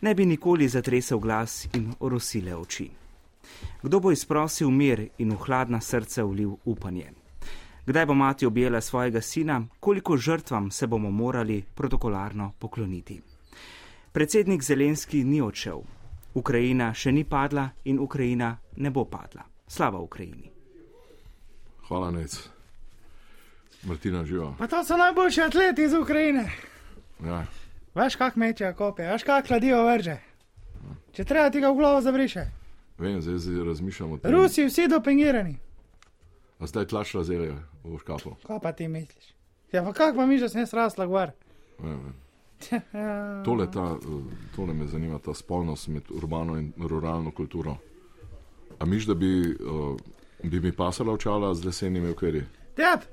ne 0.00 0.14
bi 0.14 0.26
nikoli 0.26 0.68
zatresel 0.68 1.18
glas 1.18 1.66
in 1.74 1.90
orosile 1.98 2.54
oči. 2.54 2.90
Kdo 3.82 4.00
bo 4.00 4.12
izprosil 4.12 4.70
mir 4.70 5.08
in 5.18 5.30
v 5.30 5.38
hladna 5.46 5.80
srca 5.80 6.24
vlil 6.24 6.56
upanje? 6.64 7.12
Kdaj 7.86 8.06
bo 8.06 8.14
mati 8.14 8.46
objela 8.46 8.80
svojega 8.80 9.20
sina, 9.20 9.62
koliko 9.80 10.16
žrtvam 10.16 10.70
se 10.70 10.86
bomo 10.86 11.10
morali 11.10 11.64
protokolarno 11.74 12.52
pokloniti? 12.58 13.20
Predsednik 14.12 14.62
Zelenski 14.62 15.24
ni 15.24 15.40
odšel. 15.40 15.80
Ukrajina 16.34 16.92
še 16.94 17.12
ni 17.12 17.24
padla 17.24 17.68
in 17.84 17.98
Ukrajina 17.98 18.56
ne 18.76 18.90
bo 18.90 19.04
padla. 19.04 19.42
Slava 19.66 19.98
Ukrajini. 19.98 20.50
Hvala, 21.88 22.10
Nec. 22.10 22.48
Martina 23.82 24.24
živa. 24.24 24.54
Pa 24.58 24.66
to 24.66 24.84
so 24.84 24.96
najboljši 24.96 25.42
atleti 25.42 25.82
iz 25.82 25.94
Ukrajine. 25.94 26.50
Ja. 27.24 27.44
Veš, 27.94 28.16
kak 28.16 28.36
mečejo 28.36 28.74
kope, 28.74 29.06
veš, 29.08 29.24
kak 29.24 29.46
kladijo 29.46 29.84
vrže. 29.86 30.18
Če 31.12 31.24
treba 31.24 31.50
ti 31.50 31.60
ga 31.60 31.70
v 31.72 31.78
glavo 31.80 32.00
zabriše. 32.00 32.44
Vem, 32.98 33.20
zdaj, 33.20 33.38
zdaj 33.38 33.64
razmišljam 33.64 34.12
o 34.12 34.18
tem. 34.18 34.32
Rusi 34.32 34.64
vsi 34.66 34.88
dopingirani. 34.88 35.56
A 36.58 36.66
zdaj 36.66 36.86
tlačila 36.86 37.24
zelje 37.24 37.56
v 37.84 37.98
škafu. 37.98 38.34
Kaj 38.46 38.58
pa 38.62 38.72
ti 38.72 38.88
misliš? 38.88 39.34
Ja, 39.72 39.84
pa 39.84 39.92
kak 39.92 40.16
pa 40.16 40.26
mi 40.26 40.38
že 40.38 40.48
sem 40.48 40.60
jaz 40.60 40.72
rasla 40.74 41.06
gvar? 41.06 41.32
Ja. 41.84 41.98
Tole, 43.44 43.70
ta, 43.70 43.96
tole 44.56 44.74
me 44.74 44.86
zanima, 44.86 45.18
ta 45.18 45.34
spolnost 45.34 45.88
med 45.88 46.10
urbano 46.10 46.56
in 46.58 46.72
ruralno 46.76 47.30
kulturo. 47.30 47.76
A 48.78 48.86
miš, 48.86 49.06
da 49.06 49.14
bi, 49.14 49.54
uh, 49.54 49.96
bi 50.42 50.60
mi 50.60 50.72
pasala 50.72 51.12
očala 51.12 51.54
z 51.54 51.64
lesenimi 51.64 52.10
okvirji? 52.10 52.42
Tep, 52.74 53.06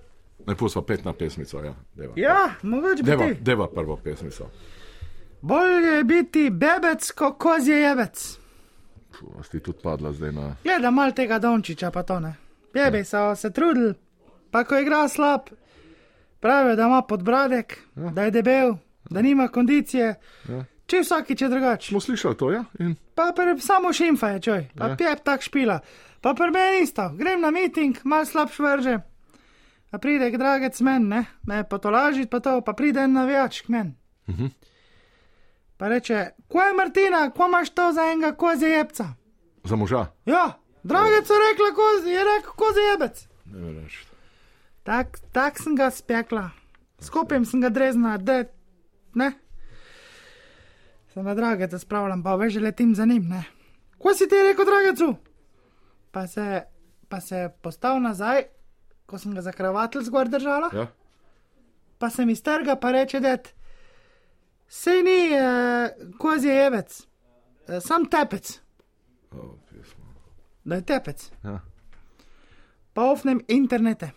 Najprej 0.46 0.70
pa 0.74 0.82
petna 0.82 1.14
pesmica, 1.14 1.58
ja. 1.64 1.74
Deva, 1.96 2.14
ja, 2.16 2.50
mogoče 2.62 3.04
bi 3.04 3.10
deva, 3.12 3.28
deva 3.42 3.68
prvo 3.68 3.98
pesmico. 4.04 4.50
Bolje 5.42 5.88
je 5.88 6.04
biti 6.04 6.50
bebec, 6.50 7.12
kot 7.12 7.38
kozje 7.38 7.76
jebec. 7.76 8.40
Puh, 9.20 9.40
a 9.40 9.44
si 9.44 9.60
tudi 9.60 9.80
padla 9.84 10.12
zdaj 10.14 10.32
na... 10.32 10.56
Gleda 10.64 10.92
mal 10.92 11.14
tega 11.16 11.40
Dončiča, 11.40 11.92
pa 11.92 12.04
to 12.04 12.20
ne. 12.20 12.36
Bebi 12.74 13.04
so 13.08 13.36
se 13.36 13.52
trudili, 13.54 13.94
pa 14.52 14.64
ko 14.64 14.78
igra 14.78 15.08
slab, 15.08 15.50
pravijo, 16.40 16.76
da 16.76 16.86
ima 16.86 17.02
podbradek, 17.02 17.78
ja. 17.96 18.12
da 18.12 18.24
je 18.24 18.32
debel, 18.32 18.76
da 19.10 19.22
nima 19.22 19.48
kondicije. 19.48 20.16
Ja. 20.50 20.64
Če 20.86 21.00
vsakič 21.02 21.42
je 21.42 21.50
drugače. 21.50 21.90
Smo 21.90 22.00
slišali 22.00 22.38
to, 22.38 22.52
ja? 22.52 22.64
In? 22.80 22.96
Pa 23.16 23.32
pre, 23.36 23.56
samo 23.60 23.94
šimfa 23.94 24.36
je, 24.36 24.42
čoj, 24.42 24.68
pa 24.78 24.86
Ja. 24.86 24.90
ja. 24.90 24.96
pjep 24.96 25.24
tak 25.24 25.42
špila. 25.42 25.80
Pa 26.22 26.34
pri 26.34 26.52
meni 26.52 26.84
isto, 26.84 27.10
grem 27.18 27.42
na 27.42 27.52
miting, 27.52 27.98
mal 28.04 28.26
slabš 28.26 28.60
vrže. 28.60 29.00
Pa 29.92 29.98
pride 29.98 30.30
dragec 30.38 30.82
men, 30.82 31.08
ne, 31.08 31.26
me 31.48 31.64
potolažiti, 31.64 32.30
pa 32.30 32.40
to, 32.40 32.60
pa 32.62 32.74
pride 32.74 33.00
en 33.00 33.14
navijač 33.14 33.62
k 33.62 33.70
meni. 33.70 33.96
Mhm. 34.30 34.46
Pa 35.78 35.88
reče, 35.88 36.20
ko 36.48 36.62
je 36.62 36.74
Martina, 36.74 37.30
ko 37.30 37.46
imaš 37.46 37.70
to 37.70 37.92
za 37.92 38.02
enega 38.04 38.32
kozje 38.34 38.70
jebca? 38.70 39.06
Za 39.64 39.76
moža? 39.76 40.06
Ja, 40.26 40.54
dragec 40.84 41.30
je 41.30 41.36
rekla, 41.42 41.70
kozi, 41.76 42.10
je 42.10 42.24
rekel 42.26 42.52
kozje 42.54 42.82
jebec. 42.84 43.28
Ne 43.46 43.62
verješ. 43.64 44.06
Tak, 44.84 45.20
tak 45.32 45.60
sem 45.60 45.76
ga 45.76 45.90
spekla, 45.92 46.50
skupaj 47.00 47.46
sem 47.46 47.62
ga 47.62 47.70
drezna, 47.70 48.18
da 48.18 48.44
ne. 49.14 49.32
Se 51.08 51.24
na 51.24 51.34
drageca 51.34 51.80
spravljam, 51.80 52.24
pa 52.24 52.36
veš, 52.36 52.56
letim 52.56 52.96
za 52.96 53.06
njim, 53.06 53.24
ne. 53.24 53.44
Ko 53.98 54.14
si 54.14 54.30
ti 54.30 54.36
rekel, 54.38 54.66
dragecu? 54.66 55.16
Pa 56.12 56.28
se, 56.28 56.62
pa 57.10 57.20
se 57.22 57.50
postav 57.62 58.00
nazaj, 58.00 58.44
ko 59.06 59.18
sem 59.18 59.34
ga 59.34 59.42
za 59.42 59.52
kravatel 59.52 60.02
zgor 60.02 60.28
držala, 60.28 60.70
Ja? 60.74 60.88
pa 61.98 62.10
se 62.10 62.26
mi 62.26 62.36
strga, 62.36 62.76
pa 62.76 62.92
reče, 62.92 63.20
da 63.20 63.38
sej 64.68 65.04
ni 65.04 65.20
eh, 65.30 65.90
kozje 66.18 66.54
jevec, 66.54 67.08
eh, 67.68 67.80
sam 67.80 68.06
tepec, 68.06 68.60
O, 69.32 69.58
pismo. 69.66 70.06
da 70.64 70.76
je 70.76 70.82
tepec. 70.84 71.32
Ja. 71.44 71.60
pa 72.94 73.02
ofnem 73.04 73.42
internete. 73.48 74.12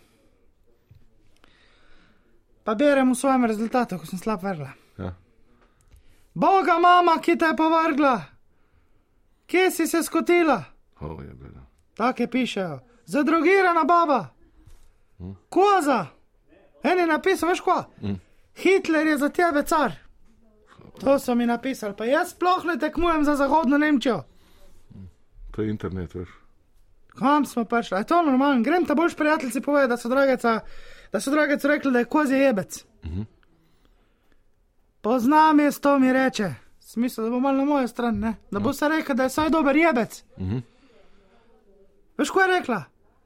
Pa 2.63 2.75
berem 2.75 3.11
v 3.11 3.17
svojem 3.17 3.45
rezultatu, 3.45 3.97
ko 3.97 4.05
sem 4.05 4.15
slab 4.15 4.39
vrla. 4.39 4.71
Ja. 4.97 5.13
Boga, 6.33 6.77
mama, 6.77 7.17
ki 7.17 7.35
te 7.35 7.45
je 7.45 7.55
povrgla, 7.55 8.13
kje 9.45 9.71
si 9.71 9.87
se 9.87 9.99
skotila? 9.99 10.63
O, 10.99 11.17
je 11.17 11.33
bilo. 11.33 11.63
Take 11.93 12.27
pišejo, 12.27 12.79
zadrogirana 13.05 13.83
baba, 13.83 14.29
Hm. 15.17 15.33
koza. 15.49 16.07
En 16.81 16.97
je 16.97 17.07
napisal, 17.07 17.49
veš 17.49 17.59
ko? 17.59 17.83
Hm. 17.99 18.15
Hitler 18.55 19.07
je 19.07 19.17
za 19.17 19.29
tebe 19.29 19.63
car. 19.63 19.91
To 20.99 21.19
so 21.19 21.35
mi 21.35 21.45
napisali, 21.45 21.93
pa 21.97 22.05
jaz 22.05 22.31
sploh 22.31 22.65
ne 22.65 22.77
tekmujem 22.79 23.23
za 23.23 23.35
zahodno 23.35 23.77
Nemčijo. 23.77 24.23
To 25.51 25.61
je 25.61 25.69
internet, 25.69 26.13
veš. 26.13 26.29
Kam 27.19 27.45
smo 27.45 27.65
prišli? 27.65 27.97
Je 27.97 28.03
to 28.03 28.21
normalno? 28.21 28.63
Grem 28.63 28.85
ta 28.85 28.95
boljš 28.95 29.15
prijateljici 29.15 29.61
povedati, 29.61 29.89
da 29.89 29.97
so 29.97 30.09
drageca, 30.09 30.59
da 31.11 31.19
so 31.19 31.31
dragecu 31.31 31.67
rekli, 31.67 31.91
da 31.91 31.99
je 31.99 32.05
kozje 32.05 32.37
jebec. 32.39 32.85
Mhm. 33.05 33.21
Poznam 35.01 35.59
jaz 35.59 35.79
to, 35.79 35.99
mi 35.99 36.13
reče. 36.13 36.53
Smisel, 36.79 37.23
da 37.23 37.29
bo 37.29 37.39
malo 37.39 37.57
na 37.57 37.65
mojo 37.65 37.87
stran, 37.87 38.19
ne? 38.19 38.35
Da 38.51 38.59
bo 38.59 38.73
se 38.73 38.89
rekel, 38.89 39.15
da 39.15 39.23
je 39.23 39.29
saj 39.29 39.49
dober 39.49 39.75
jebec. 39.75 40.23
Mhm. 40.39 40.57
Veš, 42.17 42.29
ko 42.29 42.41
je 42.41 42.59
rekla? 42.59 42.83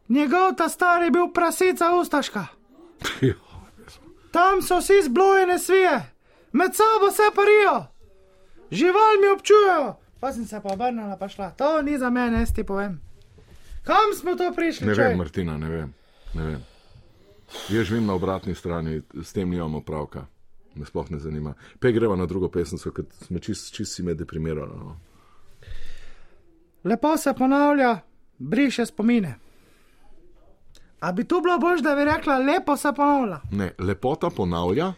Njegov 0.09 0.55
ta 0.57 0.69
stari 0.69 1.11
bil 1.11 1.28
prasica 1.34 1.95
ustaška. 1.95 2.45
Tam 4.32 4.61
so 4.61 4.78
vsi 4.80 4.93
zblojene 5.03 5.59
svije, 5.59 6.12
med 6.54 6.72
sabo 6.76 7.12
se 7.12 7.24
parijo, 7.36 7.86
živalmi 8.72 9.28
občujejo. 9.36 9.95
Pa 10.20 10.34
sem 10.34 10.45
se 10.45 10.62
pa 10.64 10.74
obrnila, 10.74 11.18
pa 11.18 11.28
šla. 11.28 11.49
To 11.49 11.82
ni 11.82 11.97
za 11.97 12.10
mene, 12.10 12.39
jaz 12.39 12.54
ti 12.54 12.64
povem. 12.64 13.01
Kam 13.84 14.14
smo 14.20 14.36
to 14.36 14.54
prišli? 14.56 14.88
Ne 14.88 14.95
čaj? 14.95 15.08
vem, 15.08 15.18
Martina, 15.18 15.58
ne 15.58 15.70
vem. 15.70 15.93
Ne 16.34 16.45
vem. 16.45 16.62
Jaz 17.70 17.86
živim 17.86 18.06
na 18.06 18.14
obratni 18.14 18.56
strani, 18.56 19.01
s 19.24 19.34
tem 19.34 19.49
nimamo 19.49 19.82
pravka. 19.82 20.26
Me 20.76 20.86
sploh 20.86 21.12
ne 21.12 21.20
zanima. 21.20 21.54
Pej 21.80 21.91
greva 21.91 22.16
na 22.16 22.26
drugo 22.26 22.49
pesemco, 22.49 22.91
ker 22.91 23.06
smo 23.28 23.39
čist, 23.39 23.74
čist 23.76 23.95
si 23.95 24.04
me 24.04 24.14
deprimirali. 24.14 24.72
No. 24.80 24.95
Lepo 26.84 27.18
se 27.18 27.34
ponavlja, 27.34 27.99
briše 28.39 28.86
spomine. 28.86 29.36
A 30.99 31.12
bi 31.12 31.24
tu 31.24 31.41
bilo 31.41 31.60
bož, 31.60 31.82
da 31.82 31.95
bi 31.95 32.06
rekla, 32.06 32.38
lepo 32.38 32.78
se 32.78 32.93
ponavlja? 32.95 33.41
Ne, 33.51 33.74
lepota 33.80 34.30
ponavlja, 34.30 34.93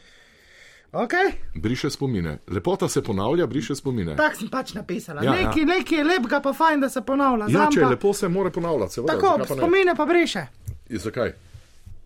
Ok, 0.94 1.12
briše 1.56 1.90
spomine. 1.90 2.38
Lepota 2.48 2.88
se 2.88 3.04
ponavlja, 3.04 3.48
briše 3.48 3.76
spomine. 3.76 4.16
tako 4.16 4.36
sem 4.36 4.50
pač 4.50 4.74
napisala. 4.74 5.24
Ja, 5.24 5.26
Ja, 5.26 5.36
ja. 5.36 5.48
nekaj, 5.48 5.62
ja. 5.62 5.66
nekaj 5.68 5.98
je 5.98 6.04
lepega, 6.06 6.40
pa 6.40 6.54
fajn, 6.54 6.80
da 6.80 6.90
se 6.90 7.02
ponavlja. 7.02 7.46
Ja, 7.50 7.68
če 7.70 7.82
pa- 7.82 7.90
lepo, 7.90 8.14
se 8.14 8.28
mora 8.28 8.50
ponavljati. 8.52 8.94
Seveda, 8.94 9.14
Tako, 9.14 9.28
zakaj 9.28 9.48
pa 9.48 9.56
ne? 9.56 9.60
spomine 9.60 9.96
pa 9.96 10.06
briše. 10.06 10.46
In 10.90 10.98
zakaj? 11.00 11.34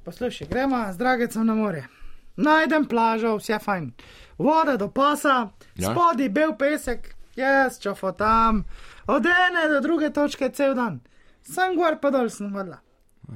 Poslušaj, 0.06 0.48
gremo 0.48 0.86
z 0.92 0.98
dragecem 0.98 1.46
na 1.46 1.56
morje. 1.56 1.88
Najdem 2.38 2.86
plažo, 2.86 3.36
vse 3.36 3.60
fajn. 3.60 3.92
Voda 4.38 4.78
do 4.78 4.88
pasa, 4.90 5.30
Ja. 5.30 5.50
ja. 5.76 5.92
spodaj 5.92 6.30
bel 6.30 6.56
pesek, 6.56 7.00
jaz 7.36 7.80
čofo 7.80 8.12
tam, 8.12 8.64
od 9.08 9.26
ene 9.26 9.68
do 9.70 9.82
druge 9.82 10.10
točke 10.10 10.50
cel 10.50 10.74
dan. 10.74 11.00
Sem 11.44 11.76
gor 11.76 12.00
pa 12.02 12.10
dol 12.10 12.30
sem 12.30 12.48
vrla. 12.48 12.78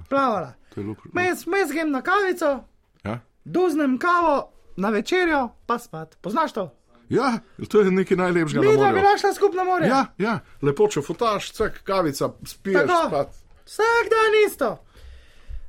Plavala. 0.09 0.53
Je 0.75 0.83
lup. 0.83 0.97
Mes, 1.13 1.45
mes 1.45 1.69
grem 1.69 1.91
na 1.91 2.01
kavico, 2.01 2.63
Ja? 3.03 3.19
duznem 3.45 3.97
kavo 3.97 4.52
na 4.75 4.89
večerjo, 4.89 5.49
pa 5.65 5.79
spat. 5.79 6.17
Poznaš 6.21 6.53
to? 6.53 6.69
ja, 7.09 7.39
to 7.69 7.81
je 7.81 7.91
nekaj 7.91 8.17
najlepšega. 8.17 8.61
na 8.61 8.69
Mi 8.71 8.77
dva 8.77 8.91
bi 8.91 9.01
našla 9.01 9.33
skupno 9.33 9.63
morje. 9.63 9.87
Ja, 9.87 10.05
ja, 10.17 10.39
lepo, 10.61 10.87
če 10.87 11.01
fotaš, 11.01 11.51
cek, 11.51 11.83
kavica, 11.83 12.29
spiješ, 12.45 12.87
Tako. 12.87 13.07
spat. 13.07 13.27
Vsak 13.65 14.09
dan 14.09 14.31
isto. 14.47 14.69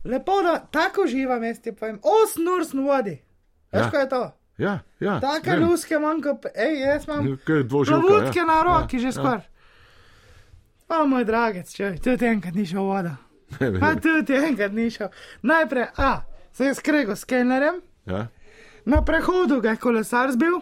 Lepo, 0.05 0.43
da 0.43 0.59
tako 0.71 1.03
uživam, 1.03 1.45
jaz 1.45 1.61
ti 1.61 1.73
povem. 1.73 1.99
8 1.99 2.49
ur 2.51 2.65
sem 2.65 2.81
v 2.81 2.85
vodi. 2.85 3.15
Veš, 3.73 3.81
Ja. 3.81 3.81
ja. 3.81 3.91
kaj 3.91 4.01
je 4.01 4.09
to? 4.09 4.23
Ja, 4.59 4.79
ja. 5.01 5.21
Take 5.21 5.51
vem. 5.51 5.65
luske 5.65 5.99
manjka, 5.99 6.37
ej, 6.55 6.81
jaz 6.81 7.09
imam 7.09 7.39
dvoživka, 7.65 8.01
plavutke 8.01 8.39
ja. 8.39 8.45
na 8.45 8.63
roki 8.63 8.97
Ja, 8.97 9.01
že 9.01 9.07
ja. 9.07 9.13
skoraj. 9.13 9.41
O, 10.89 11.07
moj 11.07 11.25
dragec, 11.25 11.73
če 11.73 11.95
tudi 11.99 12.27
enkrat 12.27 12.55
ni 12.55 12.67
šel 12.67 12.83
voda. 12.83 13.17
Ne 13.61 13.71
vem. 13.71 13.81
Pa 13.81 13.95
tudi 13.97 14.37
enkrat 14.37 14.73
ni 14.73 14.91
šel. 14.91 15.09
Najprej, 15.43 15.87
a, 15.97 16.13
se 16.53 16.65
je 16.65 16.75
skrego 16.75 17.17
s 17.17 17.25
kelnerjem, 17.25 17.83
Ja, 18.07 18.27
na 18.85 19.05
prehodu 19.05 19.61
ga 19.61 19.71
je 19.71 19.77
kolesar 19.77 20.33
zbil, 20.33 20.61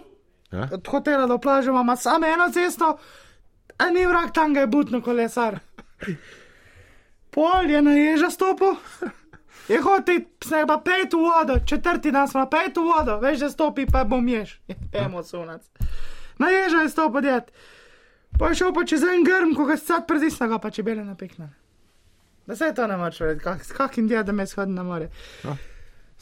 ja. 0.53 0.69
od 0.73 0.89
hotela 0.89 1.27
do 1.27 1.39
plaže 1.39 1.71
ima 1.71 1.97
samo 1.97 2.27
eno 2.27 2.51
cesto, 2.53 2.99
a 3.79 3.91
ni 3.91 4.07
vrak 4.07 4.33
tam 4.35 4.55
ga 4.55 4.61
je 4.61 4.67
butno 4.67 5.03
kolesar. 5.03 5.59
Pol 7.31 7.71
je 7.71 7.83
na 7.83 7.93
ježa 7.93 8.31
stopil, 8.31 8.75
je 9.69 9.81
hotel, 9.81 10.21
se 10.45 10.65
pa 10.67 10.79
pet 10.79 11.13
v 11.13 11.17
vodo, 11.17 11.59
četrti 11.67 12.11
dan 12.13 12.29
smo 12.29 12.47
pet 12.51 12.77
v 12.77 12.85
vodo, 12.85 13.19
veš, 13.21 13.39
da 13.39 13.51
stopi 13.51 13.87
pa 13.87 14.05
bom 14.05 14.29
jež, 14.29 14.59
pemo 14.93 15.23
sunac. 15.23 15.63
Na 16.39 16.51
ježa 16.51 16.83
je 16.83 16.89
stopil 16.89 17.21
djet. 17.21 17.53
Pa 18.39 18.49
je 18.49 18.55
šel 18.55 18.73
pa 18.73 18.85
čez 18.85 19.03
en 19.05 19.25
grm, 19.25 19.55
ko 19.55 19.65
ga 19.69 19.77
sad 19.77 20.07
predisna, 20.09 20.49
ga 20.49 20.59
pa 20.59 20.71
čebele 20.71 21.05
napekne. 21.05 21.51
Da 22.47 22.57
se 22.57 22.73
to 22.75 22.87
ne 22.87 22.97
moreš 22.97 23.21
vedeti, 23.21 23.45
kak, 23.45 23.65
s 23.65 23.73
kakim 23.73 24.09
djedom 24.09 24.41
je 24.41 24.47
shodil 24.47 24.75
na 24.75 24.83
more. 24.83 25.09
Ja. 25.45 25.57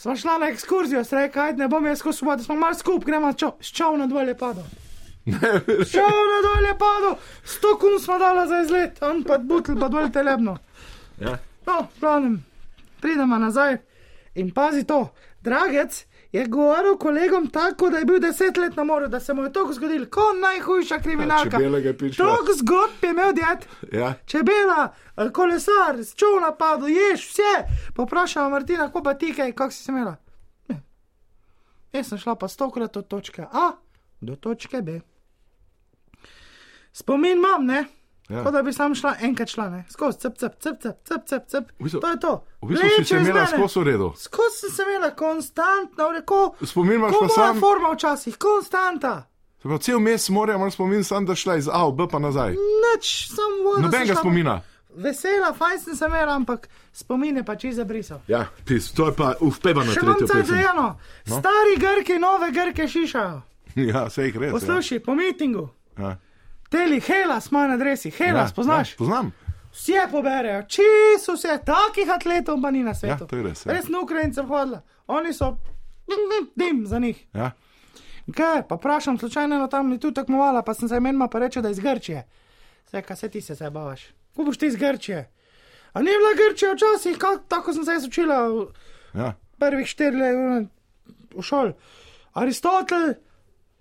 Smo 0.00 0.16
šla 0.16 0.38
na 0.38 0.46
ekskurzijo, 0.48 1.04
streka, 1.04 1.42
ajde, 1.42 1.58
ne 1.58 1.68
bom 1.68 1.86
jaz 1.86 1.98
skozi 1.98 2.24
vodo, 2.24 2.42
smo 2.42 2.54
mal 2.56 2.74
skup, 2.74 3.04
gremo 3.04 3.32
čo, 3.32 3.50
s 3.60 3.68
čovna 3.76 4.06
dol 4.06 4.28
je 4.28 4.34
padel. 4.38 4.64
S 5.86 5.90
čovna 5.92 6.38
dol 6.46 6.68
je 6.68 6.76
padel, 6.78 7.16
sto 7.44 7.74
kun 7.78 7.98
smo 8.00 8.16
dala 8.18 8.46
za 8.46 8.62
izlet, 8.64 9.02
on 9.02 9.20
pa 9.24 9.36
butl, 9.38 9.76
pa 9.80 9.90
dol 9.92 10.08
telebno. 10.08 10.56
Ja. 11.20 11.36
No, 11.66 11.86
glavnem, 12.00 12.38
pridemo 13.00 13.36
nazaj 13.38 13.76
in 14.40 14.48
pazi 14.56 14.86
to, 14.88 15.02
dragec 15.44 16.06
je 16.32 16.46
govoril 16.46 16.96
kolegom 16.96 17.46
tako, 17.46 17.90
da 17.90 17.98
je 17.98 18.04
bil 18.04 18.18
deset 18.18 18.56
let 18.56 18.76
na 18.76 18.84
moru, 18.84 19.08
da 19.08 19.20
se 19.20 19.34
mu 19.34 19.42
je 19.42 19.52
to 19.52 19.68
zgodilo, 19.72 20.06
kot 20.10 20.36
najhujša 20.40 20.98
kriminalka. 20.98 21.58
Toliko 22.16 22.52
zgodb 22.56 23.02
je 23.04 23.10
imel 23.10 23.32
djet. 23.32 23.68
Ja. 23.92 24.14
Čebela, 24.26 24.94
eh, 25.16 25.30
kolesar, 25.32 25.98
s 25.98 26.14
čovna 26.14 26.52
padel, 26.54 26.88
ješ 26.88 27.28
vse. 27.30 27.52
Poprašala 27.94 28.48
Martina, 28.48 28.92
ko 28.92 29.02
pa 29.02 29.14
ti 29.14 29.34
kaj, 29.34 29.52
kako 29.52 29.70
si 29.70 29.84
se 29.84 29.92
imela? 29.92 30.16
Ne. 30.68 30.82
Jaz 31.92 32.08
sem 32.08 32.18
šla 32.18 32.34
pa 32.34 32.48
stokrat 32.48 32.96
od 32.96 33.08
točke 33.08 33.42
A 33.52 33.72
do 34.20 34.36
točke 34.36 34.82
B. 34.82 35.00
Spomin 36.92 37.38
imam, 37.38 37.66
ne? 37.66 37.84
Ja. 38.30 38.36
Ja. 38.36 38.44
Kot 38.44 38.52
da 38.52 38.62
bi 38.62 38.72
sam 38.72 38.94
šla 38.94 39.14
enkrat 39.20 39.48
šla, 39.48 39.68
ne? 39.68 39.84
Skozi, 39.88 40.18
cep, 40.18 40.38
cep, 40.38 40.52
cep, 40.56 40.76
cep, 40.80 40.96
cep, 41.04 41.22
cep, 41.26 41.42
cep. 41.46 41.64
V 41.72 41.84
bistvu- 41.84 42.00
To 42.00 42.08
je 42.08 42.18
to. 42.18 42.32
V 42.62 42.68
bistvu 42.68 42.88
si 42.88 43.04
se 43.04 43.14
Leče 43.14 43.16
imela 43.18 43.46
skozi 43.48 43.80
v 43.80 43.84
redu. 43.84 44.12
Skozi 44.16 44.56
sem 44.56 44.70
se 44.70 44.82
imela 44.84 45.10
konstantno, 45.12 46.10
reko. 46.10 46.54
Spomin 46.62 46.94
imaš 46.94 47.12
pa 47.12 47.28
sam. 47.30 47.60
forma 47.60 47.90
včasih, 47.90 48.36
konstanta. 48.38 49.26
Se 49.52 49.62
pravi, 49.62 49.78
cel 49.80 49.98
mes 50.00 50.28
morja 50.30 50.54
imaš 50.54 50.72
spomin, 50.72 51.04
sam 51.04 51.26
da 51.26 51.34
šla 51.34 51.56
iz 51.56 51.68
A 51.68 51.84
v 51.84 51.92
B 51.92 52.08
pa 52.08 52.18
nazaj. 52.18 52.50
Nič, 52.50 53.04
sam 53.28 53.50
voda. 53.64 53.82
Nobenega 53.82 54.14
spomina. 54.14 54.60
Vesela, 54.90 55.52
fajn 55.52 55.80
sem 55.80 55.96
se 55.96 56.04
imela, 56.04 56.34
ampak 56.34 56.68
spomine 56.92 57.44
pa 57.44 57.56
čisto 57.56 57.76
zabrisal. 57.76 58.18
Ja, 58.28 58.46
tis, 58.64 58.92
to 58.92 59.06
je 59.06 59.12
pa 59.12 59.34
ufpeva 59.40 59.84
na 59.84 59.92
tretjo 59.92 60.26
pesem. 60.26 60.54
eno. 60.56 60.98
No. 61.26 61.38
Stari 61.38 61.76
Grki, 61.78 62.18
nove 62.18 62.50
Grke 62.50 62.88
šišajo. 62.88 63.42
Ja, 63.90 64.04
vse 64.04 64.22
jih 64.22 64.36
res. 64.36 64.52
Poslušaj, 64.52 64.98
po 65.00 65.14
mitingu. 65.14 65.68
Ja. 65.98 66.16
Teli, 66.70 67.00
Helas, 67.00 67.50
moj 67.50 67.68
na 67.68 67.76
dresi, 67.76 68.10
Helas, 68.10 68.50
Ja, 68.50 68.54
poznaš? 68.54 68.90
Ja, 68.90 68.96
poznam. 68.98 69.32
Vse 69.72 70.06
poberejo, 70.10 70.62
čisto 70.62 71.34
vse, 71.34 71.58
takih 71.64 72.10
atletov 72.10 72.58
pa 72.62 72.70
ni 72.70 72.82
na 72.82 72.94
svetu. 72.94 73.24
Ja, 73.24 73.26
to 73.26 73.36
je 73.36 73.42
res, 73.42 73.66
ja. 73.66 73.72
Res 73.72 73.88
na 73.88 74.00
Ukrajincem 74.00 74.46
hodila, 74.46 74.80
oni 75.06 75.32
so 75.32 75.56
dim 76.56 76.86
za 76.86 76.98
njih. 76.98 77.26
Ja. 77.34 77.50
Kaj, 78.30 78.62
pa 78.68 78.74
vprašam, 78.74 79.18
slučajno 79.18 79.56
eno 79.56 79.66
tam 79.66 79.92
je 79.92 79.98
tu 79.98 80.12
tekmovala, 80.12 80.62
pa 80.62 80.74
sem 80.74 80.88
se 80.88 80.96
imenila 80.96 81.28
pa 81.28 81.38
reče, 81.38 81.60
da 81.60 81.68
je 81.68 81.72
iz 81.72 81.80
Grčije. 81.80 82.24
Vse, 82.86 83.02
kaj 83.02 83.16
se 83.16 83.28
ti 83.28 83.40
se 83.40 83.54
zabavaš? 83.54 84.00
Ko 84.36 84.44
boš 84.44 84.58
ti 84.58 84.66
iz 84.66 84.76
Grčije? 84.76 85.30
A 85.92 85.98
ni 85.98 86.06
bila 86.08 86.34
Grčija 86.38 86.72
včasih, 86.72 87.18
kak, 87.18 87.40
tako 87.48 87.72
sem 87.72 87.84
se 87.84 87.92
jaz 87.92 88.06
učila 88.06 88.48
v 88.48 88.66
Ja. 89.14 89.32
prvih 89.58 89.86
štirih 89.86 90.18
let 90.18 90.68
v 91.32 91.42
šoli. 91.42 91.72
Aristotel, 92.32 93.14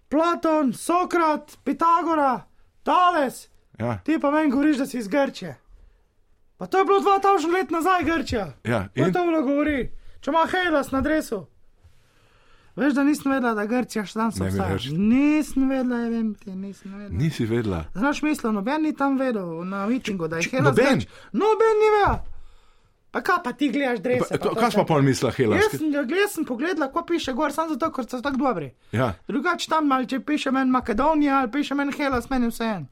Platon, 0.10 0.74
Sokrat, 0.74 1.58
Pitagora, 1.64 2.42
Tales, 2.90 3.48
Ja. 3.80 3.98
ti 4.00 4.18
pa 4.20 4.32
meni 4.32 4.52
govoriš, 4.52 4.78
da 4.78 4.86
si 4.86 4.98
iz 4.98 5.08
Grčije. 5.08 5.56
Pa 6.58 6.66
to 6.66 6.78
je 6.78 6.86
bilo 6.86 7.00
2000 7.02 7.54
let 7.54 7.70
nazaj 7.72 8.04
Grčija. 8.06 8.48
Ja, 8.66 8.88
In 8.96 9.14
to 9.14 9.24
vlo 9.24 9.42
govori, 9.44 9.92
če 10.20 10.32
ima 10.32 10.44
Helas 10.48 10.92
na 10.92 11.02
dresu. 11.02 11.46
Veš, 12.76 12.94
da 12.94 13.04
nisem 13.04 13.32
vedela, 13.32 13.54
da 13.54 13.66
Grčija 13.66 14.06
še 14.06 14.20
mi 14.20 14.26
obstaja. 14.26 14.78
Nisem 14.94 15.70
vedela, 15.70 15.98
ja 15.98 16.10
vem 16.10 16.34
ti, 16.36 16.52
nisem 16.52 16.92
vedela. 16.94 17.10
nisi 17.14 17.46
vedela. 17.46 17.86
Znaš, 17.94 18.22
mislil, 18.22 18.52
noben 18.54 18.82
ni 18.82 18.94
tam 18.94 19.18
vedel 19.18 19.64
na 19.66 19.86
mitingu, 19.86 20.28
da 20.28 20.38
je 20.38 20.50
Helas. 20.50 20.66
noben? 20.66 21.00
Grč. 21.00 21.08
Noben 21.34 21.76
ni 21.76 21.90
vedel. 21.96 22.20
Pa 23.12 23.22
kaj 23.22 23.38
pa 23.44 23.52
ti 23.54 23.70
gledaš? 23.70 24.00
Pa, 24.22 24.38
to, 24.38 24.52
kaj 24.54 24.72
pa 24.72 24.84
pol 24.86 25.02
misla 25.02 25.32
Helas? 25.32 25.64
Jaz 25.64 25.80
sem, 25.80 25.90
jaz 25.92 26.32
sem 26.32 26.46
pogledala, 26.46 26.90
ko 26.90 27.02
piše 27.04 27.34
gor, 27.34 27.52
samo 27.52 27.70
zato, 27.70 27.92
ker 27.92 28.06
so 28.06 28.20
tako 28.20 28.38
dobri. 28.38 28.68
Ja. 28.92 29.14
Drugače 29.28 29.70
tam 29.70 29.88
mal, 29.88 30.06
če 30.06 30.20
piše 30.22 30.52
meni 30.52 30.70
Makedonija 30.70 31.38
ali 31.38 31.52
piše 31.52 31.76
meni 31.76 31.92
Helas, 31.92 32.30
meni 32.30 32.48
vse 32.48 32.64
en. 32.66 32.86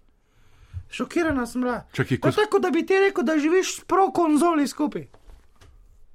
Šokirana 0.89 1.45
sem 1.45 1.61
bila. 1.61 1.83
Ko, 1.91 2.03
je 2.27 2.33
tako, 2.33 2.59
da 2.59 2.69
bi 2.69 2.81
ti 2.83 2.97
rekel, 2.97 3.23
da 3.23 3.37
živiš 3.37 3.75
s 3.75 3.83
pro 3.83 4.11
konzoli 4.11 4.67
skupaj. 4.67 5.05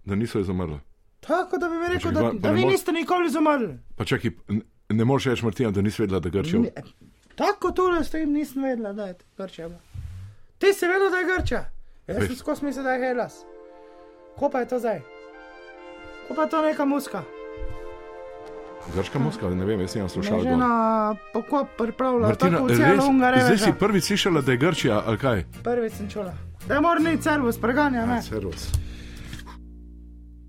da 0.05 0.15
niso 0.17 0.41
izumrli. 0.41 0.81
Tako 1.21 1.59
da 1.59 1.69
bi 1.69 1.77
mi 1.77 1.89
rekel, 1.89 2.11
da, 2.13 2.21
pa- 2.21 2.31
pa 2.31 2.39
da 2.39 2.49
ne 2.49 2.55
vi 2.55 2.63
mo- 2.63 2.71
niste 2.71 2.93
nikoli 2.93 3.31
zamrli. 3.31 3.79
Pa 3.97 4.05
čakaj, 4.05 4.31
n- 4.49 4.63
ne 4.91 5.05
moreš 5.05 5.25
reči 5.27 5.45
Martina, 5.45 5.71
da 5.71 5.83
nisi 5.83 6.03
vedela, 6.03 6.21
da 6.21 6.29
Grčijo. 6.31 6.61
Ne, 6.61 6.71
Tako 7.35 7.71
tole 7.73 8.05
stojim, 8.05 8.33
nisem 8.33 8.63
vedela, 8.65 8.93
da 8.93 9.07
je 9.07 9.15
Grčija. 9.39 9.69
bila. 9.69 9.81
Ti 10.59 10.73
si 10.73 10.87
vedela, 10.87 11.11
da 11.11 11.17
je 11.17 11.29
Grčija. 11.29 11.63
Jaz 12.09 12.27
sem 12.27 12.37
skozi 12.37 12.65
mislil, 12.65 12.85
da 12.85 12.93
je 12.93 13.01
Helas. 13.01 13.45
Ko 14.37 14.49
pa 14.49 14.61
je 14.61 14.67
to 14.67 14.79
zdaj? 14.79 15.01
Ko 16.29 16.35
pa 16.35 16.43
je 16.43 16.49
to 16.49 16.63
neka 16.63 16.85
muska? 16.85 17.23
Grška 18.89 19.19
muska, 19.19 19.47
ne 19.47 19.65
vem, 19.65 19.81
jaz 19.81 19.91
sem 19.91 20.03
Me 20.03 20.09
slušal. 20.09 20.43
žena 20.43 20.71
pokop 21.33 21.69
pripravlja, 21.79 22.27
Martina, 22.27 22.59
tako 22.59 22.69
celo 22.69 22.89
res, 22.89 23.05
Ungare. 23.05 23.41
zdaj 23.41 23.59
si 23.59 23.73
prvič 23.73 24.05
slišala, 24.05 24.41
da 24.41 24.53
je 24.53 24.59
Grčija, 24.59 25.03
ali 25.07 25.19
kaj? 25.19 25.45
Prvi 25.63 25.91
sem 25.91 26.11
čula. 26.11 26.33
Da 26.67 26.81
mora 26.81 26.99
ni 26.99 27.15
servus, 27.23 27.59
preganja 27.59 28.07
me. 28.07 28.23
Servus. 28.23 28.73